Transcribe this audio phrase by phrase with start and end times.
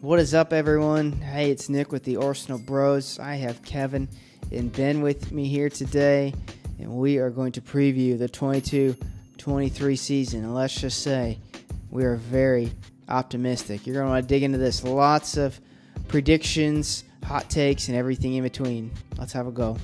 [0.00, 1.10] What is up, everyone?
[1.10, 3.18] Hey, it's Nick with the Arsenal Bros.
[3.18, 4.08] I have Kevin
[4.52, 6.32] and Ben with me here today,
[6.78, 8.94] and we are going to preview the 22
[9.38, 10.44] 23 season.
[10.44, 11.40] And let's just say
[11.90, 12.70] we are very
[13.08, 13.88] optimistic.
[13.88, 14.84] You're going to want to dig into this.
[14.84, 15.60] Lots of
[16.06, 18.92] predictions, hot takes, and everything in between.
[19.18, 19.78] Let's have a go.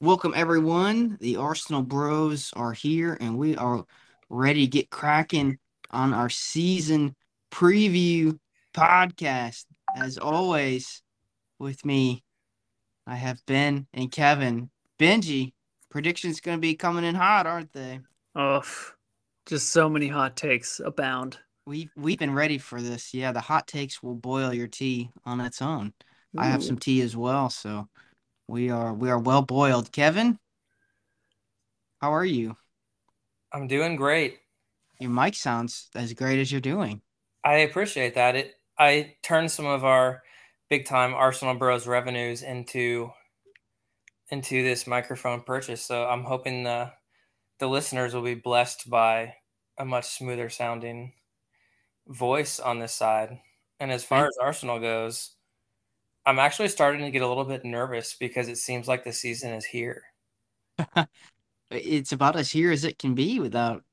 [0.00, 1.18] Welcome, everyone.
[1.20, 3.84] The Arsenal Bros are here, and we are
[4.30, 5.58] ready to get cracking
[5.90, 7.14] on our season
[7.50, 8.38] preview
[8.72, 9.64] podcast.
[9.96, 11.02] As always,
[11.58, 12.22] with me,
[13.06, 14.70] I have Ben and Kevin.
[14.98, 15.52] Benji,
[15.90, 18.00] predictions going to be coming in hot, aren't they?
[18.34, 18.62] Oh,
[19.46, 21.38] just so many hot takes abound.
[21.66, 23.12] We've we've been ready for this.
[23.12, 25.92] Yeah, the hot takes will boil your tea on its own.
[26.36, 26.40] Ooh.
[26.40, 27.88] I have some tea as well, so
[28.46, 29.90] we are we are well boiled.
[29.92, 30.38] Kevin,
[32.00, 32.56] how are you?
[33.52, 34.38] I'm doing great.
[34.98, 37.00] Your mic sounds as great as you're doing.
[37.44, 38.36] I appreciate that.
[38.36, 40.22] It I turned some of our
[40.68, 43.10] big time Arsenal Bros revenues into
[44.30, 45.82] into this microphone purchase.
[45.82, 46.92] So I'm hoping the
[47.58, 49.34] the listeners will be blessed by
[49.78, 51.12] a much smoother sounding
[52.06, 53.38] voice on this side.
[53.78, 55.30] And as far as Arsenal goes,
[56.26, 59.52] I'm actually starting to get a little bit nervous because it seems like the season
[59.52, 60.02] is here.
[61.70, 63.84] it's about as here as it can be without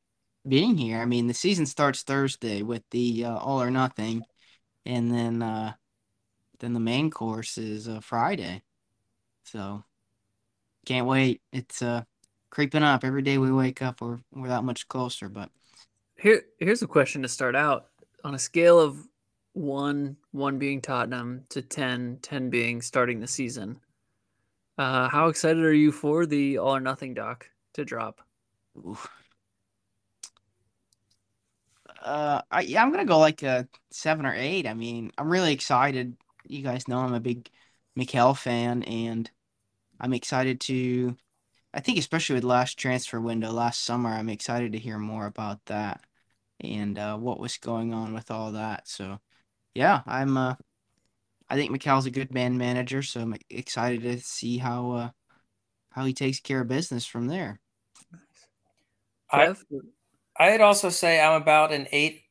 [0.48, 1.00] being here.
[1.00, 4.24] I mean, the season starts Thursday with the uh, All or Nothing,
[4.86, 5.74] and then uh,
[6.60, 8.64] then the main course is uh, Friday.
[9.46, 9.84] So
[10.86, 11.42] can't wait.
[11.52, 12.04] It's uh,
[12.50, 14.02] creeping up every day we wake up.
[14.02, 15.30] We're we're that much closer.
[15.30, 15.50] But
[16.18, 17.88] here here's a question to start out
[18.24, 18.98] on a scale of
[19.54, 23.80] one one being Tottenham to 10, 10 being starting the season.
[24.78, 28.22] Uh, how excited are you for the All or Nothing doc to drop?
[32.02, 34.68] Uh, I, yeah, I'm gonna go like a seven or eight.
[34.68, 36.16] I mean, I'm really excited.
[36.46, 37.50] You guys know I'm a big
[37.96, 39.30] Mikel fan, and
[40.00, 41.18] I'm excited to.
[41.74, 45.64] I think especially with last transfer window last summer, I'm excited to hear more about
[45.66, 46.04] that
[46.62, 48.88] and uh, what was going on with all that.
[48.88, 49.20] So
[49.76, 50.38] yeah, I'm.
[50.38, 50.56] Uh,
[51.50, 55.10] I think Mikel's a good man manager, so I'm excited to see how uh,
[55.92, 57.60] how he takes care of business from there.
[59.32, 59.56] I
[60.40, 62.24] I'd also say I'm about an eight.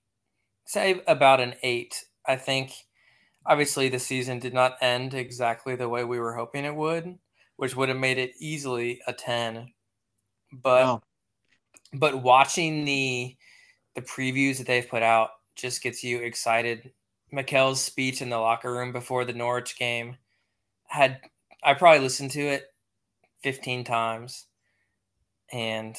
[0.64, 2.04] Say about an eight.
[2.26, 2.72] I think
[3.44, 7.18] obviously the season did not end exactly the way we were hoping it would,
[7.56, 9.72] which would have made it easily a ten.
[10.52, 11.00] But
[11.92, 13.36] but watching the
[13.94, 16.92] the previews that they've put out just gets you excited
[17.32, 20.16] Mikel's speech in the locker room before the Norwich game
[20.86, 21.20] had
[21.62, 22.66] I probably listened to it
[23.42, 24.46] 15 times
[25.52, 25.96] and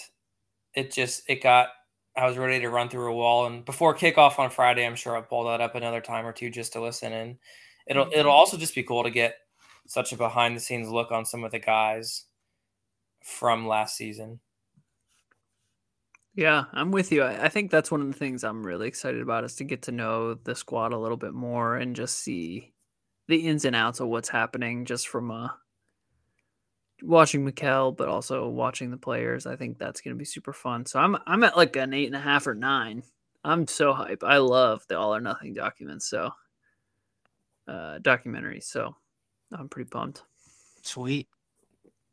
[0.77, 1.69] it just it got
[2.15, 5.15] I was ready to run through a wall and before kickoff on Friday I'm sure
[5.15, 7.37] I'll pull that up another time or two just to listen and
[7.87, 8.19] it'll mm-hmm.
[8.19, 9.35] it'll also just be cool to get
[9.87, 12.25] such a behind the scenes look on some of the guys
[13.23, 14.39] from last season.
[16.35, 17.23] Yeah, I'm with you.
[17.23, 19.91] I think that's one of the things I'm really excited about is to get to
[19.91, 22.73] know the squad a little bit more and just see
[23.27, 25.49] the ins and outs of what's happening just from uh,
[27.01, 29.45] watching Mikel, but also watching the players.
[29.45, 30.85] I think that's going to be super fun.
[30.85, 33.03] So I'm I'm at like an eight and a half or nine.
[33.43, 34.23] I'm so hype.
[34.23, 36.07] I love the All or Nothing documents.
[36.07, 36.31] So
[37.67, 38.61] uh, documentary.
[38.61, 38.95] So
[39.51, 40.23] I'm pretty pumped.
[40.81, 41.27] Sweet.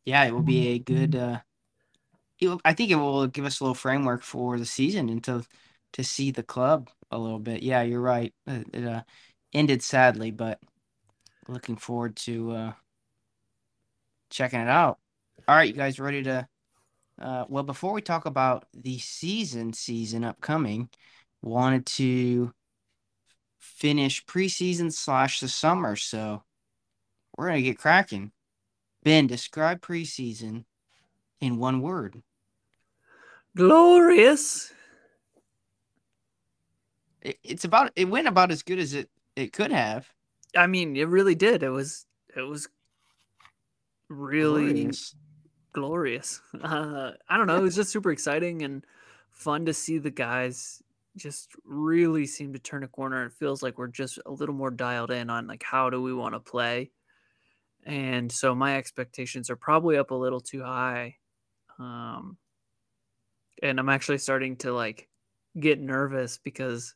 [0.05, 1.17] Yeah, it will be a good.
[1.17, 1.39] Uh
[2.65, 5.45] I think it will give us a little framework for the season and to
[5.95, 7.63] to see the club a little bit.
[7.63, 8.35] Yeah, you're right.
[8.47, 9.03] It, it uh,
[9.53, 10.59] ended sadly, but
[11.49, 12.73] looking forward to uh,
[14.35, 14.99] checking it out.
[15.47, 16.47] All right, you guys ready to?
[17.21, 20.89] Uh, well, before we talk about the season, season upcoming,
[21.41, 22.53] wanted to
[23.59, 25.95] finish preseason slash the summer.
[25.95, 26.43] So
[27.39, 28.33] we're gonna get cracking.
[29.05, 30.65] Ben, describe preseason
[31.41, 32.21] in one word.
[33.57, 34.73] Glorious.
[37.23, 40.09] It, it's about it went about as good as it it could have.
[40.57, 41.63] I mean, it really did.
[41.63, 42.07] It was
[42.37, 42.69] it was
[44.15, 45.15] really glorious.
[45.73, 46.41] glorious.
[46.63, 47.57] Uh, I don't know.
[47.57, 48.85] It was just super exciting and
[49.31, 50.83] fun to see the guys
[51.17, 53.27] just really seem to turn a corner.
[53.27, 56.15] It feels like we're just a little more dialed in on like how do we
[56.15, 56.91] want to play.
[57.87, 61.17] And so my expectations are probably up a little too high.
[61.79, 62.39] Um,
[63.63, 65.09] and I'm actually starting to like
[65.59, 66.95] get nervous because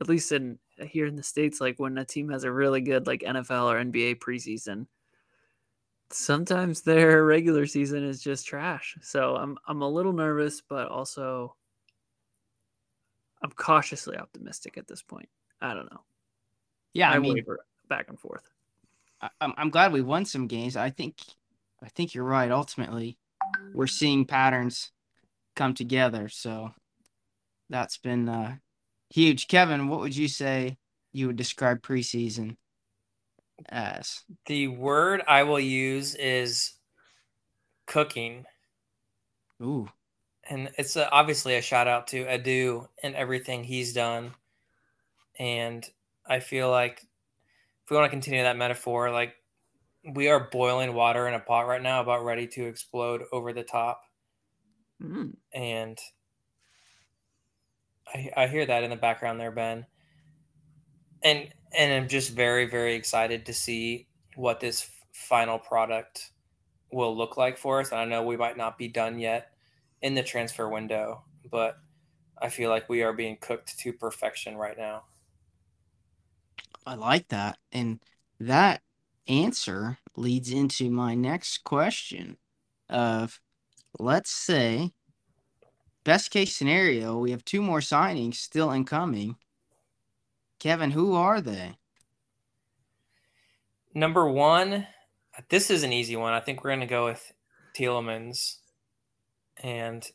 [0.00, 3.06] at least in here in the states like when a team has a really good
[3.06, 4.86] like NFL or NBA preseason
[6.14, 8.96] sometimes their regular season is just trash.
[9.02, 11.56] So I'm I'm a little nervous but also
[13.42, 15.28] I'm cautiously optimistic at this point.
[15.60, 16.00] I don't know.
[16.92, 18.48] Yeah, I, I mean, waver back and forth.
[19.20, 20.76] I, I'm I'm glad we won some games.
[20.76, 21.18] I think
[21.82, 22.50] I think you're right.
[22.50, 23.18] Ultimately,
[23.74, 24.92] we're seeing patterns
[25.56, 26.28] come together.
[26.28, 26.72] So
[27.68, 28.56] that's been uh,
[29.10, 29.48] huge.
[29.48, 30.78] Kevin, what would you say
[31.12, 32.56] you would describe preseason
[33.68, 34.22] as?
[34.46, 36.72] The word I will use is
[37.86, 38.44] cooking.
[39.62, 39.88] Ooh.
[40.48, 44.32] And it's a, obviously a shout out to Edu and everything he's done.
[45.38, 45.88] And
[46.26, 47.06] I feel like
[47.84, 49.34] if we want to continue that metaphor, like
[50.14, 53.62] we are boiling water in a pot right now, about ready to explode over the
[53.62, 54.02] top.
[55.02, 55.36] Mm.
[55.54, 55.98] And
[58.12, 59.86] I, I hear that in the background there, Ben.
[61.24, 66.32] And and I'm just very, very excited to see what this final product
[66.90, 67.90] will look like for us.
[67.90, 69.52] And I know we might not be done yet
[70.02, 71.76] in the transfer window, but
[72.40, 75.04] I feel like we are being cooked to perfection right now.
[76.84, 77.58] I like that.
[77.70, 78.02] And
[78.40, 78.82] that
[79.28, 82.36] answer leads into my next question
[82.88, 83.40] of
[83.98, 84.92] let's say
[86.04, 89.36] best case scenario, we have two more signings still incoming.
[90.62, 91.76] Kevin, who are they?
[93.94, 94.86] Number one,
[95.48, 96.34] this is an easy one.
[96.34, 97.32] I think we're going to go with
[97.76, 98.58] Tielemans.
[99.60, 100.08] And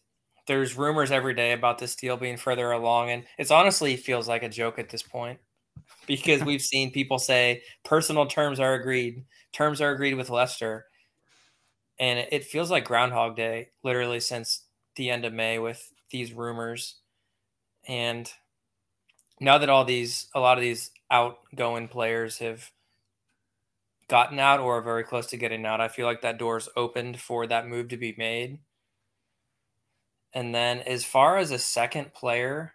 [0.47, 3.09] there's rumors every day about this deal being further along.
[3.09, 5.37] And it's honestly feels like a joke at this point
[6.07, 10.85] because we've seen people say personal terms are agreed, terms are agreed with Leicester.
[11.99, 14.63] And it feels like Groundhog Day, literally since
[14.95, 16.95] the end of May with these rumors.
[17.85, 18.31] And
[19.39, 22.71] now that all these, a lot of these outgoing players have
[24.07, 27.19] gotten out or are very close to getting out, I feel like that door's opened
[27.19, 28.59] for that move to be made.
[30.33, 32.73] And then as far as a second player,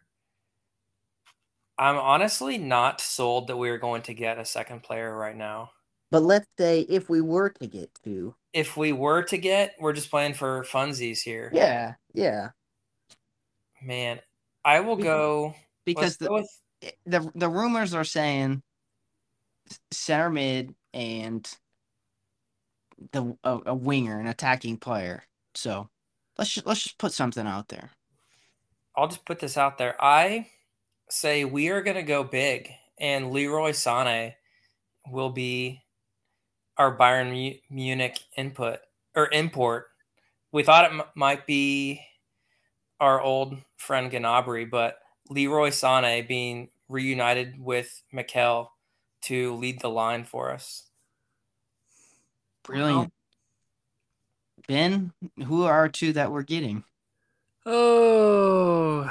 [1.78, 5.70] I'm honestly not sold that we're going to get a second player right now.
[6.10, 8.34] But let's say if we were to get two.
[8.52, 11.50] If we were to get, we're just playing for funsies here.
[11.54, 12.50] Yeah, yeah.
[13.82, 14.20] Man,
[14.64, 16.48] I will go because the, with,
[17.06, 18.62] the the rumors are saying
[19.90, 21.48] center mid and
[23.12, 25.24] the a, a winger, an attacking player.
[25.54, 25.88] So
[26.38, 27.90] let's just, let's just put something out there.
[28.96, 29.96] I'll just put this out there.
[30.02, 30.48] I
[31.08, 34.34] say we are going to go big, and Leroy Sané
[35.10, 35.82] will be
[36.76, 38.78] our Bayern Munich input
[39.14, 39.88] or import.
[40.52, 42.02] We thought it m- might be
[43.00, 44.98] our old friend Gnabry, but
[45.32, 48.72] Leroy Sané being reunited with Mikel
[49.22, 50.84] to lead the line for us.
[52.64, 53.12] Brilliant.
[54.68, 55.12] Ben,
[55.46, 56.84] who are two that we're getting?
[57.66, 59.10] Oh,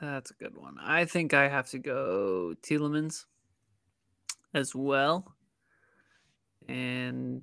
[0.00, 0.76] that's a good one.
[0.80, 3.26] I think I have to go Tielemans
[4.54, 5.34] as well.
[6.68, 7.42] And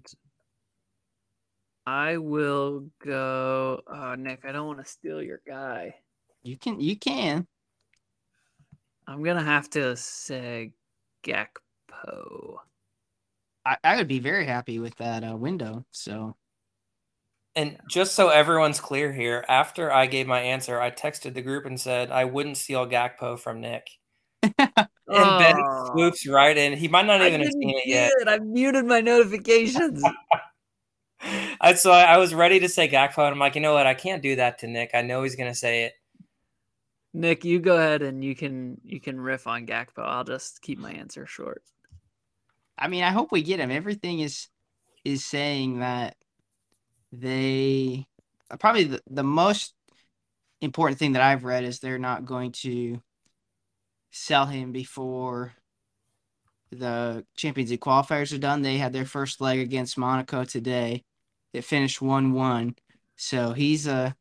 [1.85, 3.81] I will go.
[3.87, 5.95] Oh, Nick, I don't want to steal your guy.
[6.43, 7.47] You can, you can.
[9.07, 10.73] I'm gonna have to say
[11.23, 12.57] Gakpo.
[13.65, 15.85] I, I would be very happy with that uh, window.
[15.91, 16.35] So,
[17.55, 21.65] and just so everyone's clear here, after I gave my answer, I texted the group
[21.65, 23.87] and said I wouldn't steal Gakpo from Nick.
[24.43, 25.39] and oh.
[25.39, 25.55] Ben
[25.91, 26.73] swoops right in.
[26.73, 28.11] He might not even have seen it yet.
[28.19, 28.27] It.
[28.27, 30.03] I muted my notifications.
[31.59, 33.87] I so I, I was ready to say Gakpo, and I'm like, you know what?
[33.87, 34.91] I can't do that to Nick.
[34.93, 35.93] I know he's gonna say it.
[37.17, 40.03] Nick, you go ahead and you can you can riff on Gakpo.
[40.05, 41.63] I'll just keep my answer short.
[42.77, 43.71] I mean, I hope we get him.
[43.71, 44.49] Everything is
[45.03, 46.15] is saying that
[47.11, 48.05] they
[48.59, 49.73] probably the, the most
[50.61, 53.01] important thing that I've read is they're not going to
[54.11, 55.53] sell him before
[56.69, 58.61] the Champions League qualifiers are done.
[58.61, 61.03] They had their first leg against Monaco today.
[61.51, 62.75] It finished one one.
[63.15, 64.15] So he's a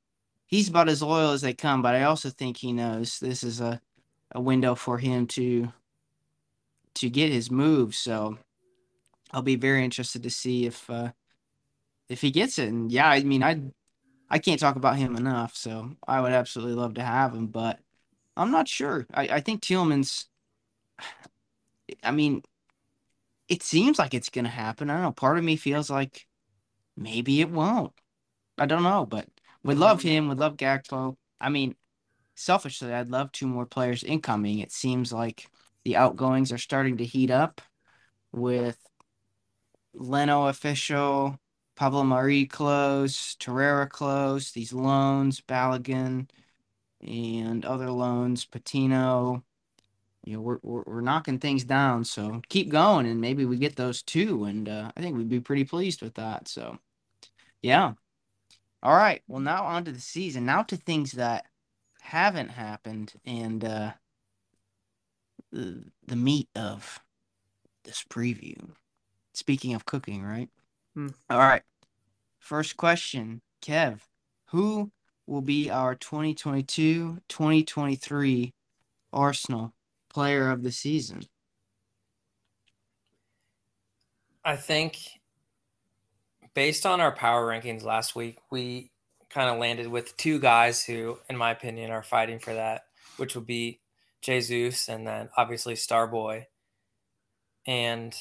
[0.46, 3.60] he's about as loyal as they come, but I also think he knows this is
[3.60, 3.80] a,
[4.32, 5.72] a window for him to
[6.94, 7.94] to get his move.
[7.94, 8.38] So
[9.32, 11.12] I'll be very interested to see if uh,
[12.08, 12.68] if he gets it.
[12.68, 13.60] And yeah, I mean, I
[14.30, 15.56] I can't talk about him enough.
[15.56, 17.80] So I would absolutely love to have him, but
[18.36, 19.06] I'm not sure.
[19.12, 20.26] I, I think Tielemans.
[22.02, 22.42] I mean,
[23.48, 24.90] it seems like it's gonna happen.
[24.90, 25.12] I don't know.
[25.12, 26.26] Part of me feels like
[26.96, 27.92] maybe it won't.
[28.58, 29.28] I don't know, but
[29.66, 30.28] would love him.
[30.28, 31.16] Would love Gakpo.
[31.40, 31.74] I mean,
[32.34, 34.60] selfishly, I'd love two more players incoming.
[34.60, 35.48] It seems like
[35.84, 37.60] the outgoings are starting to heat up
[38.32, 38.78] with
[39.94, 41.38] Leno official,
[41.74, 46.28] Pablo Mari close, Torreira close, these loans, Balogun.
[47.00, 49.44] and other loans, Patino.
[50.24, 52.04] You know, we're, we're, we're knocking things down.
[52.04, 54.44] So keep going, and maybe we get those too.
[54.44, 56.48] And uh, I think we'd be pretty pleased with that.
[56.48, 56.78] So,
[57.62, 57.92] yeah.
[58.86, 59.20] All right.
[59.26, 60.46] Well, now on to the season.
[60.46, 61.46] Now to things that
[62.02, 63.94] haven't happened, and uh,
[65.50, 67.00] the the meat of
[67.82, 68.70] this preview.
[69.34, 70.48] Speaking of cooking, right?
[70.94, 71.08] Hmm.
[71.28, 71.62] All right.
[72.38, 74.02] First question, Kev.
[74.50, 74.92] Who
[75.26, 78.54] will be our 2022 2023
[79.12, 79.74] Arsenal
[80.08, 81.22] player of the season?
[84.44, 85.15] I think
[86.56, 88.90] based on our power rankings last week, we
[89.28, 92.86] kind of landed with two guys who, in my opinion, are fighting for that,
[93.18, 93.78] which would be
[94.22, 96.46] Jesus and then obviously Starboy.
[97.66, 98.16] And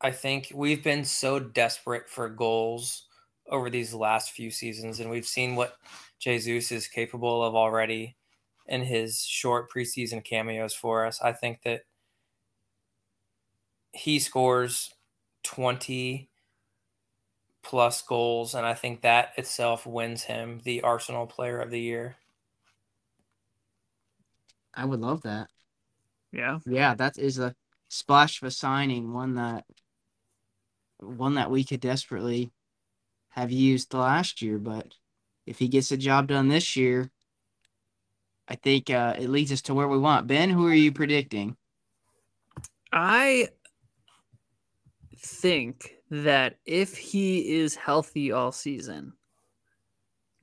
[0.00, 3.04] I think we've been so desperate for goals
[3.50, 5.76] over these last few seasons, and we've seen what
[6.18, 8.16] Jesus is capable of already
[8.66, 11.20] in his short preseason cameos for us.
[11.20, 11.82] I think that
[13.92, 14.94] he scores
[15.42, 16.30] 20
[17.62, 22.16] plus goals, and I think that itself wins him the Arsenal Player of the Year.
[24.74, 25.48] I would love that.
[26.32, 26.58] Yeah.
[26.66, 27.54] Yeah, that is a
[27.88, 29.64] splash of a signing, one that
[30.98, 32.52] one that we could desperately
[33.30, 34.94] have used last year, but
[35.46, 37.10] if he gets the job done this year,
[38.46, 40.26] I think uh, it leads us to where we want.
[40.26, 41.56] Ben, who are you predicting?
[42.92, 43.48] I
[45.16, 49.14] think that if he is healthy all season,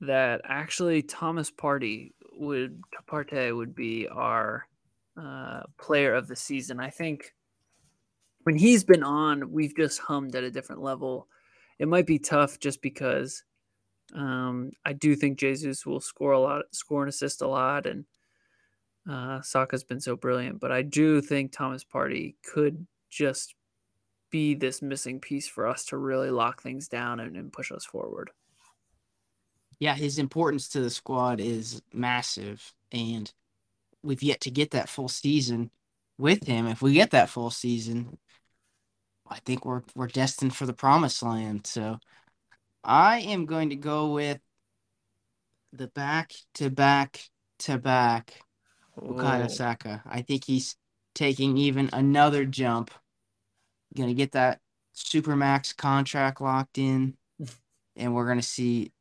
[0.00, 4.66] that actually Thomas Partey would Partey would be our
[5.16, 6.80] uh, player of the season.
[6.80, 7.32] I think
[8.42, 11.28] when he's been on, we've just hummed at a different level.
[11.78, 13.44] It might be tough just because
[14.12, 18.06] um, I do think Jesus will score a lot, score and assist a lot, and
[19.08, 20.58] uh, Saka's been so brilliant.
[20.58, 23.54] But I do think Thomas Partey could just
[24.30, 27.84] be this missing piece for us to really lock things down and, and push us
[27.84, 28.30] forward.
[29.78, 33.32] Yeah, his importance to the squad is massive, and
[34.02, 35.70] we've yet to get that full season
[36.18, 36.66] with him.
[36.66, 38.18] If we get that full season,
[39.28, 41.66] I think we're we're destined for the promised land.
[41.66, 41.98] So
[42.84, 44.38] I am going to go with
[45.72, 47.20] the back to back
[47.60, 48.40] to back
[48.98, 50.02] Bukayo Saka.
[50.06, 50.76] I think he's
[51.14, 52.90] taking even another jump.
[53.96, 54.60] Gonna get that
[54.92, 57.16] super max contract locked in,
[57.96, 58.92] and we're gonna see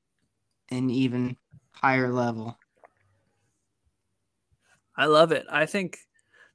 [0.69, 1.37] an even
[1.71, 2.57] higher level.
[4.95, 5.45] I love it.
[5.49, 5.97] I think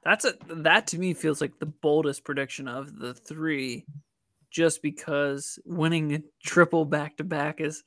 [0.04, 3.86] that's a that to me feels like the boldest prediction of the three,
[4.50, 7.82] just because winning triple back to back is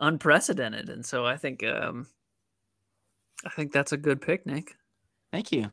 [0.00, 2.06] unprecedented, and so I think um,
[3.44, 4.74] I think that's a good pick, Nick.
[5.32, 5.70] Thank you.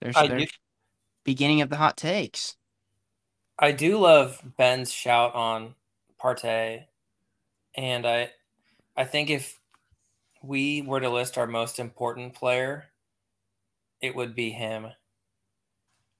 [0.00, 0.48] There's the
[1.24, 2.56] beginning of the hot takes.
[3.58, 5.74] I do love Ben's shout on
[6.20, 6.84] Partey,
[7.74, 8.30] and I
[8.96, 9.58] I think if
[10.42, 12.86] we were to list our most important player,
[14.00, 14.88] it would be him.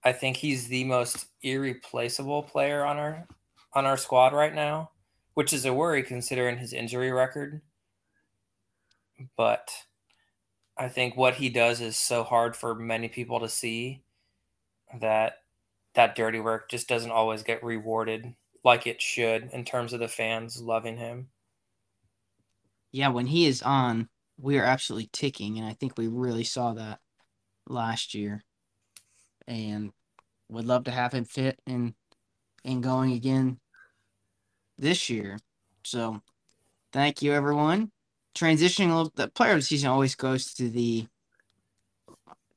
[0.02, 3.26] I think he's the most irreplaceable player on our
[3.74, 4.90] on our squad right now,
[5.34, 7.60] which is a worry considering his injury record.
[9.36, 9.70] But
[10.78, 14.02] I think what he does is so hard for many people to see
[15.00, 15.40] that
[15.96, 18.34] that dirty work just doesn't always get rewarded
[18.64, 21.28] like it should in terms of the fans loving him
[22.96, 26.72] yeah, when he is on, we are absolutely ticking, and I think we really saw
[26.72, 26.98] that
[27.68, 28.42] last year.
[29.46, 29.92] And
[30.48, 31.92] would love to have him fit and
[32.64, 33.60] and going again
[34.78, 35.38] this year.
[35.84, 36.22] So
[36.90, 37.92] thank you everyone.
[38.34, 41.06] Transitioning a little the player of the season always goes to the,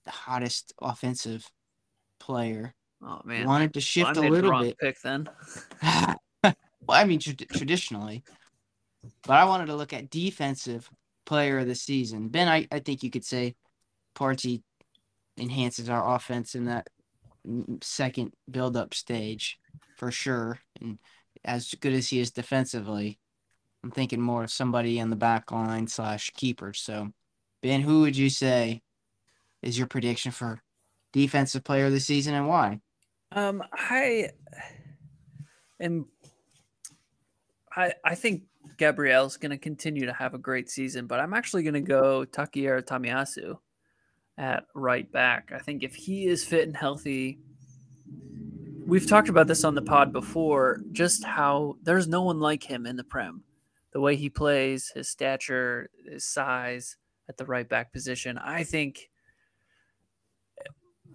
[0.05, 1.51] the hottest offensive
[2.19, 2.73] player.
[3.03, 3.45] Oh man.
[3.45, 4.77] Wanted to shift well, a little bit.
[4.77, 5.29] Pick then.
[6.43, 6.55] well,
[6.89, 8.23] I mean tra- traditionally
[9.23, 10.89] but I wanted to look at defensive
[11.25, 12.29] player of the season.
[12.29, 13.55] Ben, I, I think you could say
[14.15, 14.63] Partey
[15.37, 16.87] enhances our offense in that
[17.81, 19.59] second build up stage
[19.95, 20.59] for sure.
[20.81, 20.99] And
[21.45, 23.19] as good as he is defensively,
[23.83, 26.73] I'm thinking more of somebody in the back line slash keeper.
[26.73, 27.11] So,
[27.61, 28.81] Ben, who would you say
[29.61, 30.61] is your prediction for
[31.13, 32.81] defensive player of the season and why?
[33.31, 34.29] Um, I
[35.79, 36.07] am.
[37.75, 38.43] I I think
[38.77, 42.25] Gabriel's going to continue to have a great season, but I'm actually going to go
[42.25, 43.57] Takehiro Tomiyasu
[44.37, 45.51] at right back.
[45.53, 47.39] I think if he is fit and healthy,
[48.85, 52.85] we've talked about this on the pod before, just how there's no one like him
[52.85, 53.43] in the Prem.
[53.91, 56.95] The way he plays, his stature, his size.
[57.29, 58.37] at the right back position.
[58.39, 59.09] I think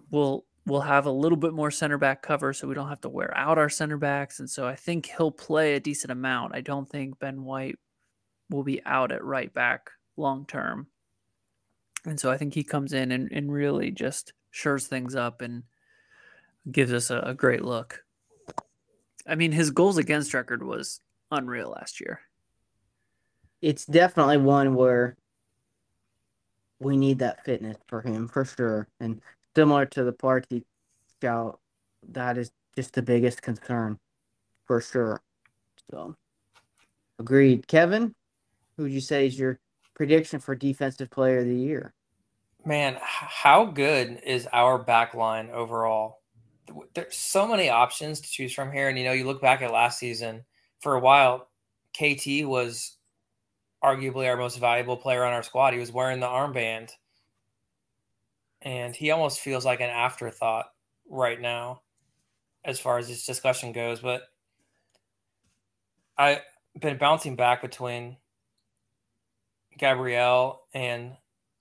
[0.09, 3.09] we'll we'll have a little bit more center back cover so we don't have to
[3.09, 6.55] wear out our center backs and so I think he'll play a decent amount.
[6.55, 7.77] I don't think Ben White
[8.49, 10.87] will be out at right back long term.
[12.05, 15.63] And so I think he comes in and, and really just shores things up and
[16.71, 18.03] gives us a, a great look.
[19.27, 20.99] I mean, his goals against record was
[21.31, 22.21] unreal last year.
[23.61, 25.17] It's definitely one where
[26.79, 28.87] we need that fitness for him for sure.
[28.99, 29.21] And
[29.55, 30.63] similar to the Partey
[31.17, 31.59] scout,
[32.09, 33.99] that is just the biggest concern
[34.65, 35.21] for sure.
[35.91, 36.15] So
[37.19, 37.67] agreed.
[37.67, 38.13] Kevin,
[38.75, 39.59] who would you say is your
[39.93, 41.93] prediction for defensive player of the year?
[42.65, 46.21] Man, how good is our back line overall?
[46.95, 48.89] There's so many options to choose from here.
[48.89, 50.43] And, you know, you look back at last season,
[50.79, 51.47] for a while,
[51.93, 52.97] KT was
[53.83, 55.73] arguably our most valuable player on our squad.
[55.73, 56.89] He was wearing the armband.
[58.65, 60.65] And he almost feels like an afterthought
[61.07, 61.83] right now
[62.65, 64.01] as far as this discussion goes.
[64.01, 64.23] But
[66.17, 66.41] I've
[66.79, 68.17] been bouncing back between
[69.77, 71.15] Gabriel and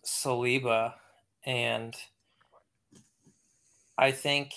[0.05, 0.95] Saliba,
[1.45, 1.95] and
[3.99, 4.53] I think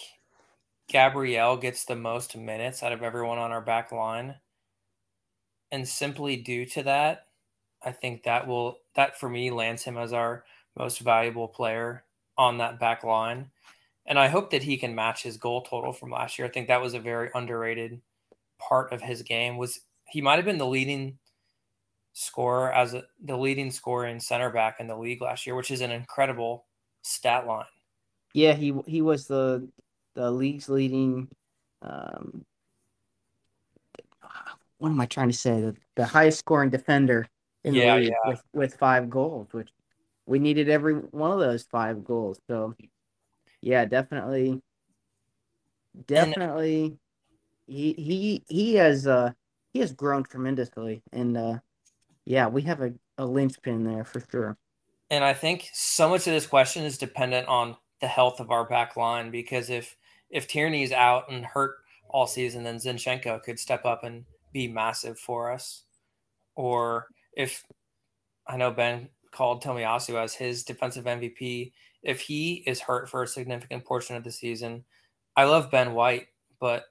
[0.87, 4.35] Gabriel gets the most minutes out of everyone on our back line.
[5.69, 7.27] And simply due to that,
[7.83, 10.45] I think that will that for me lands him as our
[10.77, 12.03] most valuable player
[12.37, 13.49] on that back line.
[14.05, 16.47] And I hope that he can match his goal total from last year.
[16.47, 18.01] I think that was a very underrated
[18.59, 21.17] part of his game was he might have been the leading
[22.13, 25.71] scorer as a, the leading scorer in center back in the league last year, which
[25.71, 26.65] is an incredible
[27.03, 27.65] stat line.
[28.33, 29.67] Yeah, he he was the
[30.15, 31.27] the league's leading.
[31.81, 32.45] Um,
[34.79, 35.61] what am I trying to say?
[35.61, 37.27] The, the highest scoring defender
[37.63, 38.29] in yeah, the league yeah.
[38.31, 39.69] with with five goals, which
[40.27, 42.39] we needed every one of those five goals.
[42.47, 42.75] So,
[43.61, 44.61] yeah, definitely,
[46.05, 46.97] definitely,
[47.65, 49.31] he he he has uh
[49.73, 51.59] he has grown tremendously, and uh
[52.25, 54.57] yeah, we have a, a linchpin there for sure.
[55.09, 58.65] And I think so much of this question is dependent on the health of our
[58.65, 59.95] back line because if
[60.29, 61.75] if Tierney's out and hurt
[62.09, 65.83] all season, then Zinchenko could step up and be massive for us.
[66.55, 67.63] Or if
[68.45, 71.71] I know Ben called Tomiyasu as his defensive MVP,
[72.01, 74.83] if he is hurt for a significant portion of the season,
[75.35, 76.27] I love Ben White,
[76.59, 76.85] but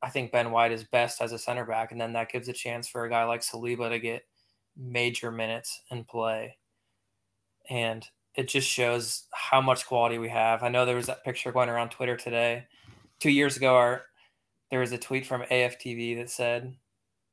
[0.00, 2.52] I think Ben White is best as a center back, and then that gives a
[2.52, 4.22] chance for a guy like Saliba to get
[4.76, 6.56] major minutes and play.
[7.68, 10.62] And it just shows how much quality we have.
[10.62, 12.66] I know there was that picture going around Twitter today.
[13.18, 14.02] Two years ago, our
[14.70, 16.72] there was a tweet from AFTV that said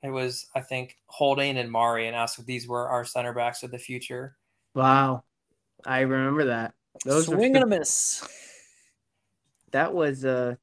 [0.01, 3.61] it was, I think, Holding and Mari, and asked if these were our center backs
[3.61, 4.35] of the future.
[4.77, 5.23] Wow,
[5.83, 6.75] I remember that.
[7.03, 8.23] Those swing were, and a miss.
[9.71, 10.53] That was uh,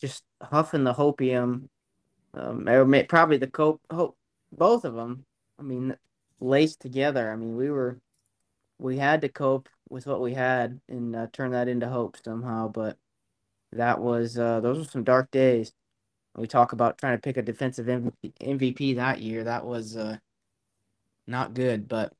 [0.00, 1.68] just huffing the hopium.
[2.32, 2.66] Um,
[3.06, 4.16] probably the cope, hope,
[4.50, 5.26] both of them
[5.58, 5.94] I mean,
[6.40, 7.30] laced together.
[7.30, 8.00] I mean, we were
[8.78, 12.68] we had to cope with what we had and uh, turn that into hope somehow.
[12.68, 12.96] But
[13.72, 15.74] that was uh, those were some dark days.
[16.34, 17.88] We talk about trying to pick a defensive
[18.40, 19.44] MVP that year.
[19.44, 20.16] That was uh,
[21.26, 21.88] not good.
[21.88, 22.14] But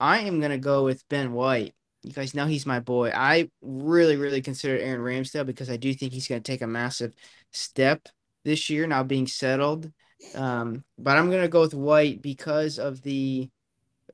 [0.00, 1.74] I am gonna go with Ben White.
[2.02, 3.10] You guys know he's my boy.
[3.14, 7.14] I really, really consider Aaron Ramsdale because I do think he's gonna take a massive
[7.52, 8.08] step
[8.44, 9.92] this year now being settled
[10.34, 13.48] um, but I'm gonna go with White because of the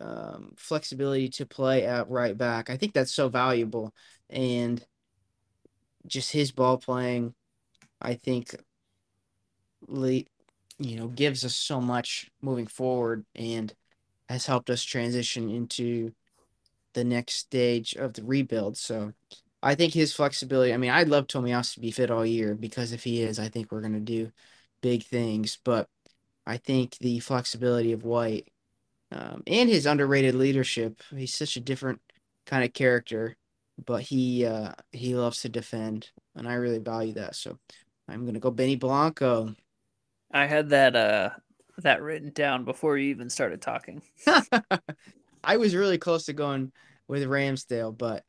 [0.00, 2.70] um, flexibility to play at right back.
[2.70, 3.92] I think that's so valuable,
[4.30, 4.84] and
[6.06, 7.34] just his ball playing,
[8.00, 8.54] I think,
[9.88, 10.24] you
[10.78, 13.74] know, gives us so much moving forward and
[14.28, 16.12] has helped us transition into
[16.94, 18.76] the next stage of the rebuild.
[18.76, 19.12] So
[19.62, 20.72] I think his flexibility.
[20.72, 23.48] I mean, I'd love Tomiyasu to be fit all year because if he is, I
[23.48, 24.30] think we're gonna do
[24.82, 25.58] big things.
[25.64, 25.88] But
[26.46, 28.48] I think the flexibility of White
[29.12, 31.02] um, and his underrated leadership.
[31.14, 32.00] He's such a different
[32.46, 33.36] kind of character,
[33.84, 37.34] but he uh, he loves to defend, and I really value that.
[37.34, 37.58] So
[38.08, 39.54] I'm gonna go Benny Blanco.
[40.32, 41.30] I had that uh
[41.82, 44.02] that written down before you even started talking.
[45.44, 46.72] I was really close to going
[47.08, 48.24] with Ramsdale, but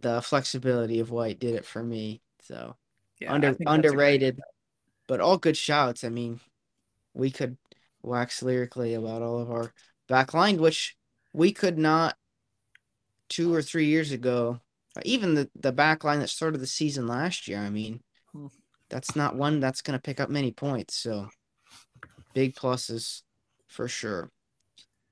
[0.00, 2.22] the flexibility of White did it for me.
[2.42, 2.76] So
[3.20, 4.40] yeah, under underrated,
[5.06, 6.04] but all good shouts.
[6.04, 6.40] I mean,
[7.14, 7.56] we could
[8.02, 9.72] wax lyrically about all of our
[10.08, 10.96] backline, which
[11.32, 12.16] we could not
[13.28, 14.60] two or three years ago.
[15.04, 17.58] Even the the backline that started the season last year.
[17.58, 18.00] I mean,
[18.32, 18.46] hmm.
[18.88, 20.96] that's not one that's going to pick up many points.
[20.96, 21.28] So
[22.38, 23.22] big pluses
[23.66, 24.30] for sure.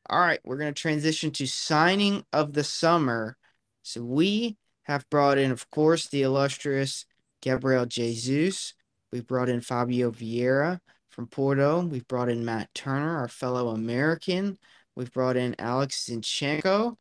[0.09, 3.37] All right, we're going to transition to signing of the summer.
[3.83, 7.05] So we have brought in, of course, the illustrious
[7.43, 8.75] Gabriel Jesus.
[9.11, 10.79] We've brought in Fabio Vieira
[11.11, 11.81] from Porto.
[11.81, 14.57] We've brought in Matt Turner, our fellow American.
[14.95, 16.95] We've brought in Alex Zinchenko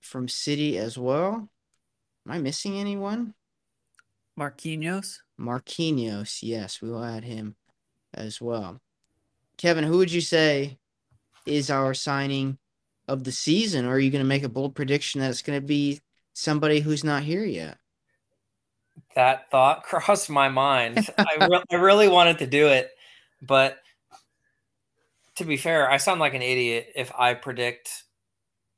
[0.00, 1.46] from City as well.
[2.26, 3.34] Am I missing anyone?
[4.40, 5.18] Marquinhos.
[5.38, 7.56] Marquinhos, yes, we will add him
[8.14, 8.80] as well.
[9.58, 10.78] Kevin, who would you say
[11.46, 12.58] is our signing
[13.08, 13.86] of the season?
[13.86, 16.00] Or are you going to make a bold prediction that it's going to be
[16.32, 17.78] somebody who's not here yet?
[19.14, 21.08] That thought crossed my mind.
[21.18, 22.90] I, re- I really wanted to do it,
[23.40, 23.78] but
[25.36, 28.04] to be fair, I sound like an idiot if I predict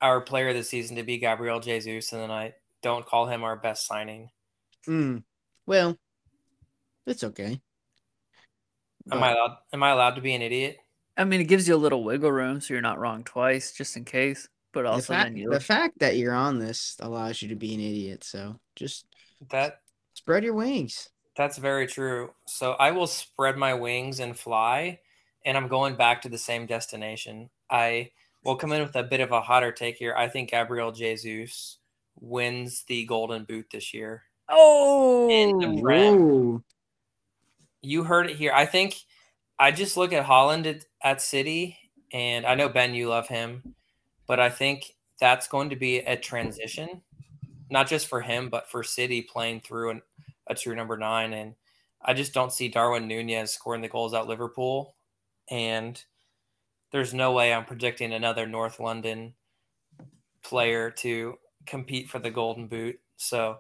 [0.00, 3.56] our player this season to be Gabriel Jesus and then I don't call him our
[3.56, 4.30] best signing.
[4.86, 5.24] Mm.
[5.66, 5.98] Well,
[7.06, 7.60] it's okay.
[9.10, 9.56] Am I allowed?
[9.72, 10.78] Am I allowed to be an idiot?
[11.16, 13.96] I mean, it gives you a little wiggle room, so you're not wrong twice, just
[13.96, 14.48] in case.
[14.72, 17.74] But also, the fact, then the fact that you're on this allows you to be
[17.74, 18.22] an idiot.
[18.22, 19.06] So just
[19.50, 19.80] that
[20.14, 21.08] spread your wings.
[21.36, 22.32] That's very true.
[22.46, 25.00] So I will spread my wings and fly,
[25.44, 27.48] and I'm going back to the same destination.
[27.70, 28.10] I
[28.44, 30.14] will come in with a bit of a hotter take here.
[30.16, 31.78] I think Gabriel Jesus
[32.20, 34.24] wins the Golden Boot this year.
[34.48, 35.28] Oh,
[37.82, 38.52] you heard it here.
[38.54, 38.96] I think
[39.58, 41.78] I just look at Haaland at, at City,
[42.12, 43.74] and I know Ben, you love him,
[44.26, 47.02] but I think that's going to be a transition,
[47.70, 50.02] not just for him, but for City playing through an,
[50.46, 51.32] a true number nine.
[51.32, 51.54] And
[52.02, 54.94] I just don't see Darwin Nunez scoring the goals out Liverpool,
[55.50, 56.02] and
[56.90, 59.34] there's no way I'm predicting another North London
[60.42, 62.98] player to compete for the Golden Boot.
[63.16, 63.58] So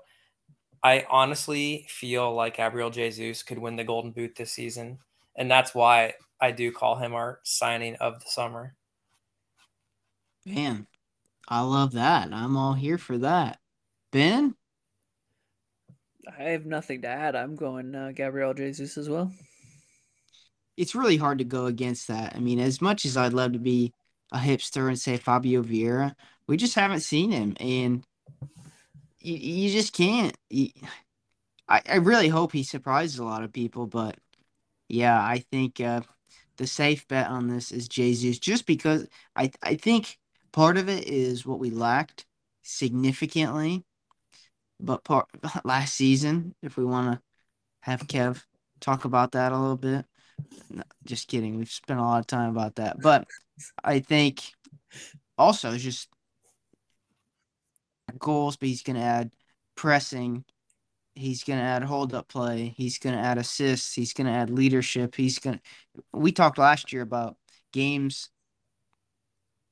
[0.82, 4.98] I honestly feel like Gabriel Jesus could win the Golden Boot this season,
[5.36, 8.74] and that's why I do call him our signing of the summer.
[10.46, 10.86] Man,
[11.48, 12.32] I love that.
[12.32, 13.58] I'm all here for that.
[14.12, 14.54] Ben,
[16.38, 17.34] I have nothing to add.
[17.34, 19.32] I'm going uh, Gabriel Jesus as well.
[20.76, 22.36] It's really hard to go against that.
[22.36, 23.92] I mean, as much as I'd love to be
[24.32, 26.14] a hipster and say Fabio Vieira,
[26.46, 28.04] we just haven't seen him, and
[29.28, 30.36] you, you just can't.
[30.48, 30.70] You,
[31.68, 34.16] I, I really hope he surprises a lot of people, but
[34.88, 36.00] yeah, I think uh,
[36.56, 40.18] the safe bet on this is Jesus, just because I I think
[40.52, 42.24] part of it is what we lacked
[42.62, 43.84] significantly,
[44.80, 45.26] but part
[45.64, 47.22] last season, if we want to
[47.80, 48.42] have Kev
[48.80, 50.06] talk about that a little bit.
[50.70, 51.56] No, just kidding.
[51.56, 53.26] We've spent a lot of time about that, but
[53.82, 54.40] I think
[55.36, 56.08] also just
[58.18, 59.30] goals, but he's going to add
[59.74, 60.44] pressing.
[61.14, 62.74] He's going to add hold up play.
[62.76, 63.92] He's going to add assists.
[63.94, 65.14] He's going to add leadership.
[65.14, 66.02] He's going to.
[66.12, 67.36] We talked last year about
[67.72, 68.30] games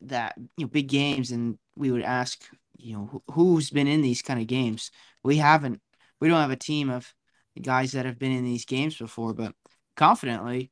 [0.03, 2.44] that, you know, big games, and we would ask,
[2.77, 4.90] you know, who's been in these kind of games.
[5.22, 5.81] We haven't,
[6.20, 7.12] we don't have a team of
[7.61, 9.55] guys that have been in these games before, but
[9.96, 10.70] confidently,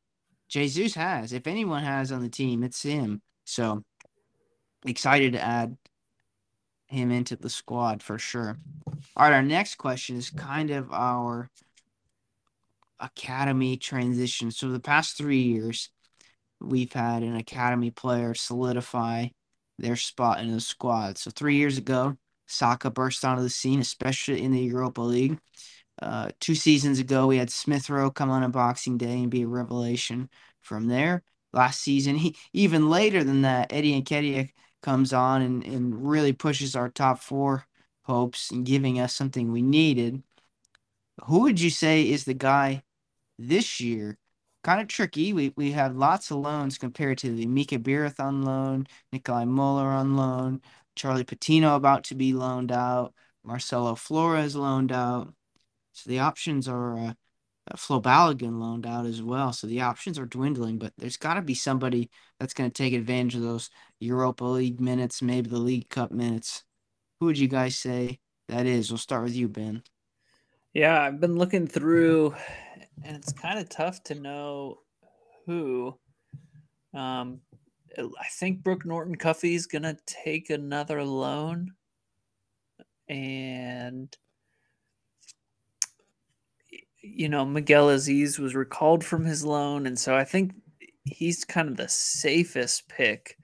[0.48, 1.32] Jesus has.
[1.32, 3.22] If anyone has on the team, it's him.
[3.44, 3.82] So
[4.84, 5.76] excited to add
[6.94, 8.58] him into the squad for sure.
[9.16, 11.50] All right, our next question is kind of our
[13.00, 14.50] academy transition.
[14.50, 15.90] So the past three years,
[16.60, 19.28] we've had an academy player solidify
[19.78, 21.18] their spot in the squad.
[21.18, 25.38] So three years ago, Saka burst onto the scene, especially in the Europa League.
[26.00, 29.42] Uh, two seasons ago, we had Smith Rowe come on a Boxing Day and be
[29.42, 30.28] a revelation.
[30.60, 34.50] From there, last season, he even later than that, Eddie and Nketiah
[34.84, 37.66] comes on and, and really pushes our top four
[38.02, 40.22] hopes and giving us something we needed.
[41.24, 42.82] Who would you say is the guy
[43.38, 44.18] this year?
[44.62, 45.32] Kind of tricky.
[45.32, 49.86] We we have lots of loans compared to the Mika Biereth on loan, Nikolaj Möller
[49.86, 50.60] on loan,
[50.96, 55.34] Charlie Patino about to be loaned out, Marcelo Flores loaned out.
[55.92, 57.12] So the options are uh,
[57.70, 59.52] uh, Flo Balogun loaned out as well.
[59.52, 62.92] So the options are dwindling, but there's got to be somebody that's going to take
[62.92, 63.70] advantage of those
[64.04, 66.64] Europa League minutes, maybe the League Cup minutes.
[67.18, 68.90] Who would you guys say that is?
[68.90, 69.82] We'll start with you, Ben.
[70.72, 72.34] Yeah, I've been looking through,
[73.04, 74.80] and it's kind of tough to know
[75.46, 75.96] who.
[76.92, 77.40] Um,
[77.96, 81.72] I think Brooke Norton Cuffy's gonna take another loan,
[83.08, 84.16] and
[87.00, 90.54] you know, Miguel Azeez was recalled from his loan, and so I think
[91.04, 93.36] he's kind of the safest pick.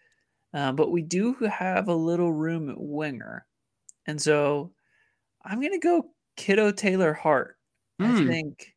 [0.52, 3.46] Uh, but we do have a little room at winger,
[4.06, 4.72] and so
[5.44, 7.56] I'm gonna go Kido Taylor Hart.
[8.00, 8.06] Mm.
[8.06, 8.28] I hmm.
[8.28, 8.74] think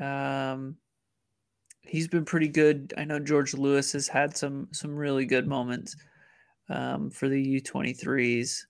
[0.00, 0.76] um,
[1.82, 2.94] he's been pretty good.
[2.96, 5.94] I know George Lewis has had some some really good moments,
[6.68, 8.64] um, for the U23s,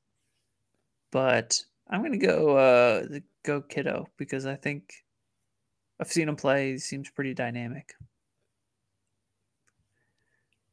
[1.10, 3.06] but I'm gonna go uh,
[3.42, 4.92] go Kido because I think
[6.00, 6.72] I've seen him play.
[6.72, 7.94] He seems pretty dynamic.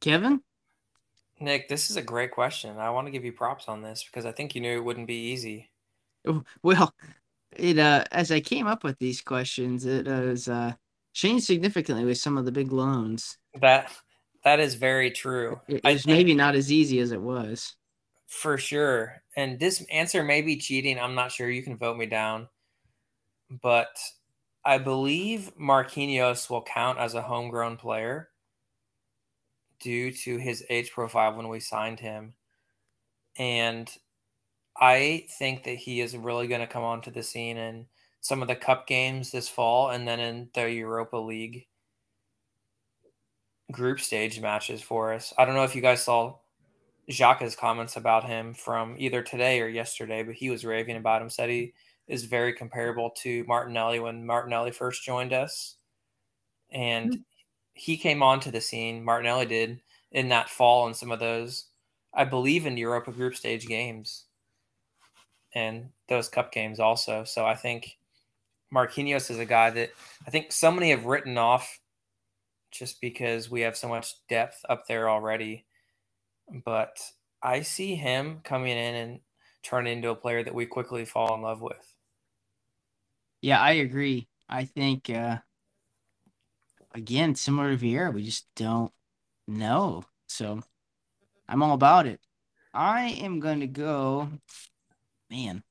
[0.00, 0.40] Kevin?
[1.38, 2.78] Nick, this is a great question.
[2.78, 5.06] I want to give you props on this because I think you knew it wouldn't
[5.06, 5.70] be easy.
[6.62, 6.92] Well,
[7.54, 10.72] it uh as I came up with these questions, it has uh
[11.12, 13.38] changed significantly with some of the big loans.
[13.60, 13.92] That
[14.42, 15.60] that is very true.
[15.68, 17.76] It, it's maybe not as easy as it was.
[18.26, 19.22] For sure.
[19.36, 20.98] And this answer may be cheating.
[20.98, 21.48] I'm not sure.
[21.48, 22.48] You can vote me down.
[23.62, 23.96] But
[24.64, 28.30] I believe Marquinhos will count as a homegrown player
[29.80, 32.34] due to his age profile when we signed him.
[33.38, 33.90] And
[34.78, 37.86] I think that he is really going to come onto the scene in
[38.20, 41.66] some of the cup games this fall and then in the Europa League
[43.70, 45.32] group stage matches for us.
[45.38, 46.36] I don't know if you guys saw
[47.10, 51.30] Xhaka's comments about him from either today or yesterday, but he was raving about him,
[51.30, 51.72] said he
[52.08, 55.76] is very comparable to Martinelli when Martinelli first joined us.
[56.70, 57.20] And mm-hmm.
[57.76, 61.66] He came onto the scene, Martinelli did, in that fall in some of those,
[62.14, 64.24] I believe, in Europa group stage games
[65.54, 67.24] and those cup games also.
[67.24, 67.98] So I think
[68.74, 69.90] Marquinhos is a guy that
[70.26, 71.80] I think so many have written off
[72.70, 75.66] just because we have so much depth up there already.
[76.64, 76.98] But
[77.42, 79.20] I see him coming in and
[79.62, 81.94] turning into a player that we quickly fall in love with.
[83.42, 84.28] Yeah, I agree.
[84.48, 85.38] I think uh
[86.96, 88.92] again, similar to Vieira, we just don't
[89.46, 90.04] know.
[90.26, 90.60] So
[91.48, 92.20] I'm all about it.
[92.74, 94.28] I am going to go
[95.30, 95.62] man,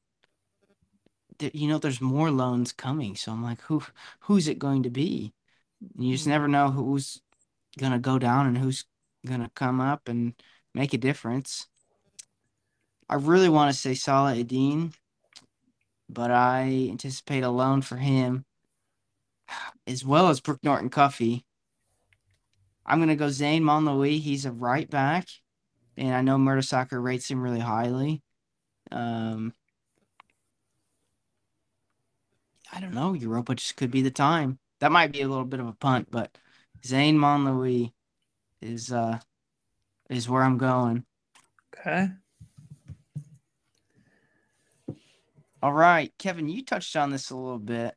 [1.40, 3.16] you know, there's more loans coming.
[3.16, 3.84] So I'm like, who,
[4.22, 5.34] who's it going to be?
[5.98, 7.22] You just never know who's
[7.78, 8.86] gonna go down and who's
[9.26, 10.34] gonna come up and
[10.74, 11.68] make a difference.
[13.10, 14.94] I really want to say Salah-Eddine,
[16.10, 18.46] but I anticipate a loan for him,
[19.88, 21.46] as well as Brooke Norton Cuffy.
[22.86, 24.20] I'm gonna go Zane Monlouis.
[24.20, 25.28] He's a right back,
[25.98, 28.22] and I know Murder Soccer rates him really highly.
[28.92, 29.54] Um,
[32.72, 33.14] I don't know.
[33.14, 34.60] Europa just could be the time.
[34.80, 36.38] That might be a little bit of a punt, but
[36.86, 37.94] Zane Monlouis
[38.62, 39.20] is uh
[40.10, 41.06] is where I'm going.
[41.76, 42.10] Okay.
[45.62, 47.96] All right, Kevin, you touched on this a little bit.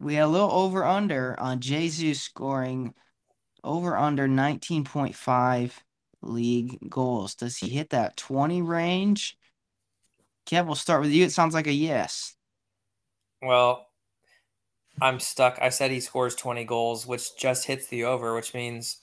[0.00, 2.94] We had a little over under on Jesus scoring
[3.64, 5.72] over under 19.5
[6.22, 7.34] league goals.
[7.34, 9.36] Does he hit that 20 range?
[10.46, 11.24] Kev, we'll start with you.
[11.24, 12.34] It sounds like a yes.
[13.42, 13.86] Well,
[15.00, 15.58] I'm stuck.
[15.60, 18.98] I said he scores 20 goals, which just hits the over, which means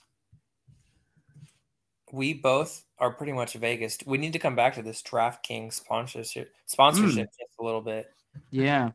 [2.12, 3.98] we both are pretty much Vegas.
[4.06, 7.38] We need to come back to this DraftKings sponsorship sponsorship mm.
[7.38, 8.10] just a little bit.
[8.50, 8.90] Yeah.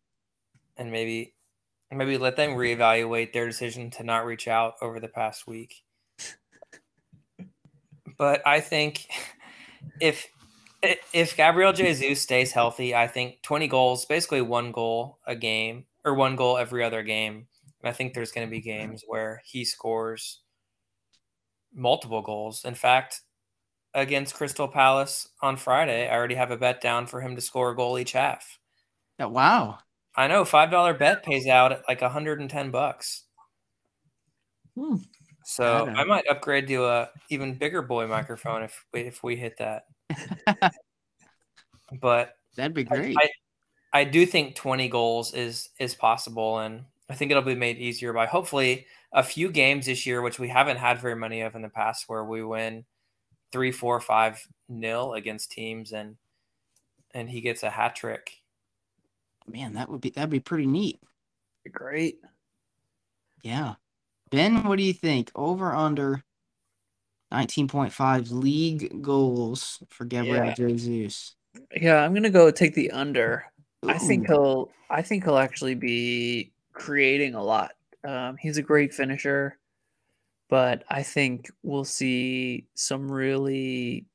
[0.78, 1.34] And maybe
[1.98, 5.84] maybe let them reevaluate their decision to not reach out over the past week.
[8.18, 9.08] but I think
[10.00, 10.28] if
[11.14, 16.16] if Gabriel Jesus stays healthy, I think 20 goals, basically one goal a game or
[16.16, 17.48] one goal every other game.
[17.82, 18.80] And I think there's going to be mm-hmm.
[18.80, 20.42] games where he scores
[21.74, 22.64] multiple goals.
[22.66, 23.22] In fact,
[23.94, 27.72] against Crystal Palace on Friday, I already have a bet down for him to score
[27.72, 28.60] a goal each half.
[29.20, 29.80] Oh, wow.
[30.16, 33.24] I know, $5 bet pays out at like 110 bucks.
[34.78, 34.98] Hmm.
[35.44, 39.36] So I, I might upgrade to a even bigger boy microphone if we, if we
[39.36, 39.86] hit that.
[42.02, 43.18] but that'd be great.
[43.18, 43.30] I,
[43.94, 48.14] I do think 20 goals is is possible, and I think it'll be made easier
[48.14, 51.62] by hopefully a few games this year, which we haven't had very many of in
[51.62, 52.86] the past, where we win
[53.52, 56.16] three, four, five nil against teams, and
[57.14, 58.41] and he gets a hat trick.
[59.52, 61.00] Man, that would be that'd be pretty neat.
[61.72, 62.20] Great.
[63.44, 63.76] Yeah.
[64.30, 65.32] Ben, what do you think?
[65.36, 66.24] Over under
[67.34, 70.54] 19.5 league goals for Gabriel yeah.
[70.54, 71.36] Jesus.
[71.76, 73.46] Yeah, I'm gonna go take the under.
[73.88, 74.70] I think he'll.
[74.90, 77.72] I think he'll actually be creating a lot.
[78.04, 79.58] Um, he's a great finisher,
[80.50, 84.06] but I think we'll see some really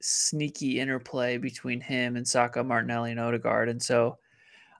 [0.00, 4.18] sneaky interplay between him and Saka, Martinelli, and Odegaard, and so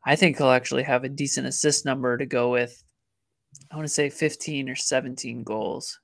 [0.06, 2.82] I think he'll actually have a decent assist number to go with.
[3.70, 5.98] I want to say 15 or 17 goals.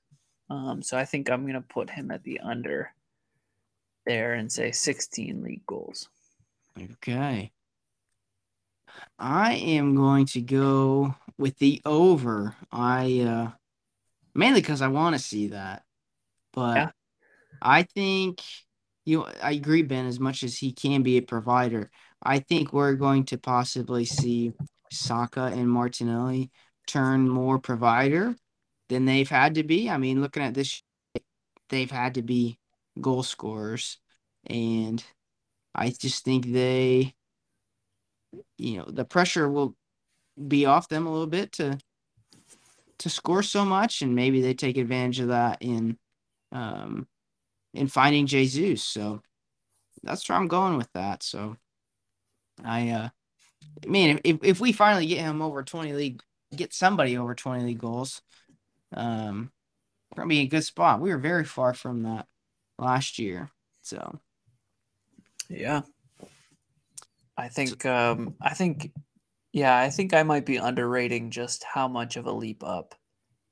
[0.49, 2.91] Um, so I think I'm going to put him at the under
[4.05, 6.09] there and say 16 league goals.
[6.77, 7.51] Okay.
[9.17, 12.55] I am going to go with the over.
[12.71, 13.51] I uh
[14.35, 15.83] mainly because I want to see that,
[16.53, 16.89] but yeah.
[17.61, 18.41] I think
[19.05, 21.89] you I agree, Ben, as much as he can be a provider.
[22.23, 24.53] I think we're going to possibly see
[24.91, 26.51] Saka and Martinelli
[26.87, 28.35] turn more provider
[28.89, 29.89] than they've had to be.
[29.89, 30.81] I mean, looking at this,
[31.69, 32.57] they've had to be
[32.99, 33.97] goal scorers.
[34.45, 35.03] And
[35.75, 37.13] I just think they,
[38.57, 39.75] you know, the pressure will
[40.47, 41.77] be off them a little bit to
[42.99, 45.97] to score so much, and maybe they take advantage of that in
[46.51, 47.07] um
[47.73, 48.83] in finding Jesus.
[48.83, 49.21] So
[50.03, 51.23] that's where I'm going with that.
[51.23, 51.57] So
[52.63, 53.09] I uh
[53.83, 56.21] I mean if if we finally get him over 20 league
[56.55, 58.21] get somebody over 20 league goals,
[58.95, 59.51] um
[60.15, 61.01] gonna be a good spot.
[61.01, 62.27] We were very far from that
[62.77, 63.49] last year.
[63.81, 64.19] So
[65.49, 65.81] yeah.
[67.37, 68.91] I think um I think
[69.53, 72.95] yeah, I think I might be underrating just how much of a leap up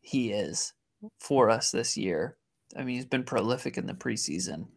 [0.02, 0.74] he is
[1.20, 2.38] for us this year.
[2.76, 4.68] I mean, he's been prolific in the preseason.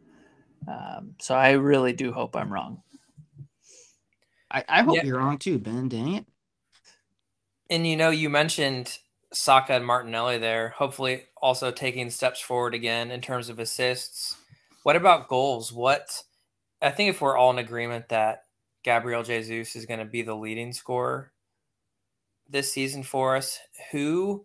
[0.68, 2.82] Um, so I really do hope I'm wrong.
[4.54, 5.04] I, I hope yeah.
[5.04, 5.88] you're wrong too, Ben.
[5.88, 6.26] Dang it.
[7.68, 8.98] And you know, you mentioned
[9.32, 14.36] Saka and Martinelli there, hopefully also taking steps forward again in terms of assists.
[14.84, 15.72] What about goals?
[15.72, 16.22] What
[16.80, 18.44] I think if we're all in agreement that
[18.84, 21.32] Gabriel Jesus is going to be the leading scorer
[22.48, 23.58] this season for us,
[23.90, 24.44] who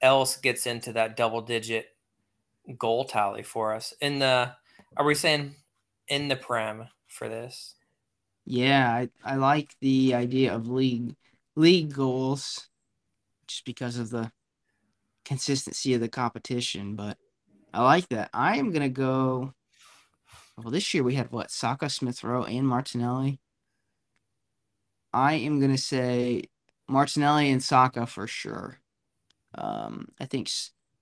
[0.00, 1.86] else gets into that double digit
[2.78, 4.52] goal tally for us in the
[4.96, 5.54] are we saying
[6.06, 7.74] in the prem for this?
[8.50, 11.14] Yeah, I, I like the idea of league
[11.54, 12.70] league goals
[13.46, 14.32] just because of the
[15.26, 17.18] consistency of the competition, but
[17.74, 18.30] I like that.
[18.32, 19.52] I am gonna go
[20.56, 23.38] well this year we had what Saka, Smith Rowe, and Martinelli.
[25.12, 26.44] I am gonna say
[26.88, 28.78] Martinelli and Saka for sure.
[29.56, 30.50] Um, I think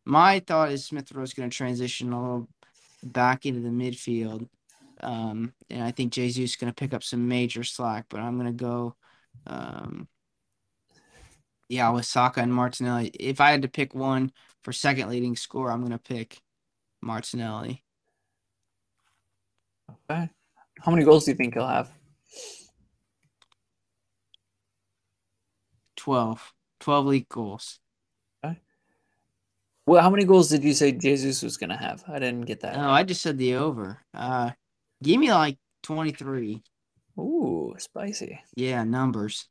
[0.04, 2.48] my thought is Smith Rowe is going to transition a little
[3.04, 4.48] back into the midfield.
[5.00, 8.38] Um, and I think Jesus is going to pick up some major slack, but I'm
[8.38, 8.96] going to go,
[9.46, 10.09] um,
[11.68, 13.09] yeah, with Saka and Martinelli.
[13.09, 14.32] If I had to pick one
[14.62, 16.40] for second leading score, I'm going to pick
[17.02, 17.85] Martinelli.
[20.11, 20.30] Okay.
[20.80, 21.90] How many goals do you think he'll have?
[25.96, 26.52] 12.
[26.80, 27.80] 12 league goals.
[28.44, 28.59] Okay.
[29.87, 32.04] Well, how many goals did you say Jesus was going to have?
[32.06, 32.76] I didn't get that.
[32.76, 34.00] No, I just said the over.
[34.14, 34.50] Uh,
[35.02, 36.62] give me like 23.
[37.18, 38.40] Ooh, spicy.
[38.56, 39.48] Yeah, numbers.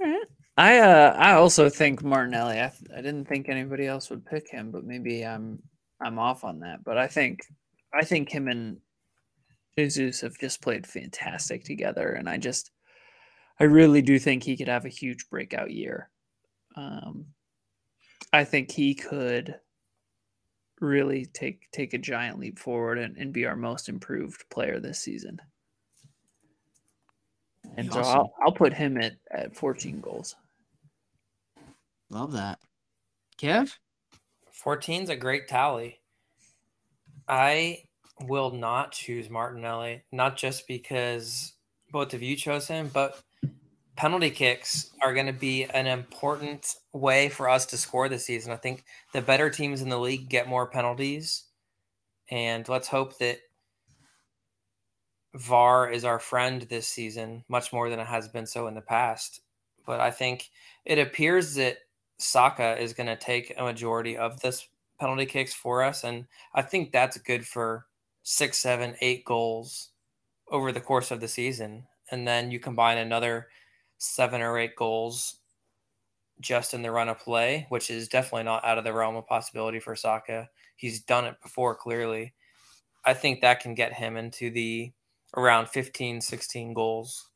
[0.00, 0.26] All right.
[0.56, 2.60] I uh I also think Martinelli.
[2.60, 5.62] I, I didn't think anybody else would pick him, but maybe I'm
[6.00, 6.84] I'm off on that.
[6.84, 7.40] But I think
[7.94, 8.78] I think him and
[9.78, 12.70] Jesus have just played fantastic together, and I just
[13.58, 16.10] I really do think he could have a huge breakout year.
[16.76, 17.26] Um,
[18.32, 19.56] I think he could
[20.80, 24.98] really take take a giant leap forward and, and be our most improved player this
[24.98, 25.40] season.
[27.76, 28.02] And awesome.
[28.04, 30.34] so I'll, I'll put him at, at 14 goals.
[32.08, 32.58] Love that.
[33.40, 33.72] Kev?
[34.64, 36.00] 14's a great tally.
[37.28, 37.84] I
[38.22, 41.52] will not choose Martinelli, not just because
[41.92, 43.22] both of you chose him, but
[44.00, 48.50] penalty kicks are going to be an important way for us to score this season.
[48.50, 48.82] I think
[49.12, 51.44] the better teams in the league get more penalties,
[52.30, 53.40] and let's hope that
[55.34, 58.80] VAR is our friend this season, much more than it has been so in the
[58.80, 59.42] past.
[59.84, 60.48] But I think
[60.86, 61.76] it appears that
[62.16, 64.66] Saka is going to take a majority of this
[64.98, 67.84] penalty kicks for us, and I think that's good for
[68.22, 69.90] six, seven, eight goals
[70.50, 71.84] over the course of the season.
[72.10, 73.48] And then you combine another
[74.00, 75.36] seven or eight goals
[76.40, 79.26] just in the run of play, which is definitely not out of the realm of
[79.26, 80.48] possibility for Saka.
[80.74, 82.32] He's done it before, clearly.
[83.04, 84.92] I think that can get him into the
[85.36, 87.26] around 15, 16 goals.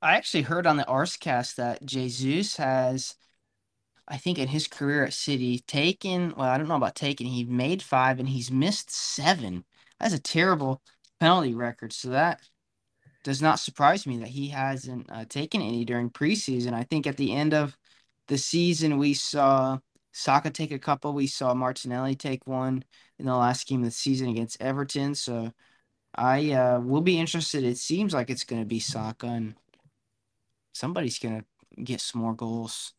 [0.00, 3.14] I actually heard on the Arsecast that Jesus has,
[4.08, 7.44] I think, in his career at City, taken, well, I don't know about taken, he
[7.44, 9.64] made five and he's missed seven.
[10.00, 10.82] That's a terrible
[11.20, 11.92] penalty record.
[11.92, 12.40] So that
[13.24, 16.72] does not surprise me that he hasn't uh, taken any during preseason.
[16.72, 17.76] I think at the end of
[18.28, 19.78] the season, we saw
[20.12, 21.12] Saka take a couple.
[21.12, 22.84] We saw Martinelli take one
[23.18, 25.14] in the last game of the season against Everton.
[25.14, 25.52] So
[26.14, 27.64] I uh, will be interested.
[27.64, 29.54] It seems like it's going to be Saka, and
[30.72, 32.92] somebody's going to get some more goals.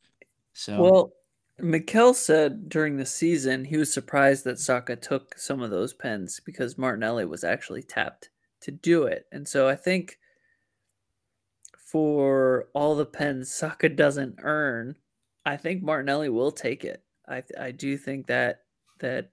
[0.53, 1.13] So well,
[1.59, 6.39] Mikel said during the season he was surprised that Saka took some of those pens
[6.43, 8.30] because Martinelli was actually tapped
[8.64, 9.26] to do it.
[9.32, 10.18] And so I think
[11.78, 14.95] for all the pens Saka doesn't earn,
[15.45, 17.03] I think Martinelli will take it.
[17.28, 18.64] I I do think that
[18.99, 19.32] that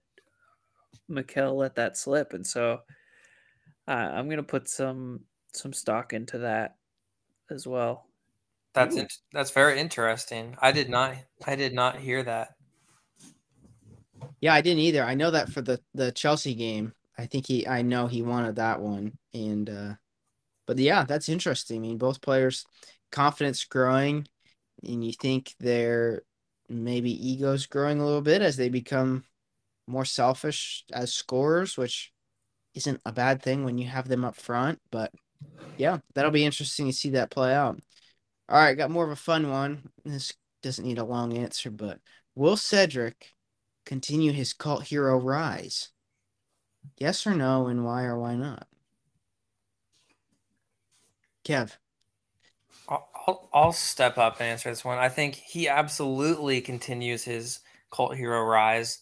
[1.09, 2.81] Mikel let that slip, and so
[3.89, 6.77] uh, I'm gonna put some some stock into that
[7.51, 8.07] as well.
[8.73, 10.57] That's in, that's very interesting.
[10.61, 11.15] I did not
[11.47, 12.55] I did not hear that.
[14.41, 15.05] Yeah, I didn't either.
[15.05, 16.93] I know that for the the Chelsea game.
[17.21, 19.95] I think he I know he wanted that one and uh
[20.67, 21.79] but yeah, that's interesting.
[21.79, 22.65] I mean, both players
[23.13, 24.27] confidence growing
[24.85, 26.23] and you think their
[26.69, 29.25] maybe egos growing a little bit as they become
[29.87, 32.13] more selfish as scorers, which
[32.75, 35.13] isn't a bad thing when you have them up front, but
[35.77, 37.81] yeah, that'll be interesting to see that play out.
[38.49, 39.91] All right, got more of a fun one.
[40.05, 41.99] This doesn't need a long answer, but
[42.35, 43.35] will Cedric
[43.85, 45.91] continue his cult hero rise?
[46.99, 48.67] Yes or no, and why or why not?
[51.45, 51.77] Kev.
[52.89, 54.99] I'll, I'll step up and answer this one.
[54.99, 57.61] I think he absolutely continues his
[57.91, 59.01] cult hero rise.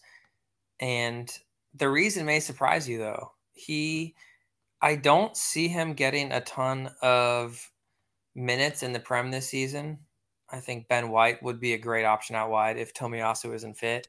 [0.79, 1.29] And
[1.73, 3.31] the reason may surprise you, though.
[3.53, 4.15] He,
[4.81, 7.71] I don't see him getting a ton of
[8.35, 9.99] minutes in the Prem this season.
[10.49, 14.07] I think Ben White would be a great option out wide if Tomiyasu isn't fit.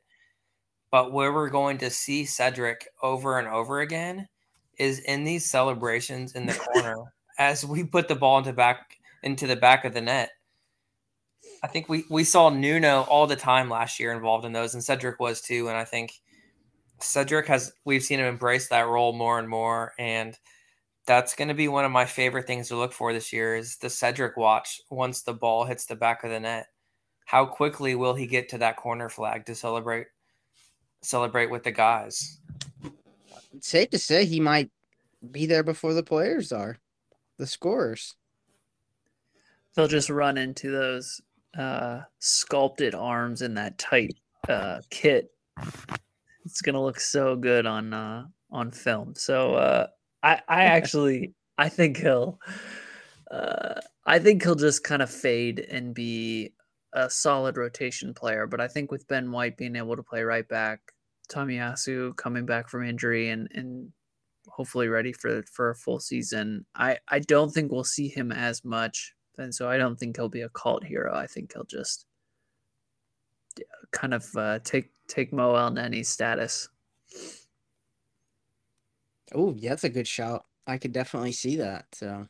[0.90, 4.28] But where we're going to see Cedric over and over again
[4.78, 6.96] is in these celebrations in the corner
[7.38, 10.30] as we put the ball into back into the back of the net.
[11.62, 14.82] I think we, we saw Nuno all the time last year involved in those, and
[14.82, 15.68] Cedric was too.
[15.68, 16.12] And I think
[17.00, 19.92] Cedric has we've seen him embrace that role more and more.
[19.98, 20.38] And
[21.06, 23.76] that's going to be one of my favorite things to look for this year is
[23.76, 26.66] the Cedric watch once the ball hits the back of the net.
[27.24, 30.06] How quickly will he get to that corner flag to celebrate
[31.02, 32.40] celebrate with the guys?
[33.54, 34.70] It's safe to say he might
[35.30, 36.78] be there before the players are,
[37.38, 38.14] the scorers.
[39.74, 41.20] They'll just run into those
[41.56, 44.14] uh, sculpted arms in that tight
[44.48, 45.30] uh, kit.
[46.44, 49.14] It's gonna look so good on uh, on film.
[49.16, 49.86] So uh,
[50.22, 52.40] I, I actually, I think he'll,
[53.30, 56.52] uh, I think he'll just kind of fade and be
[56.92, 58.46] a solid rotation player.
[58.46, 60.80] But I think with Ben White being able to play right back,
[61.30, 63.92] Tomiyasu coming back from injury and and
[64.48, 68.64] hopefully ready for for a full season, I I don't think we'll see him as
[68.64, 69.14] much.
[69.38, 71.14] And so I don't think he'll be a cult hero.
[71.14, 72.06] I think he'll just
[73.92, 76.68] kind of uh, take take Mo Elneny's status.
[79.34, 80.44] Oh, yeah, that's a good shout.
[80.66, 81.86] I could definitely see that.
[81.94, 82.26] So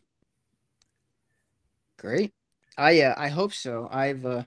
[1.98, 2.32] great.
[2.80, 3.88] I uh, I hope so.
[3.92, 4.44] I've uh,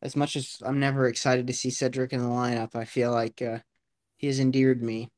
[0.00, 3.42] as much as I'm never excited to see Cedric in the lineup, I feel like
[3.42, 3.58] uh,
[4.16, 5.10] he has endeared me.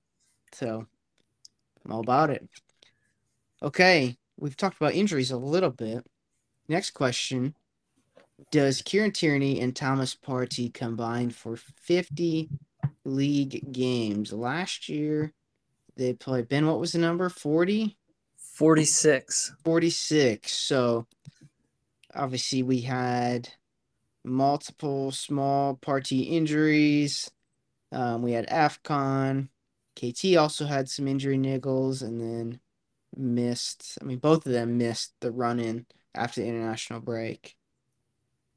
[0.53, 0.85] So
[1.85, 2.49] I'm all about it.
[3.63, 6.05] Okay, we've talked about injuries a little bit.
[6.69, 7.55] Next question.
[8.51, 12.49] Does Kieran Tierney and Thomas Partey combine for 50
[13.05, 14.33] league games?
[14.33, 15.33] Last year,
[15.97, 16.49] they played.
[16.49, 17.29] Ben, what was the number?
[17.29, 17.97] 40?
[18.37, 19.55] 46.
[19.63, 20.53] 46.
[20.53, 21.07] So
[22.15, 23.49] obviously we had
[24.25, 27.31] multiple small Partey injuries.
[27.93, 29.49] Um, we had AFCON.
[29.97, 32.61] KT also had some injury niggles and then
[33.17, 33.99] missed.
[34.01, 37.57] I mean, both of them missed the run in after the international break.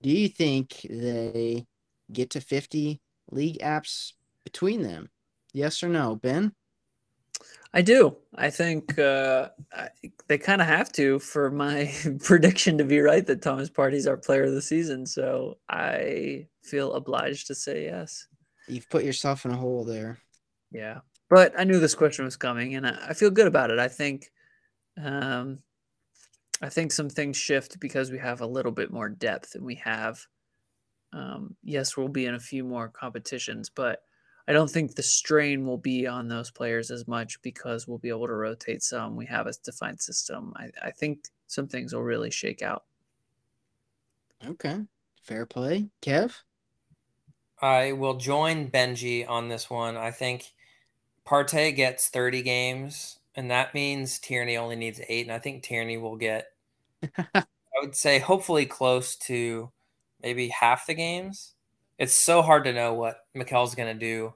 [0.01, 1.66] Do you think they
[2.12, 3.01] get to 50
[3.32, 5.10] league apps between them?
[5.54, 6.54] Yes or no, Ben?
[7.74, 8.16] I do.
[8.36, 9.90] I think uh, I,
[10.28, 11.92] they kind of have to for my
[12.24, 15.06] prediction to be right that Thomas Partey's our player of the season.
[15.06, 18.28] So I feel obliged to say yes.
[18.68, 20.20] You've put yourself in a hole there.
[20.72, 21.00] Yeah.
[21.30, 23.80] But I knew this question was coming and I, I feel good about it.
[23.80, 24.32] I think
[25.04, 25.60] um,
[26.62, 29.76] I think some things shift because we have a little bit more depth and we
[29.76, 30.20] have.
[31.12, 34.04] Um, yes, we'll be in a few more competitions, but
[34.48, 38.10] I don't think the strain will be on those players as much because we'll be
[38.10, 39.16] able to rotate some.
[39.16, 40.54] We have a defined system.
[40.58, 42.84] I, I think some things will really shake out.
[44.46, 44.82] Okay.
[45.22, 45.88] Fair play.
[46.02, 46.34] Kev?
[47.62, 49.96] I will join Benji on this one.
[49.96, 50.52] I think
[51.26, 55.26] Partey gets 30 games, and that means Tierney only needs eight.
[55.26, 56.48] And I think Tierney will get,
[57.34, 57.46] I
[57.82, 59.72] would say, hopefully close to
[60.22, 61.53] maybe half the games
[61.98, 64.34] it's so hard to know what Mikel's going to do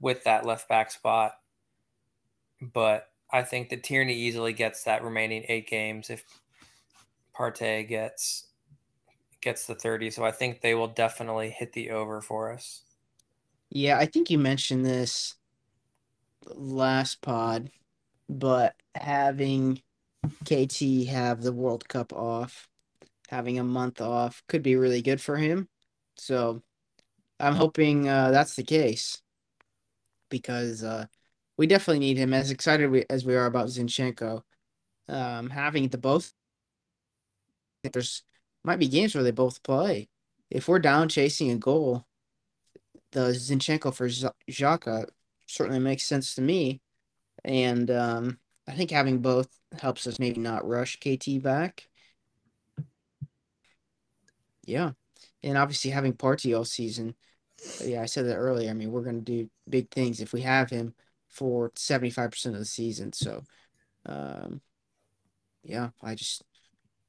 [0.00, 1.32] with that left back spot.
[2.60, 6.24] But I think that Tierney easily gets that remaining eight games if
[7.36, 8.46] Partey gets
[9.40, 10.10] gets the 30.
[10.10, 12.82] So I think they will definitely hit the over for us.
[13.70, 15.34] Yeah, I think you mentioned this
[16.46, 17.70] last pod,
[18.28, 19.82] but having
[20.44, 22.68] KT have the World Cup off,
[23.28, 25.68] having a month off could be really good for him.
[26.16, 26.62] So
[27.40, 29.22] I'm hoping uh, that's the case
[30.28, 31.06] because uh,
[31.56, 32.32] we definitely need him.
[32.34, 34.42] As excited as we are about Zinchenko,
[35.08, 36.32] um, having the both,
[37.92, 38.22] there's
[38.64, 40.08] might be games where they both play.
[40.50, 42.04] If we're down chasing a goal,
[43.12, 45.06] the Zinchenko for Xhaka
[45.46, 46.80] certainly makes sense to me,
[47.44, 49.48] and um, I think having both
[49.80, 51.88] helps us maybe not rush KT back.
[54.66, 54.92] Yeah,
[55.42, 57.14] and obviously having Partey all season.
[57.84, 58.70] Yeah, I said that earlier.
[58.70, 60.94] I mean, we're going to do big things if we have him
[61.28, 63.12] for 75% of the season.
[63.12, 63.42] So,
[64.06, 64.60] um,
[65.62, 66.42] yeah, I just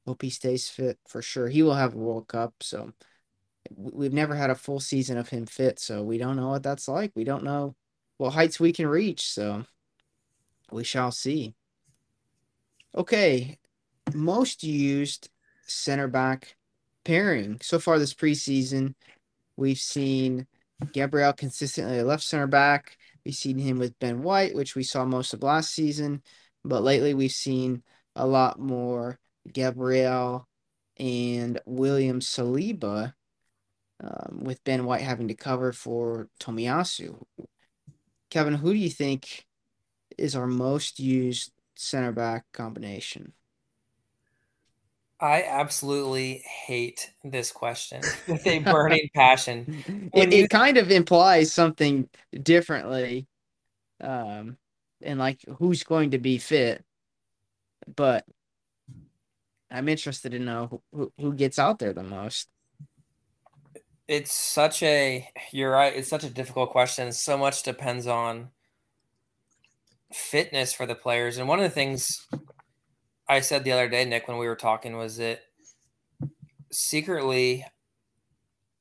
[0.06, 1.48] hope he stays fit for sure.
[1.48, 2.54] He will have a World Cup.
[2.60, 2.92] So,
[3.74, 5.78] we've never had a full season of him fit.
[5.78, 7.12] So, we don't know what that's like.
[7.14, 7.74] We don't know
[8.18, 9.30] what heights we can reach.
[9.30, 9.64] So,
[10.70, 11.54] we shall see.
[12.94, 13.56] Okay,
[14.14, 15.30] most used
[15.66, 16.56] center back
[17.04, 18.94] pairing so far this preseason.
[19.60, 20.46] We've seen
[20.92, 22.96] Gabriel consistently left center back.
[23.26, 26.22] We've seen him with Ben White, which we saw most of last season.
[26.64, 27.82] But lately, we've seen
[28.16, 29.18] a lot more
[29.52, 30.48] Gabriel
[30.98, 33.12] and William Saliba,
[34.02, 37.22] um, with Ben White having to cover for Tomiyasu.
[38.30, 39.44] Kevin, who do you think
[40.16, 43.34] is our most used center back combination?
[45.20, 50.10] I absolutely hate this question with a burning passion.
[50.14, 50.44] It, you...
[50.44, 52.08] it kind of implies something
[52.42, 53.26] differently,
[54.00, 54.56] um,
[55.02, 56.84] and like who's going to be fit.
[57.94, 58.24] But
[59.70, 62.48] I'm interested to know who, who gets out there the most.
[64.08, 65.94] It's such a you're right.
[65.94, 67.12] It's such a difficult question.
[67.12, 68.48] So much depends on
[70.12, 72.26] fitness for the players, and one of the things
[73.30, 75.42] I said the other day, Nick, when we were talking, was that
[76.72, 77.64] secretly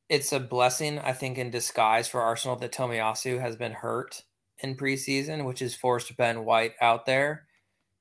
[0.09, 4.23] it's a blessing, I think, in disguise for Arsenal that Tomiyasu has been hurt
[4.57, 7.45] in preseason, which has forced Ben White out there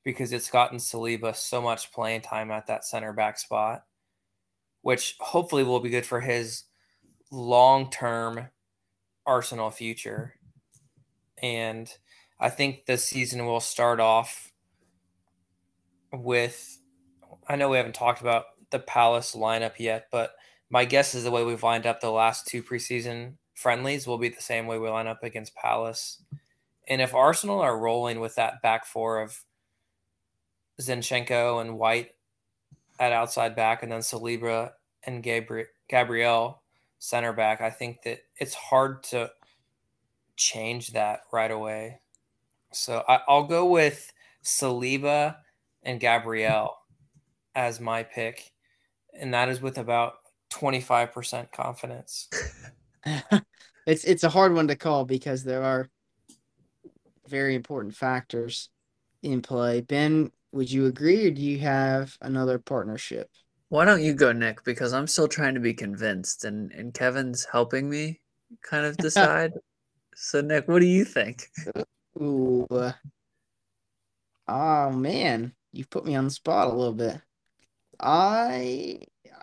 [0.05, 3.85] because it's gotten Saliba so much playing time at that center back spot,
[4.81, 6.65] which hopefully will be good for his
[7.31, 8.49] long term
[9.27, 10.37] Arsenal future.
[11.43, 11.93] And
[12.41, 14.48] I think this season will start off
[16.13, 16.79] with
[17.49, 20.33] I know we haven't talked about the Palace lineup yet, but
[20.71, 24.29] my guess is the way we've lined up the last two preseason friendlies will be
[24.29, 26.23] the same way we line up against Palace.
[26.87, 29.43] And if Arsenal are rolling with that back four of
[30.81, 32.13] Zinchenko and White
[33.01, 34.73] at outside back, and then Saliba
[35.05, 36.63] and Gabri- Gabriel
[37.01, 39.31] center back, I think that it's hard to
[40.37, 42.01] change that right away.
[42.73, 44.13] So I, will go with
[44.45, 45.37] Saliba
[45.83, 46.77] and Gabriel
[47.55, 48.53] as my pick,
[49.19, 50.15] and that is with about
[50.53, 52.29] 25% confidence.
[53.87, 55.89] it's it's a hard one to call because there are
[57.27, 58.71] very important factors
[59.23, 59.81] in play.
[59.81, 63.29] Ben, would you agree or do you have another partnership?
[63.71, 64.65] Why don't you go, Nick?
[64.65, 68.21] Because I'm still trying to be convinced and, and Kevin's helping me
[68.63, 69.53] kind of decide.
[70.15, 71.51] so Nick, what do you think?
[72.21, 72.67] Ooh.
[72.71, 72.93] Uh,
[74.49, 77.21] oh man you've put me on the spot a little bit.
[78.01, 79.01] I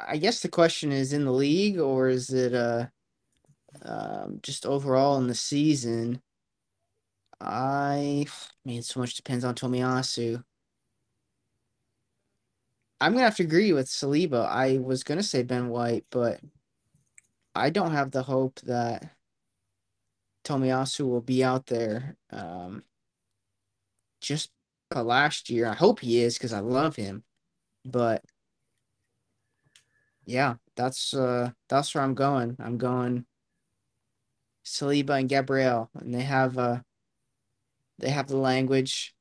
[0.07, 2.87] I guess the question is in the league or is it uh
[3.83, 6.21] um, just overall in the season?
[7.41, 8.25] I
[8.63, 10.43] mean, so much depends on Tomiyasu.
[13.01, 14.47] I'm gonna have to agree with Saliba.
[14.47, 16.39] I was gonna say Ben White, but
[17.53, 19.11] I don't have the hope that
[20.45, 22.15] Tomiyasu will be out there.
[22.31, 22.83] Um,
[24.21, 24.49] just
[24.93, 25.67] last year.
[25.67, 27.23] I hope he is because I love him.
[27.83, 28.23] But
[30.25, 32.55] yeah, that's uh that's where I'm going.
[32.59, 33.25] I'm going
[34.65, 36.79] Saliba and Gabriel, and they have uh
[37.99, 39.13] they have the language.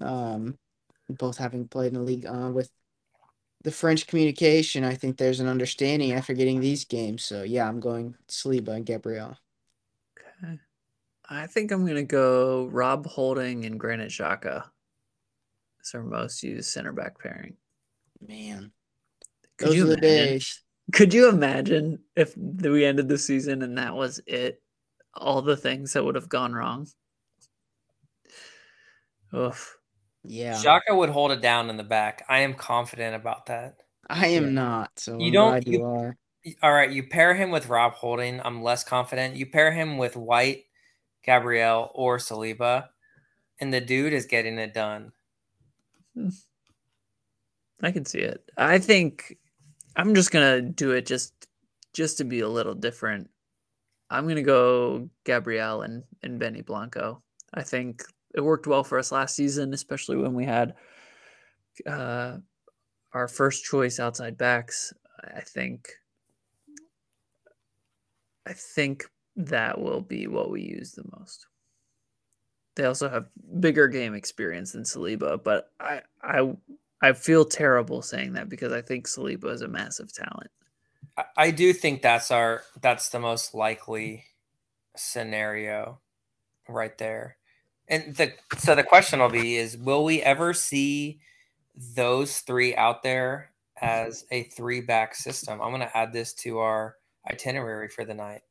[0.00, 0.58] Um,
[1.08, 2.70] both having played in the league uh, with
[3.62, 7.22] the French communication, I think there's an understanding after getting these games.
[7.22, 9.36] So yeah, I'm going Saliba and Gabriel.
[10.42, 10.58] Okay.
[11.28, 14.64] I think I'm gonna go Rob Holding and Granit Xhaka.
[15.84, 17.56] It's our most used center back pairing.
[18.26, 18.72] Man,
[19.58, 20.62] could those you are the imagine, days.
[20.94, 24.62] Could you imagine if we ended the season and that was it?
[25.12, 26.86] All the things that would have gone wrong.
[29.34, 29.76] Oof.
[30.22, 30.54] Yeah.
[30.54, 32.24] Xhaka would hold it down in the back.
[32.30, 33.76] I am confident about that.
[34.08, 34.50] I am yeah.
[34.52, 34.98] not.
[34.98, 35.66] So you I'm don't.
[35.66, 36.16] You, you are.
[36.62, 36.90] All right.
[36.90, 38.40] You pair him with Rob Holding.
[38.42, 39.36] I'm less confident.
[39.36, 40.64] You pair him with White,
[41.22, 42.86] Gabriel, or Saliba,
[43.60, 45.12] and the dude is getting it done.
[47.82, 48.50] I can see it.
[48.56, 49.36] I think
[49.96, 51.32] I'm just gonna do it just
[51.92, 53.30] just to be a little different.
[54.10, 57.22] I'm gonna go Gabriel and, and Benny Blanco.
[57.52, 58.02] I think
[58.34, 60.74] it worked well for us last season, especially when we had
[61.86, 62.38] uh,
[63.12, 64.92] our first choice outside backs.
[65.22, 65.88] I think
[68.46, 69.04] I think
[69.36, 71.46] that will be what we use the most.
[72.76, 73.26] They also have
[73.60, 76.54] bigger game experience than Saliba, but I I
[77.00, 80.50] I feel terrible saying that because I think Saliba is a massive talent.
[81.36, 84.24] I do think that's our that's the most likely
[84.96, 86.00] scenario
[86.68, 87.36] right there.
[87.88, 91.20] And the so the question will be is will we ever see
[91.94, 93.50] those three out there
[93.80, 95.60] as a three back system?
[95.60, 96.96] I'm going to add this to our
[97.30, 98.42] itinerary for the night.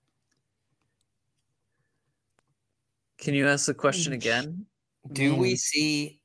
[3.17, 4.65] Can you ask the question again?
[5.11, 6.19] Do we see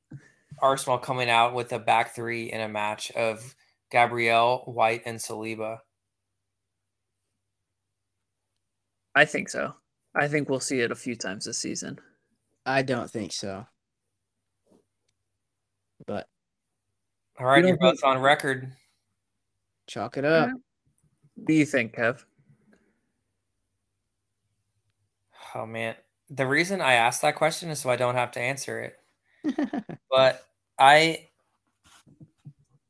[0.61, 3.55] Arsenal coming out with a back three in a match of
[3.91, 5.79] Gabriel, White, and Saliba?
[9.15, 9.75] I think so.
[10.15, 11.99] I think we'll see it a few times this season.
[12.67, 13.67] I don't think so.
[16.07, 16.27] But
[17.39, 18.73] all right, you are both on record.
[19.87, 20.51] Chalk it up.
[20.51, 22.25] What do you think, Kev?
[25.55, 25.95] Oh man,
[26.31, 28.99] the reason I asked that question is so I don't have to answer it.
[30.11, 30.45] but
[30.79, 31.29] I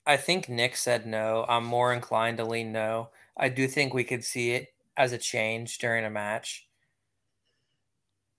[0.06, 1.44] I think Nick said no.
[1.48, 3.10] I'm more inclined to lean no.
[3.36, 6.66] I do think we could see it as a change during a match.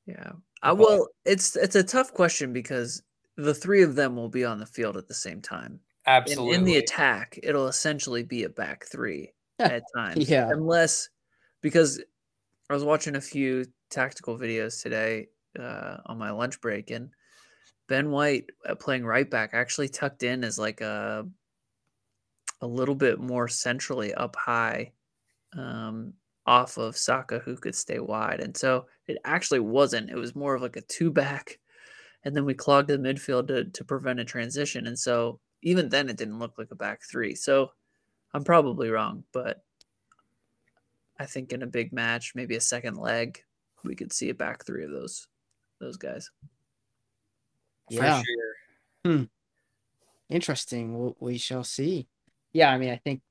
[0.05, 0.31] Yeah.
[0.61, 3.03] Uh, well, it's it's a tough question because
[3.37, 5.79] the three of them will be on the field at the same time.
[6.05, 6.55] Absolutely.
[6.55, 10.29] In, in the attack, it'll essentially be a back three at times.
[10.29, 10.49] Yeah.
[10.49, 11.09] Unless
[11.61, 12.03] because
[12.69, 15.27] I was watching a few tactical videos today
[15.59, 17.09] uh, on my lunch break, and
[17.87, 21.25] Ben White uh, playing right back actually tucked in as like a
[22.61, 24.91] a little bit more centrally up high
[25.57, 26.13] um,
[26.45, 28.41] off of Saka, who could stay wide.
[28.41, 30.09] And so it actually wasn't.
[30.09, 31.59] It was more of like a two back.
[32.25, 34.87] And then we clogged the midfield to, to prevent a transition.
[34.87, 37.33] And so even then, it didn't look like a back three.
[37.33, 37.71] So
[38.33, 39.63] I'm probably wrong, but
[41.17, 43.41] I think in a big match, maybe a second leg,
[43.83, 45.27] we could see a back three of those
[45.79, 46.29] those guys.
[47.89, 48.21] Yeah.
[48.21, 48.55] Sure.
[49.05, 49.23] Hmm.
[50.29, 50.97] Interesting.
[50.97, 52.07] We'll, we shall see.
[52.53, 53.21] Yeah, I mean, I think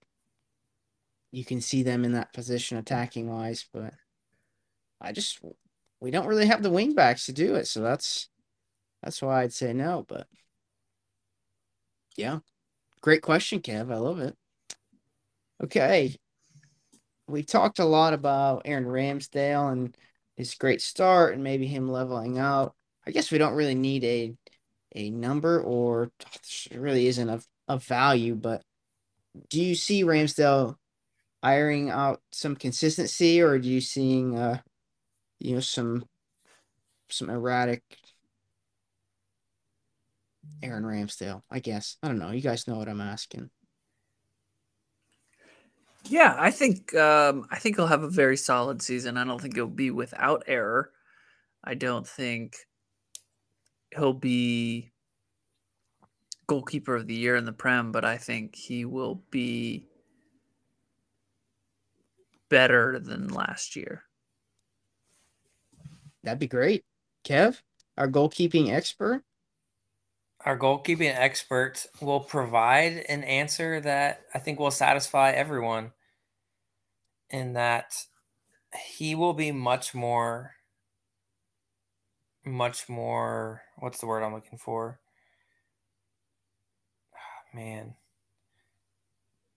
[1.30, 3.94] you can see them in that position attacking wise, but
[5.00, 5.40] I just
[6.00, 8.28] we don't really have the wing backs to do it, so that's
[9.02, 10.04] that's why I'd say no.
[10.08, 10.26] But
[12.16, 12.38] yeah,
[13.00, 13.92] great question, Kev.
[13.92, 14.36] I love it.
[15.62, 16.16] Okay,
[17.26, 19.96] we talked a lot about Aaron Ramsdale and
[20.38, 22.74] his great start, and maybe him leveling out.
[23.06, 24.34] I guess we don't really need a
[24.94, 26.10] a number, or
[26.72, 28.34] really isn't of of value.
[28.36, 28.62] But
[29.50, 30.76] do you see Ramsdale
[31.42, 34.60] ironing out some consistency, or are you seeing uh,
[35.40, 36.06] you know, some
[37.10, 37.82] some erratic
[40.62, 41.42] Aaron Ramsdale?
[41.50, 42.30] I guess I don't know.
[42.30, 43.50] You guys know what I'm asking.
[46.08, 49.18] Yeah, I think um, I think he'll have a very solid season.
[49.18, 50.90] I don't think he'll be without error.
[51.62, 52.56] I don't think
[53.94, 54.90] he'll be
[56.46, 59.86] goalkeeper of the year in the Prem, but I think he will be
[62.48, 64.04] better than last year.
[66.24, 66.84] That'd be great.
[67.24, 67.60] Kev,
[67.98, 69.22] our goalkeeping expert.
[70.46, 75.92] Our goalkeeping expert will provide an answer that I think will satisfy everyone
[77.30, 77.94] in that
[78.88, 80.54] he will be much more
[82.44, 85.00] much more what's the word I'm looking for?
[87.14, 87.94] Oh, man.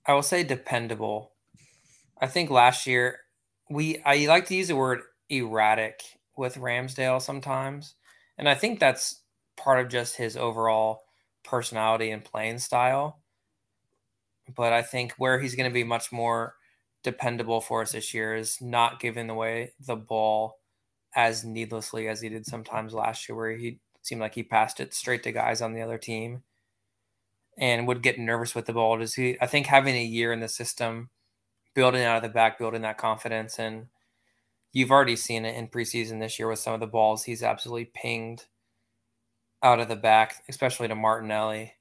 [0.06, 1.32] I will say dependable
[2.22, 3.20] I think last year
[3.70, 6.02] we I like to use the word erratic
[6.38, 7.96] with Ramsdale sometimes,
[8.38, 9.22] and I think that's
[9.58, 11.02] part of just his overall
[11.44, 13.22] personality and playing style.
[14.56, 16.56] But I think where he's going to be much more
[17.04, 20.60] dependable for us this year is not giving away the ball
[21.16, 24.94] as needlessly as he did sometimes last year, where he seemed like he passed it
[24.94, 26.44] straight to guys on the other team
[27.58, 28.98] and would get nervous with the ball.
[28.98, 29.38] Does he?
[29.42, 31.10] I think having a year in the system
[31.74, 33.60] building out of the back, building that confidence.
[33.60, 33.88] And
[34.74, 37.92] you've already seen it in preseason this year with some of the balls he's absolutely
[37.94, 38.46] pinged
[39.64, 41.74] out of the back, especially to Martinelli.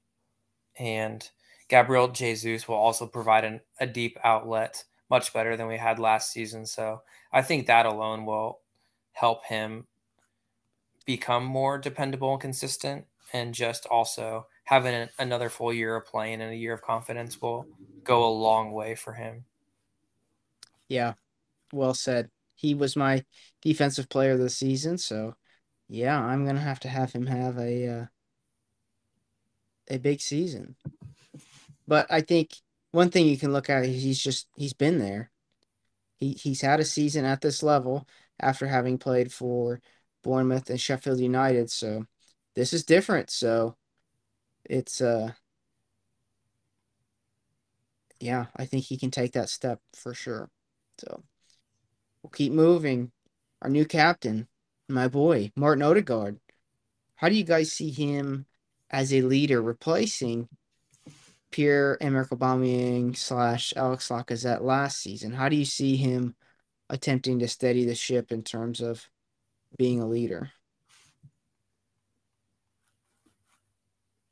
[0.79, 1.27] And
[1.67, 6.31] Gabriel Jesus will also provide an, a deep outlet, much better than we had last
[6.31, 6.65] season.
[6.65, 7.01] So
[7.33, 8.61] I think that alone will
[9.11, 9.85] help him
[11.05, 13.05] become more dependable and consistent.
[13.33, 17.41] And just also having an, another full year of playing and a year of confidence
[17.41, 17.65] will
[18.03, 19.45] go a long way for him.
[20.87, 21.13] Yeah,
[21.71, 22.29] well said.
[22.55, 23.23] He was my
[23.61, 25.35] defensive player the season, so
[25.87, 28.05] yeah, I'm gonna have to have him have a uh,
[29.89, 30.75] a big season.
[31.87, 32.51] But I think
[32.91, 35.31] one thing you can look at is he's just he's been there.
[36.19, 38.07] He he's had a season at this level
[38.39, 39.81] after having played for
[40.23, 41.71] Bournemouth and Sheffield United.
[41.71, 42.05] So
[42.55, 43.29] this is different.
[43.29, 43.75] So
[44.65, 45.31] it's uh
[48.19, 50.49] yeah, I think he can take that step for sure.
[50.99, 51.23] So
[52.21, 53.11] we'll keep moving.
[53.61, 54.47] Our new captain,
[54.89, 56.39] my boy, Martin Odegaard.
[57.15, 58.47] How do you guys see him
[58.89, 60.49] as a leader replacing
[61.51, 65.33] Pierre Emerick Aubameyang slash Alex Lacazette last season?
[65.33, 66.35] How do you see him
[66.89, 69.07] attempting to steady the ship in terms of
[69.77, 70.51] being a leader?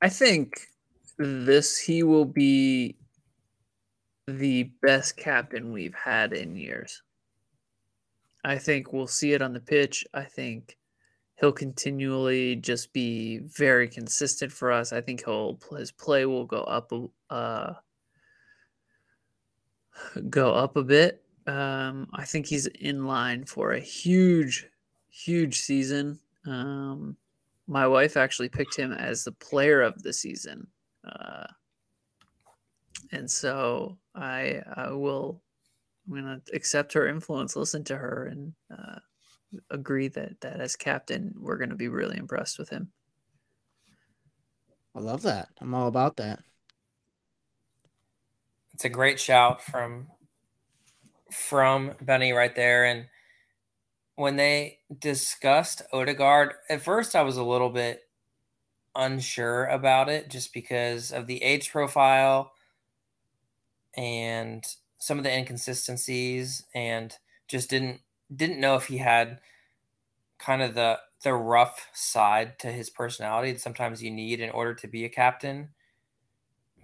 [0.01, 0.53] I think
[1.17, 2.95] this he will be
[4.27, 7.01] the best captain we've had in years.
[8.43, 10.05] I think we'll see it on the pitch.
[10.13, 10.77] I think
[11.39, 14.91] he'll continually just be very consistent for us.
[14.91, 16.91] I think he'll his play will go up
[17.29, 17.73] uh
[20.29, 21.23] go up a bit.
[21.47, 24.67] Um, I think he's in line for a huge,
[25.09, 26.19] huge season.
[26.45, 27.17] Um,
[27.67, 30.67] my wife actually picked him as the player of the season.
[31.03, 31.47] Uh,
[33.11, 35.41] and so I, I will,
[36.07, 38.99] I'm to accept her influence, listen to her, and uh,
[39.69, 42.91] agree that, that as captain, we're going to be really impressed with him.
[44.95, 45.49] I love that.
[45.61, 46.39] I'm all about that.
[48.73, 50.07] It's a great shout from
[51.31, 52.85] from Benny right there.
[52.85, 53.05] And
[54.15, 58.01] when they discussed Odegaard, at first I was a little bit
[58.95, 62.51] unsure about it just because of the age profile
[63.95, 64.63] and
[64.97, 67.15] some of the inconsistencies and
[67.47, 68.01] just didn't
[68.33, 69.39] didn't know if he had
[70.37, 74.73] kind of the the rough side to his personality that sometimes you need in order
[74.73, 75.69] to be a captain.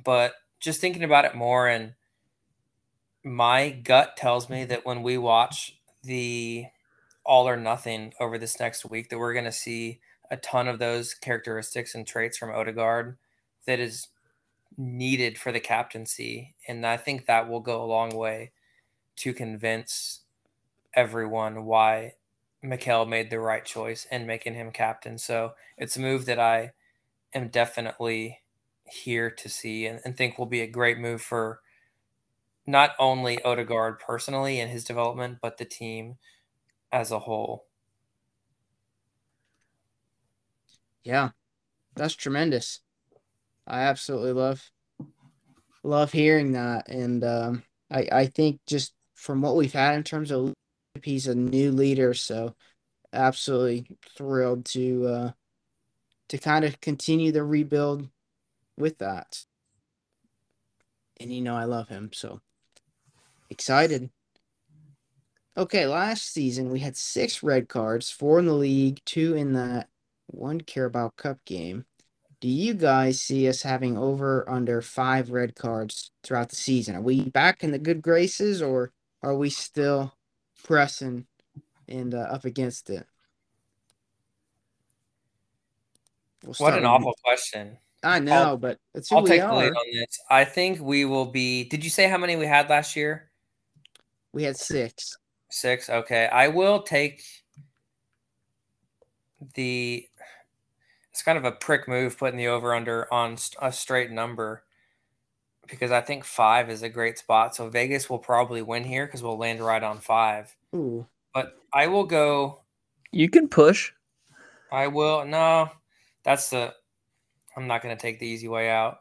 [0.04, 1.93] But just thinking about it more and
[3.24, 6.66] my gut tells me that when we watch the
[7.26, 10.80] all or nothing over this next week that we're going to see a ton of
[10.80, 13.18] those characteristics and traits from Odegaard
[13.66, 14.10] that is
[14.78, 16.56] needed for the captaincy.
[16.68, 18.52] And I think that will go a long way
[19.18, 20.22] to convince
[20.96, 22.14] everyone why
[22.62, 25.18] Mikel made the right choice in making him captain.
[25.18, 26.72] So it's a move that I
[27.34, 28.39] am definitely
[28.86, 31.60] here to see and, and think will be a great move for
[32.68, 36.18] not only Odegaard personally and his development, but the team
[36.91, 37.66] as a whole.
[41.04, 41.30] Yeah,
[41.96, 42.80] that's tremendous.
[43.68, 44.72] I absolutely love
[45.84, 50.32] love hearing that, and um, I I think just from what we've had in terms
[50.32, 50.54] of
[51.04, 52.56] he's a new leader, so
[53.12, 55.32] absolutely thrilled to uh,
[56.30, 58.10] to kind of continue the rebuild
[58.78, 59.43] with that.
[61.20, 62.41] And you know I love him, so
[63.50, 64.10] excited.
[65.58, 69.88] Okay, last season we had six red cards, four in the league, two in that
[70.28, 71.86] one Carabao Cup game.
[72.41, 76.96] Do you guys see us having over under five red cards throughout the season?
[76.96, 78.91] Are we back in the good graces or
[79.24, 80.14] are we still
[80.66, 81.26] pressing
[81.88, 83.05] and uh, up against it?
[86.43, 87.78] We'll what an awful question.
[88.03, 89.49] I know, I'll, but it's who I'll take are.
[89.49, 90.20] the lead on this.
[90.30, 91.63] I think we will be.
[91.63, 93.32] Did you say how many we had last year?
[94.32, 95.18] We had six.
[95.49, 95.89] Six.
[95.89, 96.28] Okay.
[96.28, 97.24] I will take
[99.55, 100.07] the.
[101.11, 104.64] It's kind of a prick move putting the over under on a straight number
[105.68, 107.55] because I think five is a great spot.
[107.55, 110.55] So Vegas will probably win here because we'll land right on five.
[110.76, 111.05] Ooh.
[111.34, 112.61] But I will go.
[113.11, 113.91] You can push.
[114.72, 115.26] I will.
[115.26, 115.70] No,
[116.24, 116.74] that's the.
[117.55, 118.99] I'm not going to take the easy way out.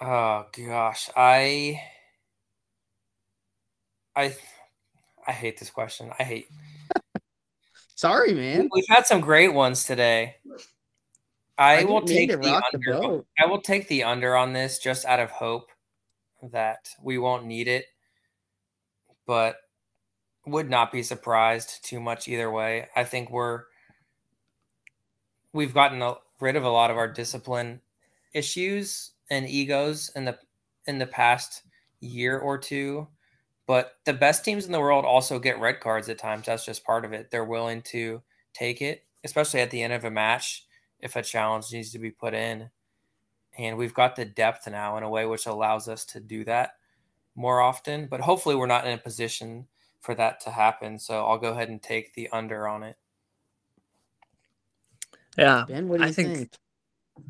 [0.00, 1.80] Oh gosh, I
[4.14, 4.36] I
[5.26, 6.10] I hate this question.
[6.18, 6.48] I hate.
[7.94, 8.68] Sorry, man.
[8.72, 10.36] We've had some great ones today.
[11.58, 12.92] I, I will take the under.
[12.92, 15.70] The I will take the under on this just out of hope
[16.42, 17.86] that we won't need it,
[19.26, 19.56] but
[20.46, 22.88] would not be surprised too much either way.
[22.94, 23.64] I think we're
[25.52, 27.80] we've gotten a, rid of a lot of our discipline
[28.34, 30.38] issues and egos in the
[30.86, 31.62] in the past
[32.00, 33.08] year or two
[33.66, 36.46] but the best teams in the world also get red cards at times.
[36.46, 37.30] That's just part of it.
[37.30, 38.22] They're willing to
[38.54, 40.65] take it, especially at the end of a match
[41.00, 42.70] if a challenge needs to be put in.
[43.58, 46.72] And we've got the depth now in a way which allows us to do that
[47.34, 48.06] more often.
[48.06, 49.66] But hopefully, we're not in a position
[50.00, 50.98] for that to happen.
[50.98, 52.96] So I'll go ahead and take the under on it.
[55.38, 55.64] Yeah.
[55.66, 56.52] Ben, what do you I think, think?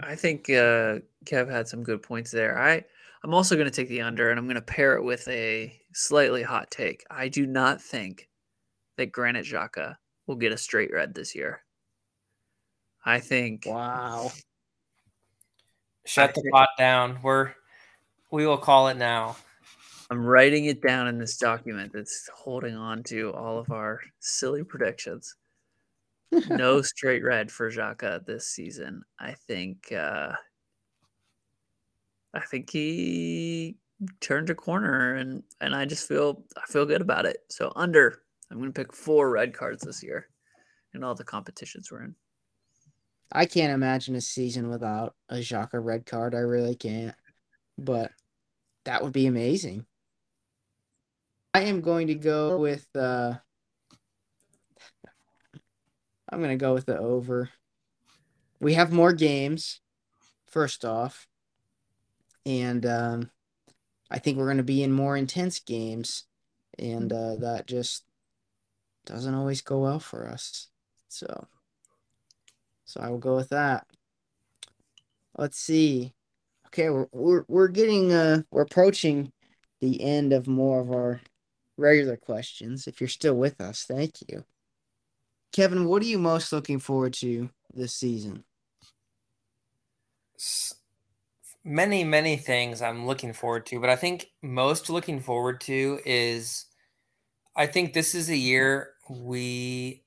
[0.01, 2.59] I think uh, Kev had some good points there.
[2.59, 2.85] I
[3.25, 5.81] I'm also going to take the under, and I'm going to pair it with a
[5.93, 7.05] slightly hot take.
[7.11, 8.29] I do not think
[8.97, 9.97] that Granit Xhaka
[10.27, 11.63] will get a straight red this year.
[13.07, 13.65] I think.
[13.67, 14.31] Wow.
[16.05, 17.19] Shut I the think- pot down.
[17.23, 17.55] We're
[18.31, 19.37] we will call it now.
[20.11, 24.63] I'm writing it down in this document that's holding on to all of our silly
[24.63, 25.35] predictions.
[26.51, 29.03] no straight red for Xhaka this season.
[29.19, 30.33] I think uh
[32.35, 33.77] I think he
[34.21, 37.39] turned a corner and and I just feel I feel good about it.
[37.49, 40.29] So under I'm going to pick four red cards this year
[40.95, 42.15] in all the competitions we're in.
[43.33, 46.35] I can't imagine a season without a Xhaka red card.
[46.35, 47.15] I really can't.
[47.77, 48.13] But
[48.85, 49.87] that would be amazing.
[51.53, 53.35] I am going to go with uh
[56.29, 57.51] I'm going to go with the over.
[58.61, 59.81] We have more games
[60.47, 61.27] first off.
[62.45, 63.31] And um
[64.11, 66.25] I think we're going to be in more intense games
[66.79, 68.05] and uh that just
[69.05, 70.69] doesn't always go well for us.
[71.09, 71.47] So
[72.87, 73.87] so I will go with that.
[75.37, 76.15] Let's see.
[76.69, 79.33] Okay, we're we're, we're getting uh we're approaching
[79.81, 81.21] the end of more of our
[81.77, 82.87] regular questions.
[82.87, 84.45] If you're still with us, thank you.
[85.53, 88.45] Kevin, what are you most looking forward to this season?
[91.65, 96.67] Many, many things I'm looking forward to, but I think most looking forward to is
[97.57, 100.03] I think this is a year we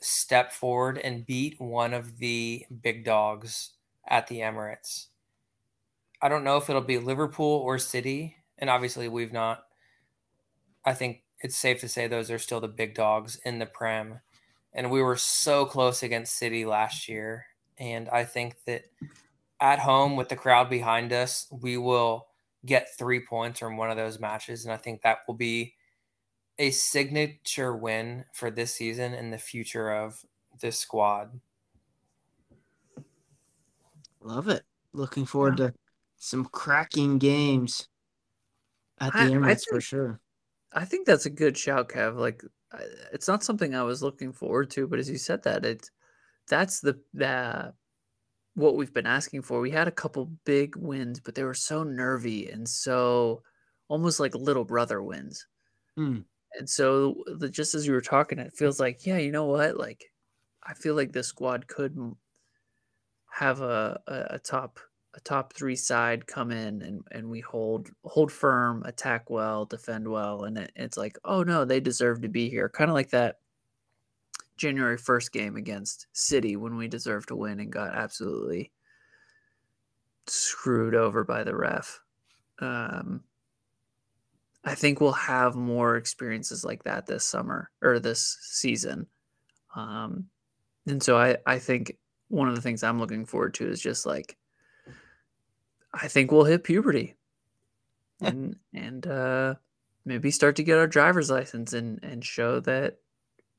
[0.00, 3.70] step forward and beat one of the big dogs
[4.06, 5.06] at the Emirates.
[6.20, 9.64] I don't know if it'll be Liverpool or City, and obviously we've not.
[10.84, 14.20] I think it's safe to say those are still the big dogs in the Prem,
[14.72, 17.46] and we were so close against City last year,
[17.78, 18.84] and I think that
[19.60, 22.26] at home with the crowd behind us, we will
[22.66, 25.74] get three points from one of those matches, and I think that will be
[26.58, 30.24] a signature win for this season and the future of
[30.60, 31.40] this squad.
[34.20, 34.64] Love it.
[34.92, 35.72] Looking forward to
[36.16, 37.88] some cracking games
[39.00, 40.20] at the I- I Emirates for sure.
[40.72, 42.16] I think that's a good shout, Kev.
[42.16, 42.42] Like,
[43.12, 45.90] it's not something I was looking forward to, but as you said that, it's
[46.48, 47.72] that's the the
[48.54, 49.60] what we've been asking for.
[49.60, 53.42] We had a couple big wins, but they were so nervy and so
[53.86, 55.46] almost like little brother wins.
[55.96, 56.20] Hmm.
[56.54, 59.76] And so, the, just as you were talking, it feels like, yeah, you know what?
[59.76, 60.12] Like,
[60.62, 61.96] I feel like this squad could
[63.30, 64.80] have a, a, a top
[65.14, 70.06] a top three side come in and, and we hold hold firm, attack well, defend
[70.06, 72.68] well, and it, it's like, oh no, they deserve to be here.
[72.68, 73.36] Kind of like that
[74.56, 78.70] January first game against City when we deserved to win and got absolutely
[80.26, 82.00] screwed over by the ref.
[82.60, 83.22] Um,
[84.68, 89.06] I think we'll have more experiences like that this summer or this season.
[89.74, 90.26] Um,
[90.86, 91.96] and so I, I think
[92.28, 94.36] one of the things I'm looking forward to is just like
[95.94, 97.14] I think we'll hit puberty.
[98.20, 99.54] And and uh
[100.04, 102.98] maybe start to get our driver's license and and show that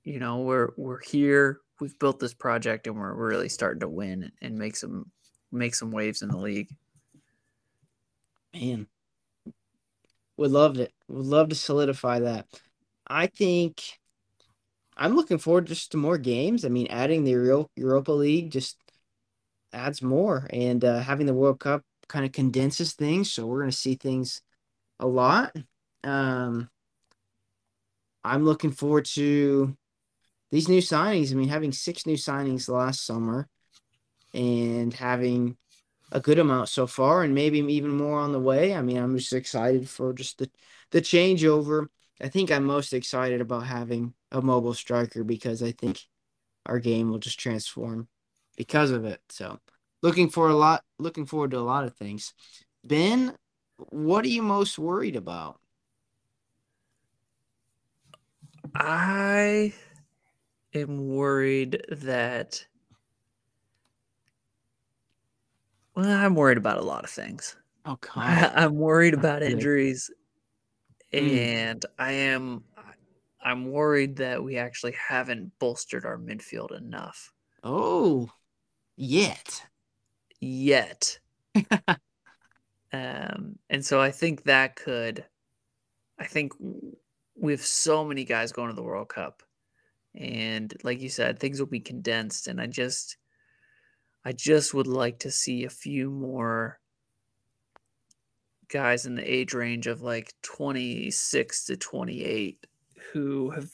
[0.04, 4.32] you know we're we're here we've built this project and we're really starting to win
[4.42, 5.10] and make some
[5.52, 6.70] make some waves in the league.
[8.54, 8.86] Man,
[10.40, 10.94] would love it.
[11.10, 12.48] Would love to solidify that.
[13.06, 13.82] I think
[14.96, 16.64] I'm looking forward just to more games.
[16.64, 18.78] I mean, adding the Euro- Europa League just
[19.74, 23.32] adds more, and uh, having the World Cup kind of condenses things.
[23.32, 24.42] So we're going to see things
[25.00, 25.56] a lot.
[26.06, 26.70] Um,
[28.24, 29.76] I'm looking forward to
[30.52, 31.32] these new signings.
[31.32, 33.48] I mean, having six new signings last summer,
[34.34, 35.58] and having
[36.12, 38.74] a good amount so far, and maybe even more on the way.
[38.74, 40.50] I mean, I'm just excited for just the
[40.92, 41.88] the changeover.
[42.22, 46.02] I think I'm most excited about having a mobile striker because I think
[46.66, 48.08] our game will just transform
[48.58, 49.22] because of it.
[49.30, 49.60] So,
[50.02, 52.34] looking for a lot, looking forward to a lot of things.
[52.84, 53.36] Ben,
[53.78, 55.60] what are you most worried about?
[58.76, 59.74] I
[60.74, 62.66] am worried that.
[66.00, 67.58] Well, I'm worried about a lot of things.
[67.86, 70.10] Oh, come I, I'm worried about injuries,
[71.14, 71.74] Mm.
[71.74, 72.64] and I am.
[73.42, 77.34] I'm worried that we actually haven't bolstered our midfield enough
[77.64, 78.30] Oh,
[78.98, 79.66] yet.
[80.40, 81.20] yet.
[82.94, 85.26] um, and so I think that could.
[86.18, 86.54] I think
[87.36, 89.44] we have so many guys going to the World Cup,
[90.16, 93.18] and like you said, things will be condensed, and I just.
[94.26, 96.80] I just would like to see a few more
[98.68, 102.66] guys in the age range of like 26 to 28
[103.14, 103.70] who have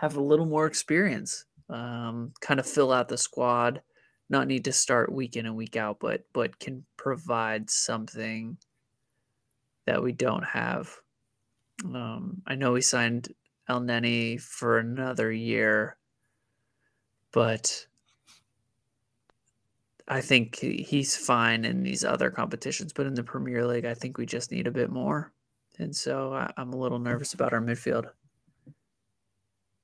[0.00, 3.80] have a little more experience um, kind of fill out the squad.
[4.28, 8.56] Not need to start week in and week out but but can provide something
[9.86, 10.90] that we don't have.
[11.84, 13.28] Um, i know we signed
[13.68, 15.96] Elneny for another year
[17.32, 17.86] but
[20.06, 24.18] I think he's fine in these other competitions, but in the Premier League, I think
[24.18, 25.32] we just need a bit more.
[25.78, 27.08] And so I, am a little mm-hmm.
[27.08, 28.10] nervous about our midfield.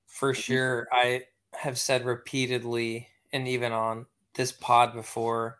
[0.06, 0.40] For mm-hmm.
[0.40, 0.88] sure.
[0.92, 5.58] I have said repeatedly, and even on this pod before,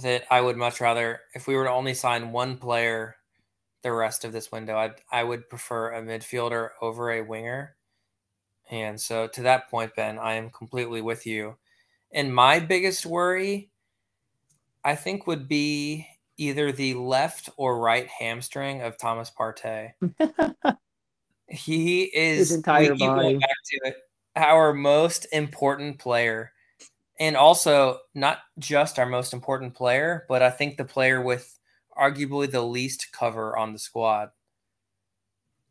[0.00, 3.16] that I would much rather, if we were to only sign one player
[3.82, 7.76] the rest of this window, i I would prefer a midfielder over a winger.
[8.70, 11.58] And so to that point, Ben, I am completely with you.
[12.10, 13.70] And my biggest worry
[14.84, 16.06] I think would be
[16.36, 19.92] either the left or right hamstring of Thomas Partey.
[21.48, 23.38] he is his entire body.
[23.38, 23.96] Back to it,
[24.36, 26.52] our most important player,
[27.18, 31.58] and also not just our most important player, but I think the player with
[31.96, 34.30] arguably the least cover on the squad.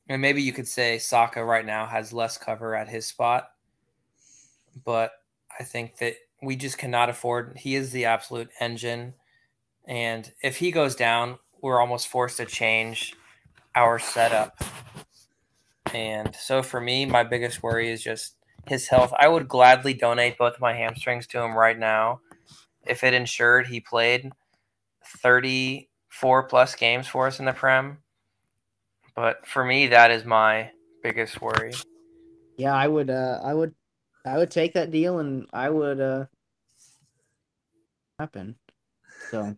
[0.10, 3.50] And maybe you could say Saka right now has less cover at his spot,
[4.84, 5.12] but
[5.60, 7.58] I think that we just cannot afford.
[7.58, 9.14] He is the absolute engine,
[9.88, 13.16] and if he goes down, we're almost forced to change
[13.76, 14.62] our setup.
[15.94, 18.36] And so for me, my biggest worry is just
[18.68, 19.14] his health.
[19.18, 22.22] I would gladly donate both my hamstrings to him right now
[22.86, 24.32] if it ensured he played
[25.06, 28.00] 34 plus games for us in the Prem.
[29.16, 30.72] But for me, that is my
[31.04, 31.74] biggest worry.
[32.58, 33.76] Yeah, I would uh I would
[34.26, 36.26] I would take that deal and I would uh
[38.20, 38.56] happen.
[39.32, 39.56] So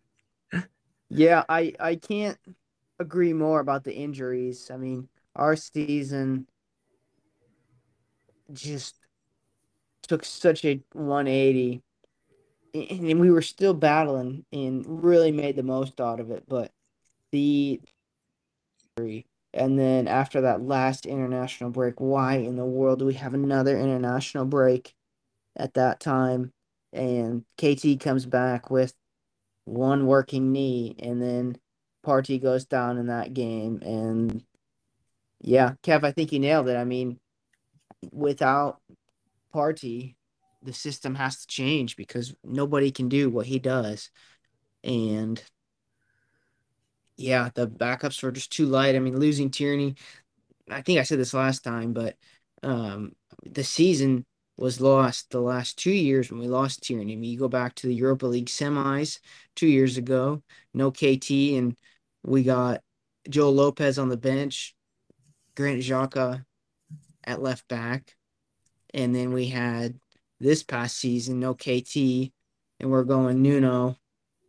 [1.10, 2.38] yeah, I I can't
[2.99, 4.70] agree more about the injuries.
[4.72, 6.47] I mean, our season
[8.53, 8.95] just
[10.03, 11.82] took such a 180
[12.74, 16.72] and we were still battling and really made the most out of it but
[17.32, 17.80] the
[19.53, 23.80] and then after that last international break why in the world do we have another
[23.80, 24.93] international break
[25.56, 26.51] at that time
[26.96, 28.93] and KT comes back with
[29.66, 31.58] one working knee and then
[32.06, 34.43] Partey goes down in that game and
[35.41, 36.76] yeah, Kev, I think you nailed it.
[36.76, 37.20] I mean,
[38.12, 38.80] without
[39.54, 40.16] Partey,
[40.64, 44.10] the system has to change because nobody can do what he does.
[44.84, 45.41] And
[47.18, 48.96] yeah, the backups were just too light.
[48.96, 49.96] I mean, losing Tierney,
[50.70, 52.16] I think I said this last time, but
[52.64, 53.14] um,
[53.46, 54.26] the season
[54.58, 57.14] was lost the last two years when we lost Tierney.
[57.14, 59.20] I mean, you go back to the Europa League semis
[59.56, 60.41] two years ago,
[60.74, 61.76] no KT, and
[62.24, 62.82] we got
[63.30, 64.76] Joe Lopez on the bench,
[65.56, 66.45] Granit Xhaka
[67.24, 68.16] at left back,
[68.93, 69.99] and then we had
[70.39, 72.32] this past season no KT,
[72.80, 73.97] and we're going Nuno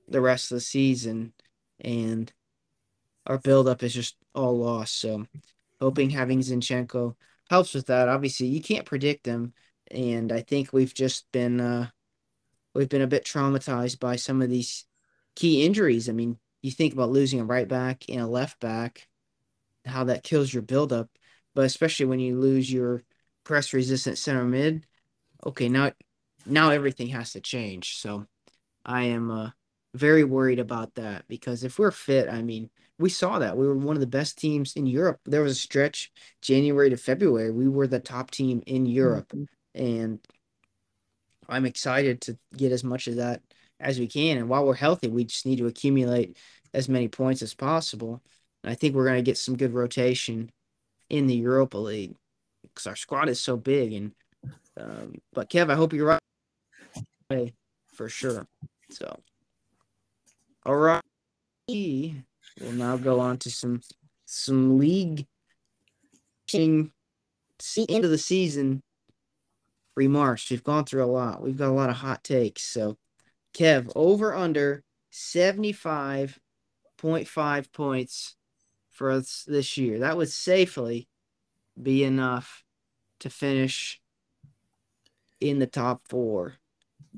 [0.09, 1.33] the rest of the season,
[1.81, 2.33] and
[3.27, 5.01] our buildup is just all lost.
[5.01, 5.27] So,
[5.81, 7.17] hoping having Zinchenko
[7.51, 8.09] helps with that.
[8.09, 9.53] Obviously, you can't predict him
[9.91, 11.89] and I think we've just been uh,
[12.75, 14.85] we've been a bit traumatized by some of these
[15.35, 16.09] key injuries.
[16.09, 19.09] I mean, you think about losing a right back and a left back,
[19.85, 21.09] how that kills your buildup,
[21.55, 23.03] but especially when you lose your
[23.45, 24.87] press resistant center mid.
[25.45, 25.93] Okay, now
[26.45, 27.97] now everything has to change.
[27.99, 28.27] So
[28.85, 29.51] I am uh,
[29.95, 33.77] very worried about that because if we're fit, I mean, we saw that we were
[33.77, 35.21] one of the best teams in Europe.
[35.27, 36.11] There was a stretch
[36.41, 39.29] January to February, we were the top team in Europe.
[39.29, 39.45] Mm-hmm
[39.77, 40.19] and
[41.49, 43.43] I'm excited to get as much of that
[43.79, 44.39] as we can.
[44.39, 46.37] And while we're healthy, we just need to accumulate
[46.75, 48.23] as many points as possible.
[48.65, 50.51] And I think we're going to get some good rotation
[51.11, 52.17] in the Europa League
[52.63, 53.93] because our squad is so big.
[53.93, 54.13] And
[54.79, 56.19] um, but Kev, I hope you're
[57.31, 57.55] right
[57.95, 58.47] for sure.
[58.91, 59.21] So,
[60.65, 61.03] all right,
[62.61, 63.81] we'll now go on to some
[64.27, 65.27] some league.
[67.59, 68.83] See end of the season
[69.97, 70.51] remarks.
[70.51, 71.43] We've gone through a lot.
[71.43, 72.63] We've got a lot of hot takes.
[72.63, 72.97] So,
[73.57, 78.37] Kev, over under 75.5 points
[78.91, 79.99] for us this year.
[80.01, 81.09] That would safely
[81.81, 82.65] be enough
[83.21, 84.01] to finish
[85.41, 86.55] in the top four.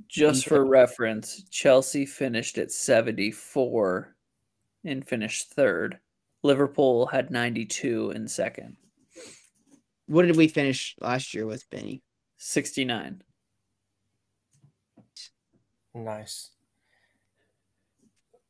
[0.06, 4.14] Just for reference, Chelsea finished at 74
[4.84, 5.98] and finished third.
[6.44, 8.76] Liverpool had 92 in second.
[10.06, 12.02] What did we finish last year with, Benny?
[12.38, 13.22] 69.
[15.94, 16.50] Nice.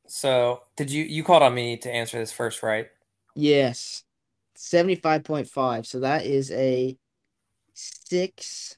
[0.07, 2.89] So, did you you called on me to answer this first, right?
[3.35, 4.05] Yes.
[4.57, 5.87] 75.5.
[5.87, 6.97] So that is a
[7.75, 8.77] 6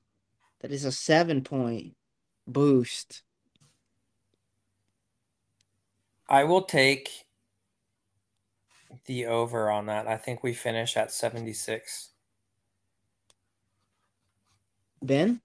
[0.60, 1.94] that is a 7 point
[2.46, 3.22] boost.
[6.28, 7.10] I will take
[9.06, 10.06] the over on that.
[10.06, 12.10] I think we finish at 76.
[15.02, 15.40] Ben?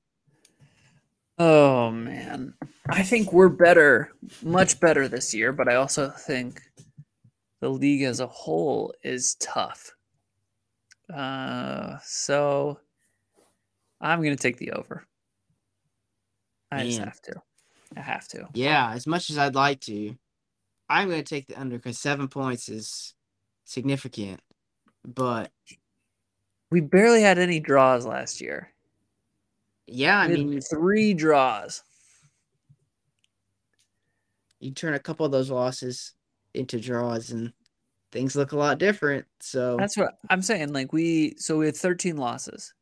[1.38, 2.53] Oh man.
[2.89, 6.62] I think we're better, much better this year, but I also think
[7.62, 9.91] the league as a whole is tough.
[11.14, 12.80] Uh so
[14.01, 15.06] I'm going to take the over.
[16.72, 16.86] I man.
[16.88, 17.41] just have to.
[17.95, 18.47] I have to.
[18.53, 20.16] Yeah, as much as I'd like to,
[20.89, 23.14] I'm going to take the under because seven points is
[23.64, 24.41] significant.
[25.03, 25.51] But
[26.72, 28.72] we barely had any draws last year.
[29.88, 31.83] Yeah, I mean three draws.
[34.59, 36.13] You turn a couple of those losses
[36.53, 37.53] into draws and
[38.11, 39.25] things look a lot different.
[39.39, 40.73] So That's what I'm saying.
[40.73, 42.73] Like we so we had 13 losses.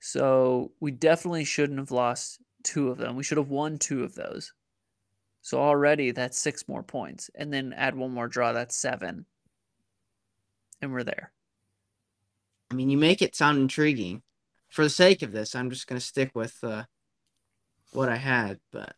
[0.00, 3.16] So we definitely shouldn't have lost two of them.
[3.16, 4.52] We should have won two of those.
[5.42, 7.30] So already that's six more points.
[7.34, 9.24] And then add one more draw, that's seven.
[10.80, 11.32] And we're there.
[12.70, 14.22] I mean, you make it sound intriguing
[14.68, 16.84] for the sake of this, I'm just going to stick with uh,
[17.92, 18.58] what I had.
[18.72, 18.94] But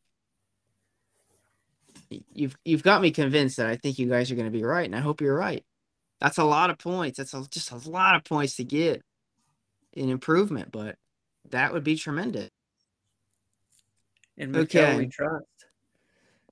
[2.33, 4.87] you've you've got me convinced that I think you guys are going to be right,
[4.87, 5.65] and I hope you're right.
[6.21, 7.19] That's a lot of points.
[7.19, 9.03] That's a, just a lot of points to get
[9.93, 10.97] in improvement, but
[11.51, 12.51] that would be tremendous.
[14.37, 14.97] In Mikel, okay.
[14.97, 15.45] we trust.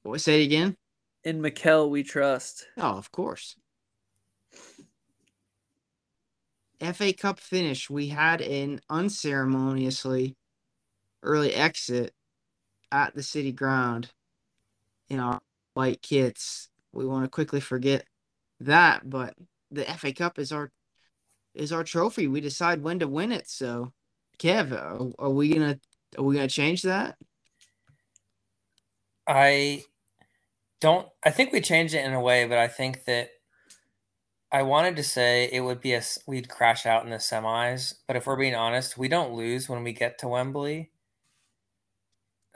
[0.03, 0.77] What say it again?
[1.25, 2.67] In Mikel, we trust.
[2.77, 3.57] Oh, of course.
[6.81, 10.37] FA Cup finish, we had an unceremoniously
[11.23, 12.13] early exit
[12.93, 14.11] at the city ground
[15.09, 15.41] in our
[15.75, 16.69] white kits.
[16.93, 18.05] We want to quickly forget
[18.61, 19.35] that, but
[19.71, 20.71] the FA Cup is our
[21.55, 22.29] is our trophy.
[22.29, 23.49] We decide when to win it.
[23.49, 23.93] So,
[24.39, 25.79] Kev, are, are we gonna
[26.17, 27.17] are we gonna change that?
[29.27, 29.85] I
[30.81, 31.09] don't.
[31.25, 33.31] I think we changed it in a way, but I think that
[34.51, 38.17] I wanted to say it would be a we'd crash out in the semis, but
[38.17, 40.91] if we're being honest, we don't lose when we get to Wembley.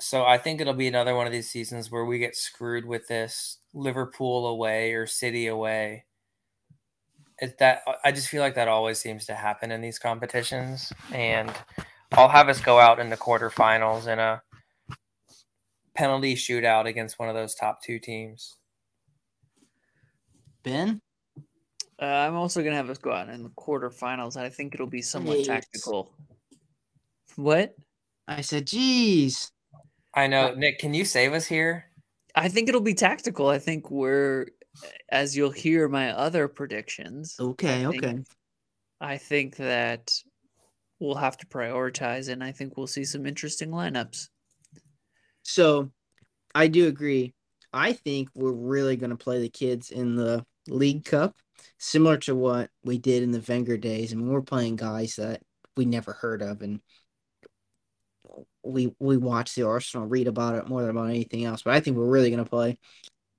[0.01, 3.07] So I think it'll be another one of these seasons where we get screwed with
[3.09, 6.07] this Liverpool away or City away.
[7.39, 11.53] It, that I just feel like that always seems to happen in these competitions, and
[12.13, 14.43] I'll have us go out in the quarterfinals in a
[15.95, 18.57] penalty shootout against one of those top two teams.
[20.63, 21.03] Ben.
[22.03, 24.37] Uh, I'm also gonna have us go out in the quarterfinals.
[24.37, 25.47] I think it'll be somewhat Jeez.
[25.47, 26.13] tactical.
[27.37, 27.77] What?
[28.27, 29.53] I said, "Geez."
[30.13, 30.81] I know, Nick.
[30.81, 31.87] Can you save us here?
[32.35, 33.49] I think it'll be tactical.
[33.49, 34.49] I think we're,
[35.11, 37.37] as you'll hear my other predictions.
[37.39, 37.87] Okay.
[37.87, 38.25] I think, okay.
[39.01, 40.13] I think that
[40.99, 44.29] we'll have to prioritize, and I think we'll see some interesting lineups.
[45.45, 45.91] So,
[46.55, 47.33] I do agree.
[47.73, 51.37] I think we're really going to play the kids in the League Cup
[51.79, 54.13] similar to what we did in the Wenger days.
[54.13, 55.43] I mean, we're playing guys that
[55.77, 56.81] we never heard of, and
[58.63, 61.63] we we watch the Arsenal, read about it more than about anything else.
[61.63, 62.79] But I think we're really going to play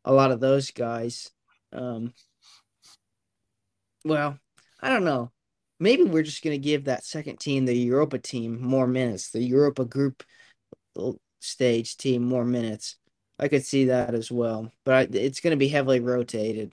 [0.06, 1.30] a lot of those guys.
[1.72, 2.14] Um,
[4.06, 4.38] well,
[4.82, 5.32] I don't know.
[5.80, 9.32] Maybe we're just going to give that second team, the Europa team, more minutes.
[9.32, 10.24] The Europa group
[11.40, 12.98] stage team more minutes.
[13.40, 16.72] I could see that as well, but it's going to be heavily rotated.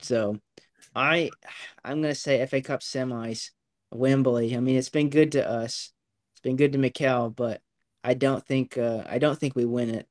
[0.00, 0.38] So
[0.94, 1.30] I
[1.84, 3.50] I'm gonna say FA Cup semis,
[3.92, 4.56] Wembley.
[4.56, 5.92] I mean, it's been good to us.
[6.32, 7.60] It's been good to Mikel, but
[8.02, 10.08] I don't think uh, I don't think we win it.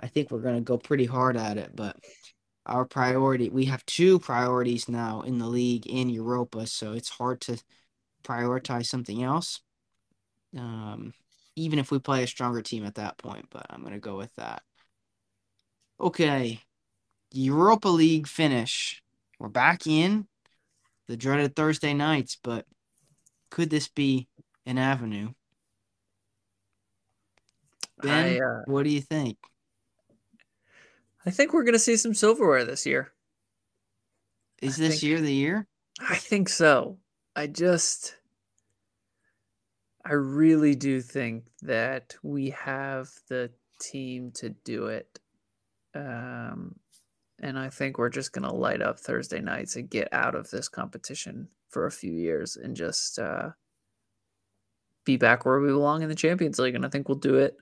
[0.00, 1.96] I think we're gonna go pretty hard at it, but
[2.66, 7.40] our priority we have two priorities now in the league in Europa, so it's hard
[7.42, 7.58] to
[8.24, 9.60] prioritize something else.
[10.56, 11.12] Um,
[11.56, 14.34] even if we play a stronger team at that point, but I'm gonna go with
[14.36, 14.62] that.
[16.00, 16.60] Okay,
[17.32, 19.01] Europa League finish.
[19.42, 20.28] We're back in
[21.08, 22.64] the dreaded Thursday nights, but
[23.50, 24.28] could this be
[24.66, 25.32] an avenue?
[28.00, 29.36] Ben, I, uh, what do you think?
[31.26, 33.10] I think we're going to see some silverware this year.
[34.62, 35.66] Is I this think, year the year?
[36.00, 36.98] I think so.
[37.34, 38.14] I just,
[40.04, 43.50] I really do think that we have the
[43.80, 45.18] team to do it.
[45.96, 46.76] Um,
[47.42, 50.50] and I think we're just going to light up Thursday nights and get out of
[50.50, 53.50] this competition for a few years and just uh,
[55.04, 56.76] be back where we belong in the Champions League.
[56.76, 57.56] And I think we'll do it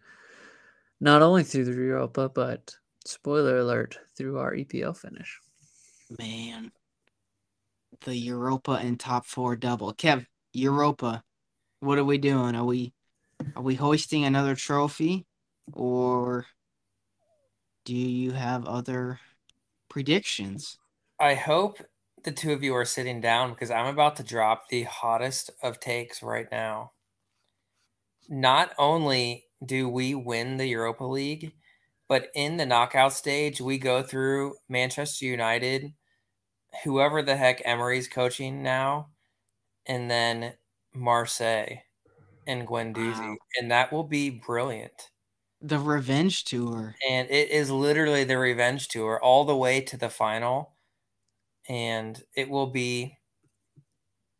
[1.00, 2.76] not only through the Europa, but
[3.06, 5.40] Spoiler alert through our EPL finish.
[6.18, 6.70] Man,
[8.04, 9.94] the Europa and top four double.
[9.94, 11.22] Kev, Europa,
[11.80, 12.54] what are we doing?
[12.54, 12.92] Are we
[13.56, 15.24] are we hoisting another trophy,
[15.72, 16.44] or
[17.86, 19.18] do you have other
[19.90, 20.78] predictions?
[21.20, 21.78] I hope
[22.24, 25.78] the two of you are sitting down because I'm about to drop the hottest of
[25.78, 26.94] takes right now.
[28.30, 31.54] Not only do we win the Europa League,
[32.08, 35.92] but in the knockout stage, we go through Manchester United,
[36.84, 39.10] whoever the heck Emery's coaching now,
[39.86, 40.56] and then
[40.94, 41.82] Marseille
[42.46, 43.20] and Guendouzi.
[43.20, 43.36] Wow.
[43.58, 45.10] And that will be brilliant.
[45.62, 46.94] The revenge tour.
[47.08, 50.74] And it is literally the revenge tour all the way to the final.
[51.68, 53.18] And it will be,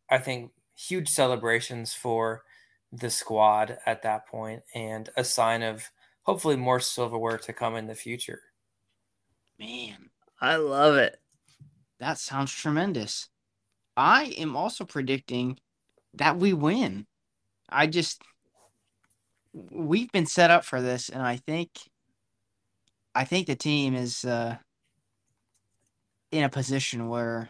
[0.09, 2.43] I think, huge celebrations for
[2.91, 5.89] the squad at that point and a sign of
[6.23, 8.41] hopefully more silverware to come in the future.
[9.59, 10.09] Man,
[10.41, 11.21] I love it.
[11.99, 13.29] That sounds tremendous.
[13.95, 15.59] I am also predicting
[16.15, 17.05] that we win.
[17.69, 18.21] I just
[19.53, 21.69] we've been set up for this and I think
[23.13, 24.57] I think the team is uh
[26.31, 27.49] in a position where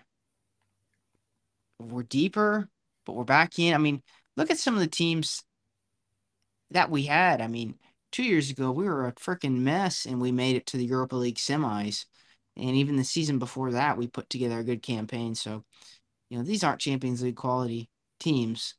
[1.80, 2.70] we're deeper,
[3.06, 3.74] but we're back in.
[3.74, 4.02] I mean,
[4.36, 5.44] look at some of the teams
[6.72, 7.42] that we had.
[7.42, 7.76] I mean,
[8.12, 11.16] two years ago we were a freaking mess and we made it to the Europa
[11.16, 12.06] League semis.
[12.58, 15.36] And even the season before that, we put together a good campaign.
[15.36, 15.64] So,
[16.30, 18.76] you know, these aren't Champions League quality teams.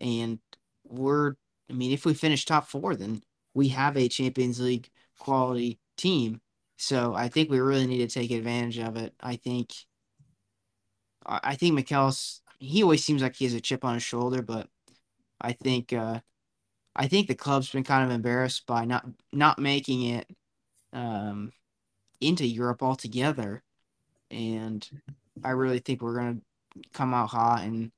[0.00, 0.40] And
[0.84, 1.34] we're,
[1.70, 3.22] I mean, if we finish top four, then
[3.54, 4.88] we have a Champions League
[5.18, 6.40] quality team.
[6.76, 9.14] So I think we really need to take advantage of it.
[9.20, 9.72] I think,
[11.24, 14.68] I think Mikel's, he always seems like he has a chip on his shoulder, but
[15.40, 16.20] I think, uh,
[16.98, 20.26] I think the club's been kind of embarrassed by not not making it
[20.94, 21.52] um,
[22.22, 23.62] into Europe altogether,
[24.30, 24.88] and
[25.44, 26.38] I really think we're gonna
[26.94, 27.92] come out hot and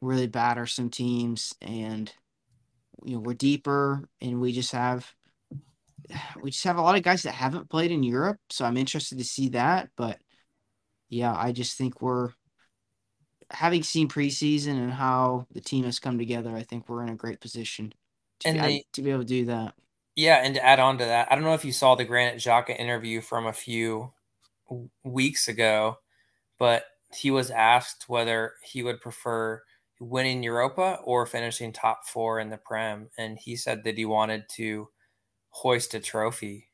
[0.00, 2.12] really batter some teams, and
[3.04, 5.12] you know we're deeper, and we just have
[6.42, 9.18] we just have a lot of guys that haven't played in Europe, so I'm interested
[9.18, 9.90] to see that.
[9.96, 10.18] But
[11.08, 12.30] yeah, I just think we're
[13.50, 16.54] having seen preseason and how the team has come together.
[16.54, 17.92] I think we're in a great position
[18.40, 19.74] to, and be, to be able to do that.
[20.16, 22.36] Yeah, and to add on to that, I don't know if you saw the Granit
[22.36, 24.12] Xhaka interview from a few
[25.04, 25.98] weeks ago,
[26.58, 29.62] but he was asked whether he would prefer
[30.00, 34.48] winning Europa or finishing top four in the Prem, and he said that he wanted
[34.50, 34.88] to
[35.50, 36.68] hoist a trophy.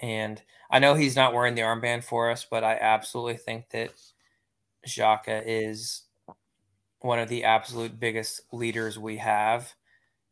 [0.00, 3.92] And I know he's not wearing the armband for us, but I absolutely think that
[4.86, 6.02] Xhaka is
[7.00, 9.72] one of the absolute biggest leaders we have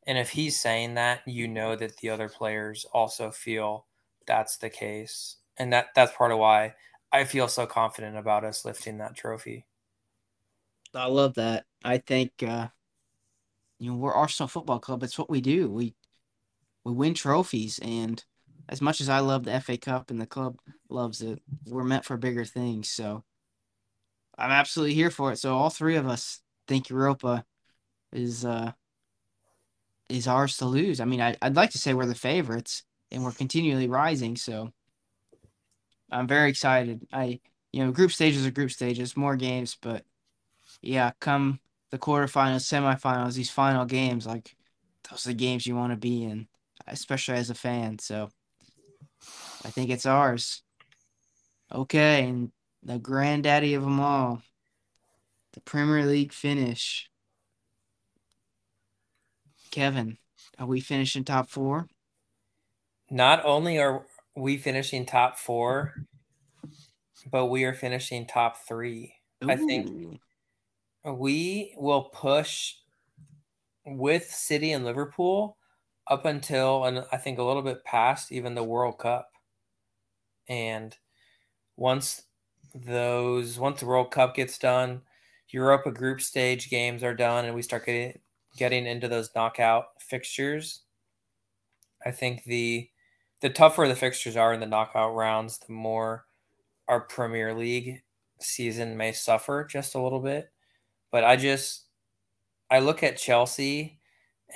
[0.06, 3.86] and if he's saying that, you know that the other players also feel
[4.26, 5.36] that's the case.
[5.56, 6.74] And that that's part of why
[7.12, 9.64] I feel so confident about us lifting that trophy.
[10.94, 11.64] I love that.
[11.84, 12.68] I think uh
[13.78, 15.02] you know, we're Arsenal Football Club.
[15.02, 15.70] It's what we do.
[15.70, 15.94] We
[16.84, 18.22] we win trophies and
[18.68, 20.56] as much as I love the FA Cup and the club
[20.88, 22.88] loves it, we're meant for bigger things.
[22.88, 23.22] So
[24.38, 25.38] I'm absolutely here for it.
[25.38, 27.44] So all three of us think Europa
[28.12, 28.72] is uh
[30.08, 31.00] is ours to lose.
[31.00, 34.36] I mean, I, I'd like to say we're the favorites and we're continually rising.
[34.36, 34.72] So
[36.10, 37.06] I'm very excited.
[37.12, 37.40] I,
[37.72, 40.04] you know, group stages are group stages, more games, but
[40.86, 44.55] yeah, come the quarterfinals, semifinals, these final games, like
[45.09, 46.47] those are the games you want to be in,
[46.86, 47.98] especially as a fan.
[47.98, 48.28] So
[49.65, 50.62] I think it's ours.
[51.73, 52.52] Okay, and
[52.82, 54.43] the granddaddy of them all,
[55.55, 57.09] the Premier League finish.
[59.70, 60.19] Kevin,
[60.59, 61.89] are we finishing top four?
[63.11, 64.05] Not only are
[64.36, 65.94] we finishing top four,
[67.31, 69.15] but we are finishing top three.
[69.43, 69.51] Ooh.
[69.51, 70.20] I think
[71.05, 72.74] we will push
[73.86, 75.56] with City and Liverpool
[76.09, 79.31] up until and I think a little bit past even the World Cup.
[80.48, 80.97] And
[81.76, 82.22] once
[82.74, 85.02] those once the World Cup gets done,
[85.48, 88.18] Europa group stage games are done and we start getting
[88.56, 90.82] getting into those knockout fixtures.
[92.05, 92.89] I think the
[93.40, 96.26] the tougher the fixtures are in the knockout rounds, the more
[96.89, 98.02] our Premier League
[98.40, 100.53] season may suffer just a little bit.
[101.15, 101.85] But I just
[102.69, 104.01] I look at Chelsea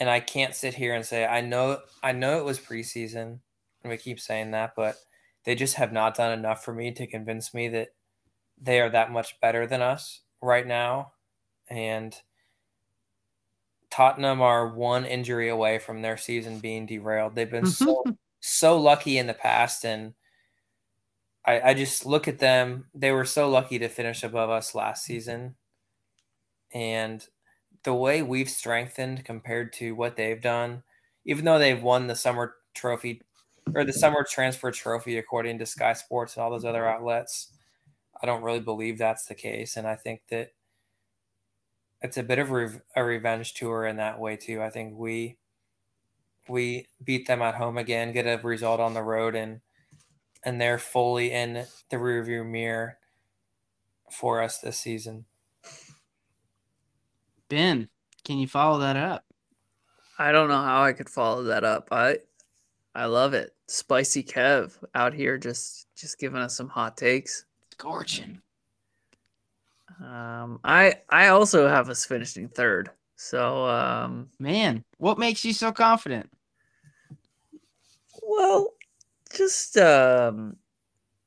[0.01, 3.39] and I can't sit here and say I know I know it was preseason
[3.85, 4.97] and we keep saying that, but
[5.45, 7.91] they just have not done enough for me to convince me that
[8.61, 11.13] they are that much better than us right now.
[11.69, 12.13] And
[13.89, 17.37] Tottenham are one injury away from their season being derailed.
[17.37, 18.11] They've been so mm-hmm.
[18.41, 20.15] so lucky in the past, and
[21.47, 22.87] I, I just look at them.
[22.97, 25.13] They were so lucky to finish above us last mm-hmm.
[25.13, 25.55] season.
[26.75, 27.27] And
[27.85, 30.83] the way we've strengthened compared to what they've done,
[31.25, 33.23] even though they've won the summer trophy
[33.75, 37.53] or the summer transfer trophy, according to Sky Sports and all those other outlets,
[38.23, 39.77] I don't really believe that's the case.
[39.77, 40.53] And I think that
[42.01, 42.51] it's a bit of
[42.97, 44.63] a revenge tour in that way too.
[44.63, 45.37] I think we
[46.49, 49.61] we beat them at home again, get a result on the road, and
[50.45, 52.99] and they're fully in the rearview mirror
[54.11, 55.27] for us this season.
[57.49, 57.89] Ben,
[58.25, 59.25] can you follow that up?
[60.19, 61.89] I don't know how I could follow that up.
[61.93, 62.19] I
[62.95, 63.55] I love it.
[63.69, 67.45] Spicy Kev out here just just giving us some hot takes.
[67.73, 68.41] Scorching.
[70.05, 72.91] Um I I also have us finishing third.
[73.17, 76.29] So um man, what makes you so confident?
[78.23, 78.75] Well,
[79.35, 80.57] just um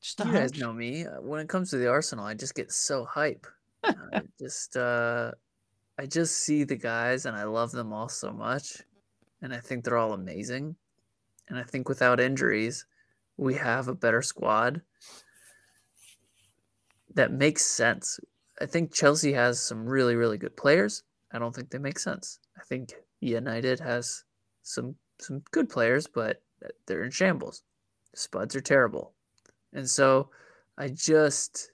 [0.01, 1.03] just you guys know me.
[1.21, 3.47] When it comes to the Arsenal, I just get so hype.
[3.83, 5.31] I just uh
[6.01, 8.81] I just see the guys and I love them all so much.
[9.43, 10.75] And I think they're all amazing.
[11.47, 12.87] And I think without injuries,
[13.37, 14.81] we have a better squad
[17.13, 18.19] that makes sense.
[18.59, 21.03] I think Chelsea has some really, really good players.
[21.31, 22.39] I don't think they make sense.
[22.57, 24.23] I think United has
[24.63, 26.41] some some good players, but
[26.87, 27.61] they're in shambles.
[28.15, 29.13] Spuds are terrible.
[29.71, 30.31] And so
[30.79, 31.69] I just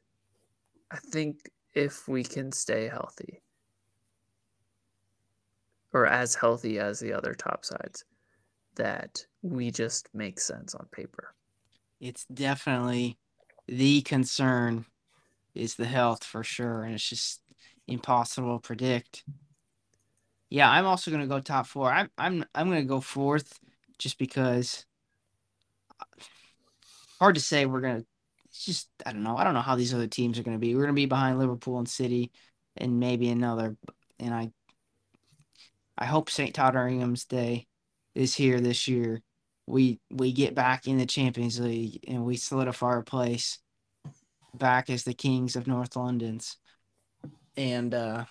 [0.91, 3.41] I think if we can stay healthy,
[5.93, 8.03] or as healthy as the other top sides
[8.75, 11.33] that we just make sense on paper.
[11.99, 13.17] It's definitely
[13.67, 14.85] the concern
[15.55, 17.41] is the health for sure, and it's just
[17.87, 19.23] impossible to predict.
[20.49, 21.91] Yeah, I'm also gonna go top four.
[21.91, 23.59] I'm I'm I'm gonna go fourth
[23.97, 24.85] just because
[27.19, 28.03] hard to say we're gonna
[28.45, 29.35] it's just I don't know.
[29.37, 30.75] I don't know how these other teams are gonna be.
[30.75, 32.31] We're gonna be behind Liverpool and City
[32.77, 33.75] and maybe another
[34.19, 34.51] and I
[35.97, 36.53] I hope St.
[36.53, 37.67] Totteringham's Day
[38.13, 39.21] is here this year.
[39.65, 43.59] We we get back in the Champions League and we solidify our place
[44.53, 46.57] back as the kings of North London's.
[47.55, 48.25] And uh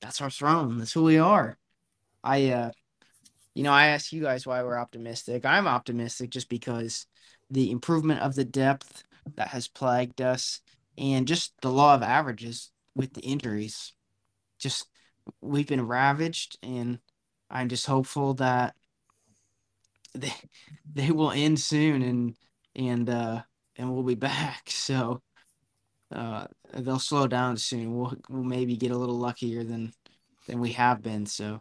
[0.00, 0.78] that's our throne.
[0.78, 1.58] That's who we are.
[2.22, 2.70] I uh
[3.54, 5.44] you know, I asked you guys why we're optimistic.
[5.44, 7.06] I'm optimistic just because
[7.50, 9.02] the improvement of the depth
[9.34, 10.60] that has plagued us
[10.96, 13.92] and just the law of averages with the injuries.
[14.58, 14.86] Just
[15.40, 16.98] we've been ravaged, and
[17.50, 18.74] I'm just hopeful that
[20.14, 20.32] they
[20.92, 22.34] they will end soon, and
[22.74, 23.42] and uh,
[23.76, 24.70] and we'll be back.
[24.88, 25.20] So
[26.10, 27.94] uh, they'll slow down soon.
[27.94, 29.92] We'll we'll maybe get a little luckier than
[30.46, 31.26] than we have been.
[31.26, 31.60] So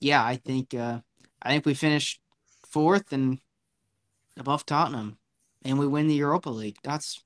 [0.00, 1.00] yeah, I think uh,
[1.42, 2.20] I think we finished
[2.66, 3.38] fourth and
[4.36, 5.18] above Tottenham,
[5.64, 6.76] and we win the Europa League.
[6.82, 7.22] That's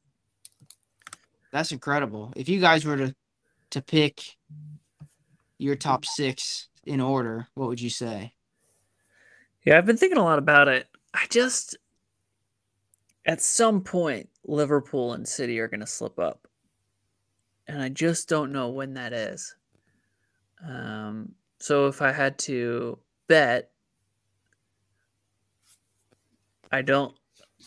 [1.50, 2.32] that's incredible.
[2.36, 3.14] If you guys were to
[3.70, 4.36] to pick
[5.62, 8.34] your top six in order, what would you say?
[9.64, 10.88] Yeah, I've been thinking a lot about it.
[11.14, 11.76] I just,
[13.24, 16.48] at some point, Liverpool and City are going to slip up.
[17.68, 19.54] And I just don't know when that is.
[20.66, 22.98] Um, so if I had to
[23.28, 23.70] bet,
[26.72, 27.14] I don't.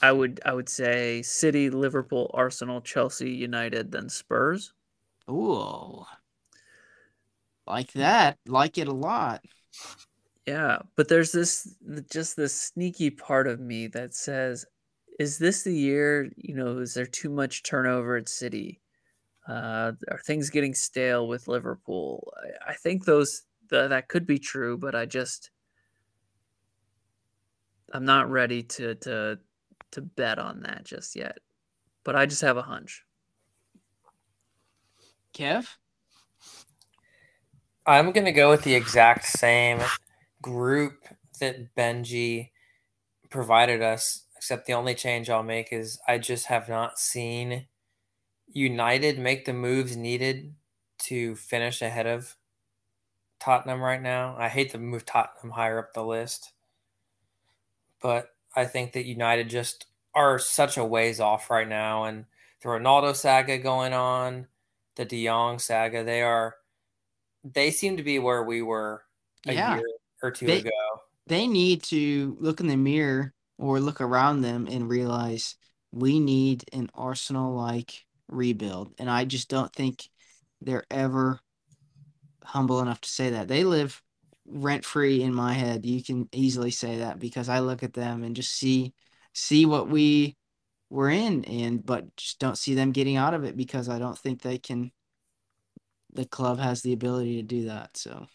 [0.02, 0.42] I would.
[0.46, 4.74] I would say City, Liverpool, Arsenal, Chelsea, United, then Spurs.
[5.30, 6.04] Ooh,
[7.68, 8.38] like that.
[8.46, 9.44] Like it a lot.
[10.46, 11.76] Yeah, but there's this
[12.12, 14.66] just this sneaky part of me that says,
[15.20, 18.82] is this the year, you know, is there too much turnover at City?
[19.48, 22.32] Uh, are things getting stale with Liverpool?
[22.68, 25.50] I, I think those the, that could be true, but I just
[27.92, 29.40] I'm not ready to to
[29.92, 31.40] to bet on that just yet.
[32.04, 33.04] But I just have a hunch.
[35.34, 35.68] Kev?
[37.88, 39.80] I'm going to go with the exact same
[40.42, 41.06] group
[41.40, 42.50] that Benji
[43.30, 47.68] provided us, except the only change I'll make is I just have not seen
[48.48, 50.56] United make the moves needed
[50.98, 52.36] to finish ahead of
[53.40, 54.36] Tottenham right now.
[54.40, 56.54] I hate to move Tottenham higher up the list,
[58.02, 59.86] but I think that United just
[60.16, 62.06] are such a ways off right now.
[62.06, 62.26] And
[62.64, 64.48] the Ronaldo saga going on,
[64.96, 66.56] the De Jong saga, they are
[67.54, 69.04] they seem to be where we were
[69.48, 69.76] a yeah.
[69.76, 69.86] year
[70.22, 70.72] or two they, ago.
[71.28, 75.56] They need to look in the mirror or look around them and realize
[75.92, 78.94] we need an Arsenal like rebuild.
[79.00, 80.10] And I just don't think
[80.62, 81.40] they're ever
[82.44, 83.48] humble enough to say that.
[83.48, 84.02] They live
[84.48, 85.86] rent free in my head.
[85.86, 88.94] You can easily say that because I look at them and just see
[89.34, 90.38] see what we
[90.90, 94.18] we're in, and but just don't see them getting out of it because I don't
[94.18, 94.92] think they can.
[96.16, 97.98] The club has the ability to do that.
[97.98, 98.28] So,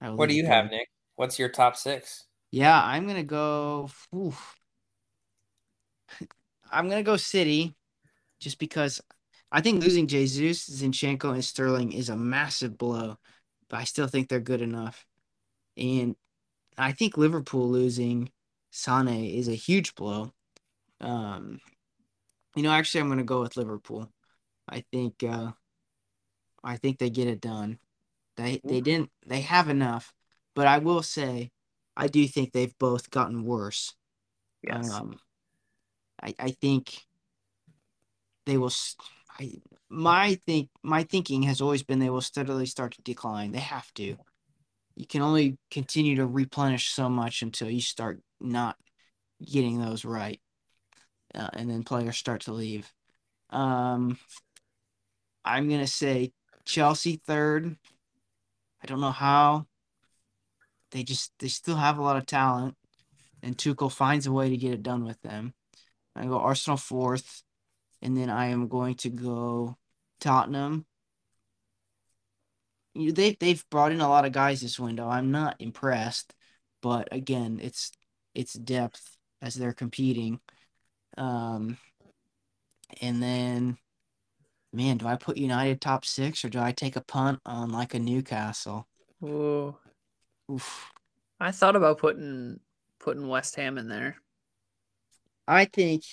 [0.00, 0.88] what do you have, Nick?
[1.16, 2.26] What's your top six?
[2.50, 3.90] Yeah, I'm gonna go.
[4.14, 4.56] Oof.
[6.70, 7.74] I'm gonna go City,
[8.40, 9.00] just because
[9.52, 13.16] I think losing Jesus, Zinchenko, and Sterling is a massive blow,
[13.68, 15.06] but I still think they're good enough.
[15.76, 16.14] And
[16.78, 18.30] I think Liverpool losing
[18.70, 20.32] Sane is a huge blow.
[21.00, 21.60] Um,
[22.54, 24.10] you know, actually, I'm going to go with Liverpool.
[24.68, 25.52] I think, uh,
[26.62, 27.78] I think they get it done.
[28.36, 29.10] They they didn't.
[29.26, 30.12] They have enough,
[30.54, 31.50] but I will say,
[31.96, 33.94] I do think they've both gotten worse.
[34.62, 34.90] Yes.
[34.90, 35.18] Um,
[36.22, 37.06] I I think
[38.46, 38.72] they will.
[39.38, 39.52] I
[39.88, 43.52] my think my thinking has always been they will steadily start to decline.
[43.52, 44.16] They have to.
[44.96, 48.76] You can only continue to replenish so much until you start not
[49.44, 50.40] getting those right,
[51.34, 52.90] uh, and then players start to leave.
[53.50, 54.18] Um,
[55.44, 56.32] I'm gonna say
[56.64, 57.76] Chelsea third.
[58.82, 59.66] I don't know how.
[60.92, 62.76] They just they still have a lot of talent,
[63.42, 65.54] and Tuchel finds a way to get it done with them.
[66.16, 67.42] I go Arsenal fourth
[68.02, 69.76] and then I am going to go
[70.20, 70.86] Tottenham.
[72.94, 75.08] You, they they've brought in a lot of guys this window.
[75.08, 76.34] I'm not impressed,
[76.82, 77.92] but again, it's
[78.34, 80.40] it's depth as they're competing.
[81.16, 81.78] Um,
[83.00, 83.78] and then,
[84.72, 87.94] man, do I put United top six or do I take a punt on like
[87.94, 88.86] a Newcastle?
[89.24, 89.76] Ooh.
[90.50, 90.90] Oof.
[91.38, 92.60] I thought about putting
[92.98, 94.16] putting West Ham in there.
[95.48, 96.04] I think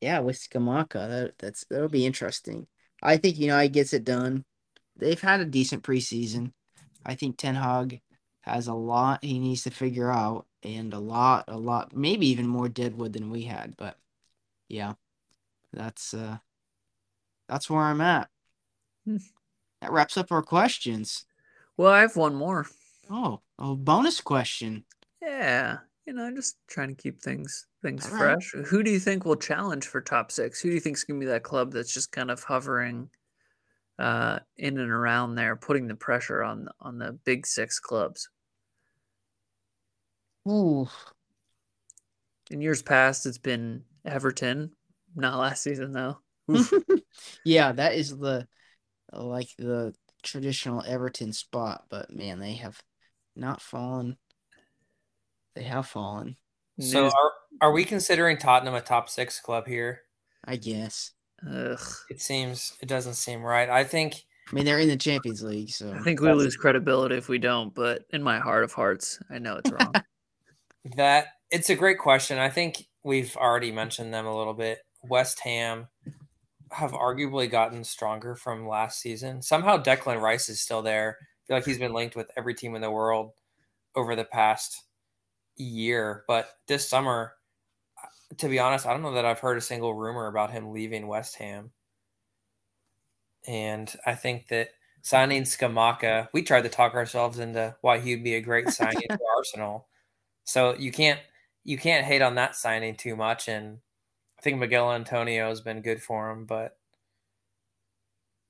[0.00, 2.66] yeah, with Scamacca, that that's that'll be interesting.
[3.02, 4.44] I think United gets it done.
[4.96, 6.52] They've had a decent preseason.
[7.04, 8.00] I think Ten Hag
[8.42, 12.46] has a lot he needs to figure out, and a lot, a lot, maybe even
[12.46, 13.76] more deadwood than we had.
[13.76, 13.96] But
[14.68, 14.94] yeah,
[15.72, 16.38] that's uh,
[17.48, 18.28] that's where I'm at.
[19.06, 19.16] Hmm.
[19.80, 21.24] That wraps up our questions.
[21.76, 22.66] Well, I have one more.
[23.10, 24.84] Oh, a bonus question.
[25.22, 28.54] Yeah, you know, just trying to keep things things All fresh.
[28.54, 28.66] Right.
[28.66, 30.60] Who do you think will challenge for top six?
[30.60, 33.10] Who do you think is going to be that club that's just kind of hovering
[33.98, 38.28] uh, in and around there, putting the pressure on on the big six clubs?
[40.48, 40.88] Ooh.
[42.50, 44.70] In years past, it's been Everton.
[45.14, 46.18] Not last season though.
[47.44, 48.46] yeah, that is the
[49.12, 52.80] like the traditional Everton spot, but man, they have
[53.34, 54.16] not fallen
[55.56, 56.36] they have fallen.
[56.78, 57.32] So are
[57.62, 60.02] are we considering Tottenham a top six club here?
[60.44, 61.12] I guess.
[61.50, 61.80] Ugh.
[62.10, 63.68] It seems it doesn't seem right.
[63.68, 64.14] I think.
[64.52, 67.38] I mean, they're in the Champions League, so I think we lose credibility if we
[67.38, 67.74] don't.
[67.74, 69.92] But in my heart of hearts, I know it's wrong.
[70.96, 72.38] that it's a great question.
[72.38, 74.78] I think we've already mentioned them a little bit.
[75.02, 75.88] West Ham
[76.76, 79.40] have arguably gotten stronger from last season.
[79.40, 81.16] Somehow Declan Rice is still there.
[81.18, 83.32] I feel like he's been linked with every team in the world
[83.94, 84.84] over the past
[85.56, 87.32] year, but this summer,
[88.36, 91.06] to be honest, I don't know that I've heard a single rumor about him leaving
[91.06, 91.70] West Ham.
[93.46, 94.68] And I think that
[95.00, 99.18] signing Scamacca, we tried to talk ourselves into why he'd be a great signing for
[99.38, 99.88] Arsenal.
[100.44, 101.20] So you can't
[101.64, 103.48] you can't hate on that signing too much.
[103.48, 103.78] And
[104.38, 106.76] I think Miguel Antonio has been good for him, but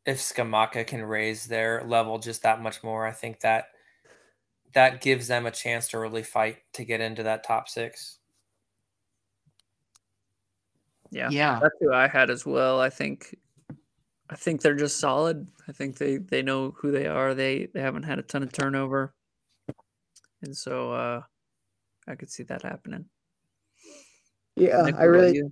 [0.04, 3.68] if Scamacca can raise their level just that much more, I think that
[4.74, 8.18] that gives them a chance to really fight to get into that top six.
[11.10, 12.80] Yeah, yeah, that's who I had as well.
[12.80, 13.36] I think,
[14.28, 15.46] I think they're just solid.
[15.68, 17.34] I think they they know who they are.
[17.34, 19.14] They they haven't had a ton of turnover,
[20.42, 21.22] and so uh,
[22.06, 23.06] I could see that happening.
[24.56, 25.42] Yeah, Nick, I really,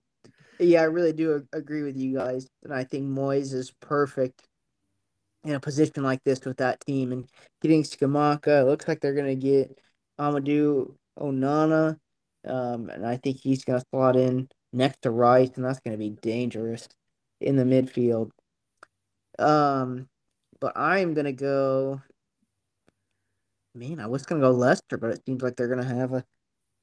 [0.58, 4.42] yeah, I really do agree with you guys, and I think Moyes is perfect
[5.44, 7.28] in a position like this with that team and
[7.60, 8.62] getting Scamacca.
[8.62, 9.78] It looks like they're going to get
[10.18, 11.98] Amadou Onana.
[12.46, 15.92] Um, and I think he's going to slot in next to Rice, and that's going
[15.92, 16.88] to be dangerous
[17.40, 18.30] in the midfield.
[19.38, 20.08] Um,
[20.60, 22.02] but I'm going to go.
[23.74, 26.12] Man, I was going to go Leicester, but it seems like they're going to have
[26.12, 26.24] a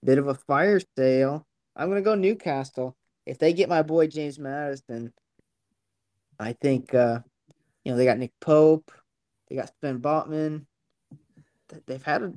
[0.03, 1.48] bit of a fire sale.
[1.76, 2.98] I'm going to go Newcastle.
[3.26, 5.14] If they get my boy James Maddison,
[6.39, 7.19] I think uh,
[7.84, 8.91] you know, they got Nick Pope,
[9.48, 10.65] they got Sven Botman.
[11.88, 12.34] They've had a,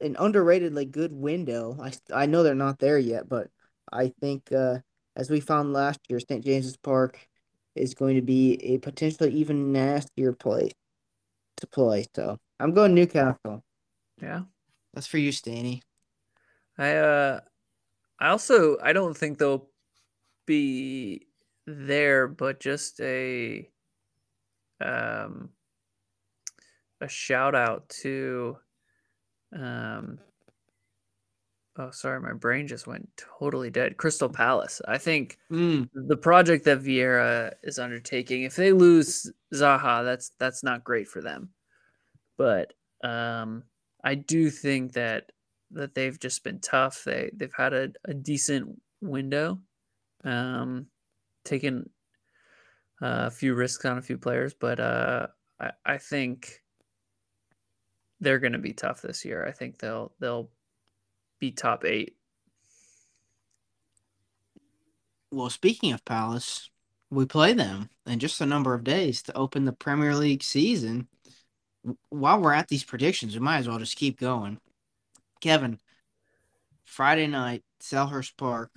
[0.00, 1.76] an underratedly good window.
[1.80, 3.48] I, I know they're not there yet, but
[3.92, 4.78] I think uh,
[5.16, 6.44] as we found last year, St.
[6.44, 7.28] James's Park
[7.74, 10.72] is going to be a potentially even nastier place
[11.58, 12.06] to play.
[12.14, 13.62] So I'm going Newcastle.
[14.20, 14.42] Yeah,
[14.94, 15.82] that's for you, Stanny.
[16.78, 17.40] I uh,
[18.18, 19.68] I also I don't think they'll
[20.46, 21.26] be
[21.66, 23.68] there, but just a
[24.80, 25.50] um
[27.00, 28.56] a shout out to
[29.56, 30.18] um
[31.78, 33.08] oh sorry my brain just went
[33.38, 33.96] totally dead.
[33.96, 34.80] Crystal palace.
[34.86, 35.88] I think mm.
[35.94, 41.20] the project that vieira is undertaking if they lose zaha that's that's not great for
[41.20, 41.50] them.
[42.38, 42.72] But
[43.04, 43.64] um
[44.04, 45.30] i do think that
[45.72, 47.02] that they've just been tough.
[47.04, 49.58] They they've had a, a decent window
[50.24, 50.86] um
[51.44, 51.88] taken
[53.00, 55.26] uh, a few risks on a few players but uh
[55.60, 56.62] i i think
[58.22, 59.44] they're going to be tough this year.
[59.44, 60.48] I think they'll they'll
[61.40, 62.16] be top eight.
[65.32, 66.70] Well, speaking of Palace,
[67.10, 71.08] we play them in just a number of days to open the Premier League season.
[72.10, 74.58] While we're at these predictions, we might as well just keep going.
[75.40, 75.80] Kevin,
[76.84, 78.70] Friday night, Selhurst Park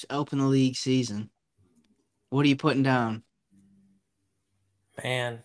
[0.00, 1.30] to open the league season.
[2.30, 3.22] What are you putting down?
[5.02, 5.40] Man,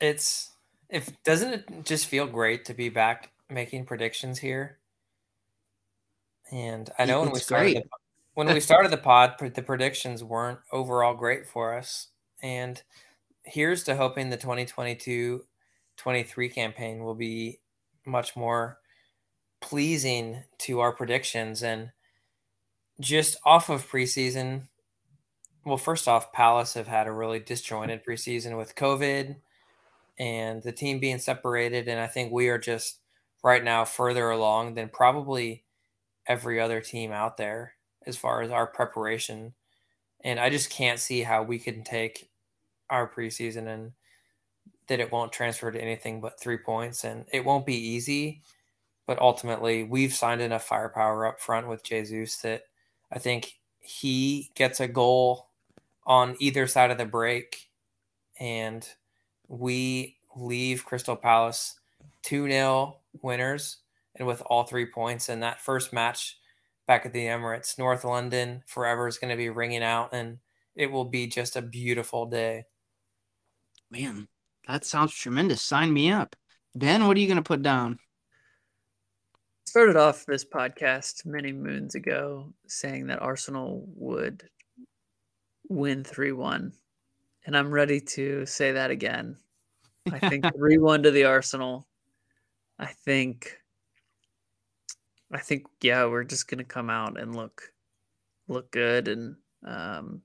[0.00, 0.50] it's
[0.88, 4.78] if doesn't it just feel great to be back making predictions here?
[6.52, 7.82] And I know when we started the,
[8.34, 12.08] when we started the pod, the predictions weren't overall great for us.
[12.42, 12.82] And
[13.44, 15.44] here's to hoping the 2022
[15.96, 17.60] 23 campaign will be
[18.04, 18.78] much more
[19.60, 21.90] pleasing to our predictions and
[23.00, 24.62] just off of preseason
[25.64, 29.36] well first off palace have had a really disjointed preseason with covid
[30.18, 31.88] and the team being separated.
[31.88, 32.98] And I think we are just
[33.42, 35.64] right now further along than probably
[36.26, 37.74] every other team out there
[38.06, 39.54] as far as our preparation.
[40.22, 42.30] And I just can't see how we can take
[42.90, 43.92] our preseason and
[44.86, 47.04] that it won't transfer to anything but three points.
[47.04, 48.42] And it won't be easy,
[49.06, 52.64] but ultimately we've signed enough firepower up front with Jesus that
[53.12, 55.48] I think he gets a goal
[56.06, 57.70] on either side of the break
[58.38, 58.86] and
[59.48, 61.78] we leave Crystal Palace
[62.22, 63.78] 2 0 winners
[64.16, 65.28] and with all three points.
[65.28, 66.38] And that first match
[66.86, 70.38] back at the Emirates, North London forever is going to be ringing out and
[70.74, 72.64] it will be just a beautiful day.
[73.90, 74.28] Man,
[74.66, 75.62] that sounds tremendous.
[75.62, 76.34] Sign me up.
[76.74, 77.98] Ben, what are you going to put down?
[79.66, 84.48] Started off this podcast many moons ago saying that Arsenal would
[85.68, 86.72] win 3 1
[87.46, 89.36] and I'm ready to say that again.
[90.10, 91.86] I think 3 1 to the Arsenal.
[92.78, 93.58] I think,
[95.32, 97.72] I think, yeah, we're just going to come out and look,
[98.48, 99.08] look good.
[99.08, 100.22] And, um,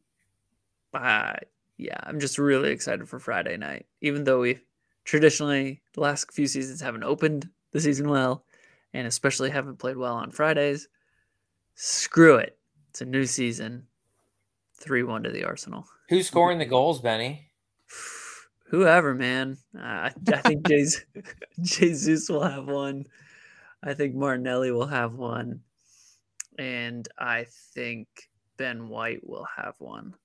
[0.93, 1.37] I,
[1.77, 4.59] yeah, I'm just really excited for Friday night, even though we
[5.05, 8.45] traditionally, the last few seasons haven't opened the season well,
[8.93, 10.87] and especially haven't played well on Fridays.
[11.75, 12.57] Screw it.
[12.89, 13.87] It's a new season.
[14.79, 15.85] 3 1 to the Arsenal.
[16.09, 17.49] Who's scoring the goals, Benny?
[18.67, 19.57] Whoever, man.
[19.77, 21.05] Uh, I think Jesus,
[21.61, 23.05] Jesus will have one.
[23.83, 25.61] I think Martinelli will have one.
[26.57, 28.07] And I think
[28.57, 30.15] Ben White will have one.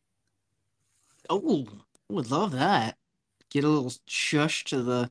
[1.30, 1.66] Oh,
[2.08, 2.96] would love that.
[3.50, 5.10] Get a little shush to the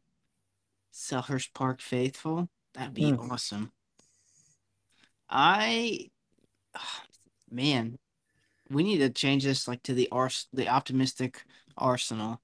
[0.94, 2.50] Selhurst Park faithful.
[2.74, 3.32] That'd be mm.
[3.32, 3.72] awesome.
[5.30, 6.10] I,
[7.52, 7.98] man,
[8.70, 11.44] we need to change this like to the ars the optimistic
[11.78, 12.42] Arsenal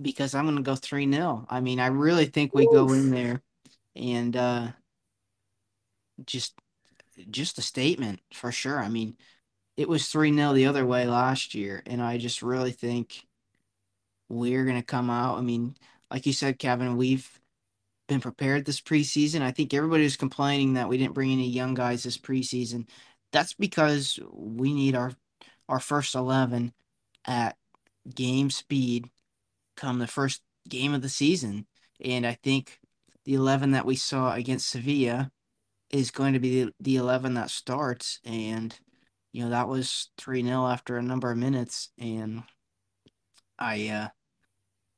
[0.00, 2.72] because I'm gonna go three 0 I mean, I really think we Oof.
[2.72, 3.42] go in there
[3.96, 4.68] and uh
[6.26, 6.54] just
[7.30, 8.78] just a statement for sure.
[8.78, 9.16] I mean,
[9.76, 13.26] it was three 0 the other way last year, and I just really think
[14.28, 15.38] we're gonna come out.
[15.38, 15.76] I mean,
[16.10, 17.39] like you said, Kevin, we've
[18.10, 19.40] been prepared this preseason.
[19.40, 22.88] I think everybody was complaining that we didn't bring any young guys this preseason.
[23.32, 25.12] That's because we need our
[25.68, 26.72] our first 11
[27.24, 27.56] at
[28.12, 29.08] game speed
[29.76, 31.66] come the first game of the season.
[32.04, 32.80] And i think
[33.24, 35.30] the 11 that we saw against sevilla
[35.90, 38.18] is going to be the, the 11 that starts.
[38.24, 38.76] And
[39.32, 41.90] you know that was 3-0 after a number of minutes.
[41.96, 42.42] And
[43.60, 44.08] i uh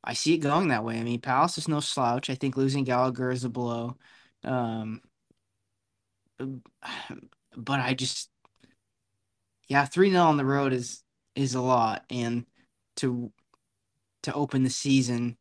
[0.05, 0.99] i see it going that way.
[0.99, 2.31] I mean palace is no slouch.
[2.31, 3.97] I think losing gallagher is a blow.
[4.45, 5.01] Um
[7.57, 8.31] but I just
[9.69, 11.03] yeah, 3 0 on the road is
[11.35, 12.05] is a lot.
[12.11, 12.47] And
[12.97, 13.33] to
[14.25, 15.37] to open the season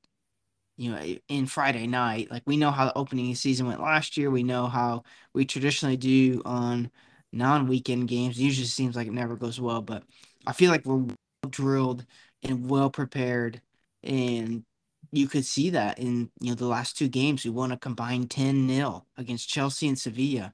[0.78, 4.32] you know in Friday night like we know how the opening season went last year.
[4.32, 6.92] We know how we traditionally do on
[7.34, 8.38] non-weekend games.
[8.40, 10.04] It usually seems like it never goes well but
[10.48, 11.18] I feel like we're well
[11.50, 12.06] drilled
[12.44, 13.62] and well prepared
[14.04, 14.64] and
[15.12, 18.30] you could see that in you know the last two games we won a combined
[18.30, 20.54] 10-0 against Chelsea and Sevilla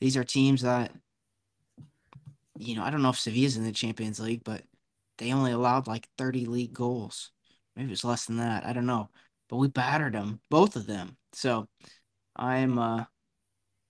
[0.00, 0.92] these are teams that
[2.60, 4.62] you know, I don't know if Sevilla's in the Champions League, but
[5.16, 7.30] they only allowed like 30 league goals.
[7.74, 8.66] Maybe it was less than that.
[8.66, 9.08] I don't know.
[9.48, 11.16] But we battered them, both of them.
[11.32, 11.68] So
[12.36, 13.04] I'm uh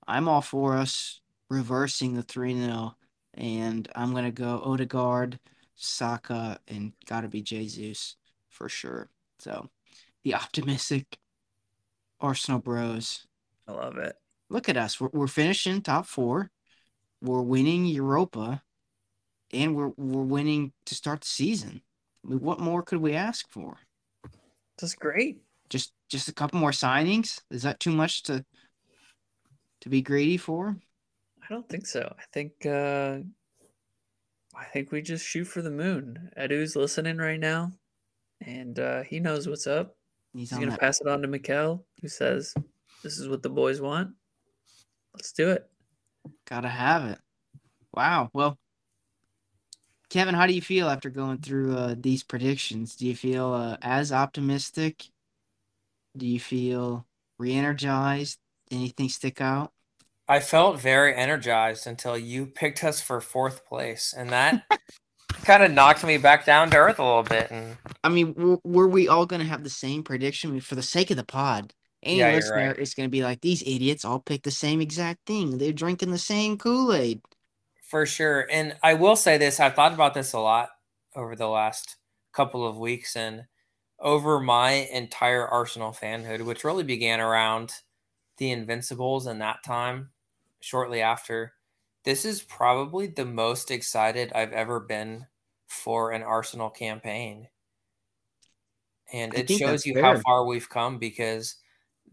[0.06, 1.20] I'm all for us
[1.51, 2.94] reversing the 3 0
[3.35, 5.40] and I'm gonna go Odegaard,
[5.74, 8.16] Saka, and gotta be Jesus
[8.61, 9.09] for sure.
[9.39, 9.70] So
[10.23, 11.19] the optimistic
[12.20, 13.27] Arsenal bros.
[13.66, 14.15] I love it.
[14.51, 15.01] Look at us.
[15.01, 16.51] We're, we're finishing top four.
[17.23, 18.62] We're winning Europa,
[19.51, 21.81] and we're we're winning to start the season.
[22.23, 23.78] I mean, what more could we ask for?
[24.78, 25.39] That's great.
[25.70, 27.41] Just just a couple more signings.
[27.51, 28.45] Is that too much to
[29.81, 30.77] to be greedy for?
[31.43, 32.12] I don't think so.
[32.19, 33.20] I think uh
[34.55, 36.31] I think we just shoot for the moon.
[36.37, 37.73] Edu's listening right now,
[38.41, 39.97] and uh, he knows what's up.
[40.33, 42.55] He's, He's gonna pass it on to Mikel, who says,
[43.03, 44.15] "This is what the boys want.
[45.15, 45.69] Let's do it."
[46.47, 47.19] Gotta have it.
[47.95, 48.31] Wow.
[48.33, 48.59] Well,
[50.11, 52.97] Kevin, how do you feel after going through uh, these predictions?
[52.97, 55.05] Do you feel uh, as optimistic?
[56.17, 57.07] Do you feel
[57.39, 58.39] re-energized?
[58.71, 59.73] Anything stick out?
[60.29, 64.62] I felt very energized until you picked us for fourth place, and that
[65.51, 67.51] kind of knocked me back down to earth a little bit.
[67.51, 70.51] And I mean, were, were we all going to have the same prediction?
[70.51, 71.74] I mean, for the sake of the pod,
[72.05, 72.78] any yeah, listener right.
[72.78, 75.59] is going to be like, these idiots all pick the same exact thing.
[75.59, 77.20] They're drinking the same Kool Aid.
[77.82, 78.47] For sure.
[78.48, 80.70] And I will say this I've thought about this a lot
[81.16, 81.97] over the last
[82.32, 83.47] couple of weeks and
[83.98, 87.72] over my entire Arsenal fanhood, which really began around
[88.36, 90.10] the Invincibles and that time
[90.60, 91.55] shortly after.
[92.05, 95.27] This is probably the most excited I've ever been
[95.71, 97.47] for an Arsenal campaign.
[99.13, 100.03] And it shows you fair.
[100.03, 101.57] how far we've come because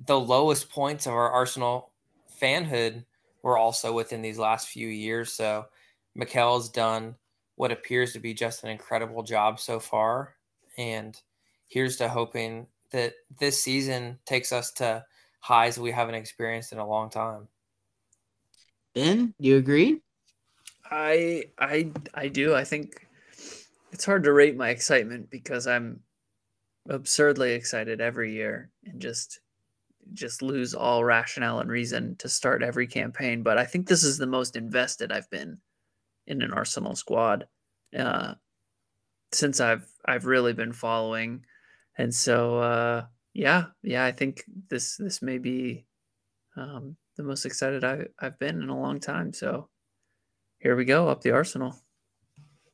[0.05, 1.91] the lowest points of our Arsenal
[2.39, 3.03] fanhood
[3.41, 5.33] were also within these last few years.
[5.33, 5.65] So
[6.15, 7.15] Mikel's done
[7.55, 10.35] what appears to be just an incredible job so far.
[10.77, 11.19] And
[11.67, 15.03] here's to hoping that this season takes us to
[15.39, 17.47] highs we haven't experienced in a long time.
[18.93, 20.01] Ben, do you agree?
[20.89, 22.55] I I I do.
[22.55, 23.06] I think
[23.91, 26.01] it's hard to rate my excitement because I'm
[26.89, 29.39] absurdly excited every year and just
[30.13, 33.43] just lose all rationale and reason to start every campaign.
[33.43, 35.57] But I think this is the most invested I've been
[36.27, 37.47] in an Arsenal squad
[37.97, 38.35] uh,
[39.31, 41.45] since I've I've really been following,
[41.97, 45.85] and so uh, yeah, yeah, I think this this may be
[46.55, 49.33] um, the most excited I, I've been in a long time.
[49.33, 49.69] So
[50.59, 51.75] here we go up the Arsenal.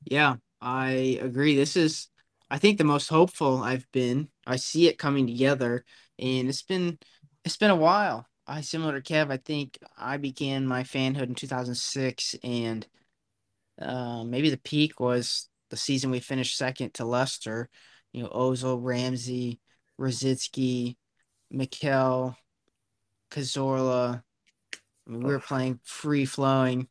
[0.05, 1.57] Yeah, I agree.
[1.57, 2.07] This is,
[2.49, 4.29] I think, the most hopeful I've been.
[4.47, 5.83] I see it coming together,
[6.17, 6.97] and it's been
[7.43, 8.25] it's been a while.
[8.47, 9.29] I similar to Kev.
[9.29, 12.87] I think I began my fanhood in 2006, and
[13.81, 17.69] uh, maybe the peak was the season we finished second to Leicester.
[18.13, 19.59] You know, Ozil, Ramsey,
[19.99, 20.95] Rosicky,
[21.51, 22.37] Mikel,
[23.31, 24.23] Cazorla,
[25.07, 26.87] I mean, we were playing free flowing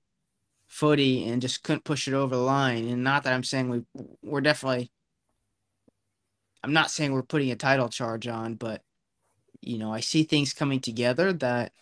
[0.72, 2.88] footy and just couldn't push it over the line.
[2.88, 3.82] And not that I'm saying we
[4.22, 4.90] we're definitely
[6.64, 8.82] I'm not saying we're putting a title charge on, but
[9.60, 11.72] you know, I see things coming together that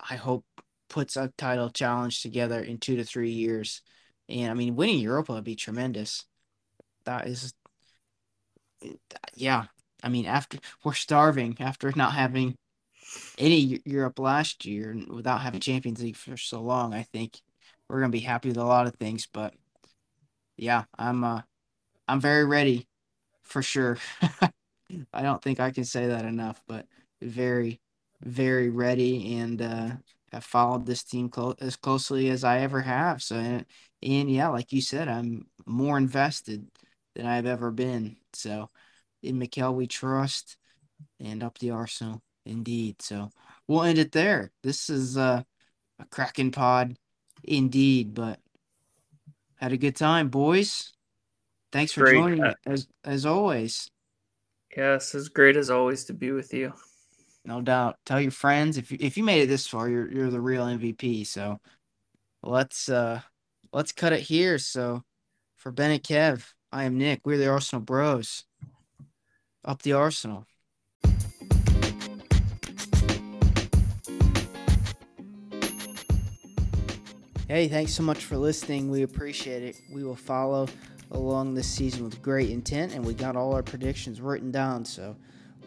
[0.00, 0.46] I hope
[0.88, 3.82] puts a title challenge together in two to three years.
[4.30, 6.24] And I mean, winning Europa would be tremendous.
[7.04, 7.52] That is,
[9.34, 9.66] yeah.
[10.02, 12.56] I mean, after we're starving after not having
[13.36, 16.94] any Europe last year without having Champions League for so long.
[16.94, 17.40] I think
[17.88, 19.54] we're gonna be happy with a lot of things, but
[20.56, 21.42] yeah, I'm uh,
[22.08, 22.86] I'm very ready
[23.42, 23.98] for sure.
[25.12, 26.86] I don't think I can say that enough, but
[27.20, 27.80] very,
[28.22, 29.90] very ready and uh,
[30.32, 31.30] have followed this team
[31.60, 33.22] as closely as I ever have.
[33.22, 33.66] So, and,
[34.02, 36.68] and yeah, like you said, I'm more invested
[37.14, 38.16] than I've ever been.
[38.32, 38.70] So,
[39.22, 40.56] in Mikel, we trust,
[41.20, 42.22] and up the Arsenal.
[42.46, 43.02] Indeed.
[43.02, 43.30] So
[43.66, 44.52] we'll end it there.
[44.62, 45.42] This is uh,
[45.98, 46.96] a cracking pod,
[47.44, 48.14] indeed.
[48.14, 48.40] But
[49.56, 50.92] had a good time, boys.
[51.72, 52.14] Thanks for great.
[52.14, 53.90] joining as as always.
[54.76, 56.72] Yes, it's great as always to be with you.
[57.44, 57.96] No doubt.
[58.04, 60.64] Tell your friends if you, if you made it this far, you're you're the real
[60.64, 61.26] MVP.
[61.26, 61.60] So
[62.42, 63.20] let's uh
[63.72, 64.58] let's cut it here.
[64.58, 65.02] So
[65.56, 67.20] for Ben and Kev, I am Nick.
[67.24, 68.44] We're the Arsenal Bros.
[69.64, 70.46] Up the Arsenal.
[77.48, 78.90] Hey, thanks so much for listening.
[78.90, 79.80] We appreciate it.
[79.88, 80.66] We will follow
[81.12, 84.84] along this season with great intent, and we got all our predictions written down.
[84.84, 85.14] So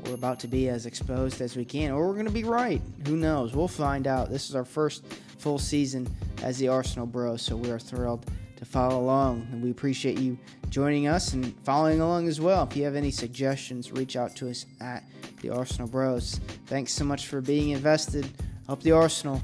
[0.03, 2.81] we're about to be as exposed as we can, or we're going to be right.
[3.07, 3.56] Who knows?
[3.56, 4.30] We'll find out.
[4.30, 5.06] This is our first
[5.38, 8.26] full season as the Arsenal Bros, so we are thrilled
[8.57, 9.47] to follow along.
[9.53, 10.38] And we appreciate you
[10.68, 12.68] joining us and following along as well.
[12.69, 15.06] If you have any suggestions, reach out to us at
[15.41, 16.41] the Arsenal Bros.
[16.65, 18.27] Thanks so much for being invested.
[18.68, 19.41] Up the Arsenal.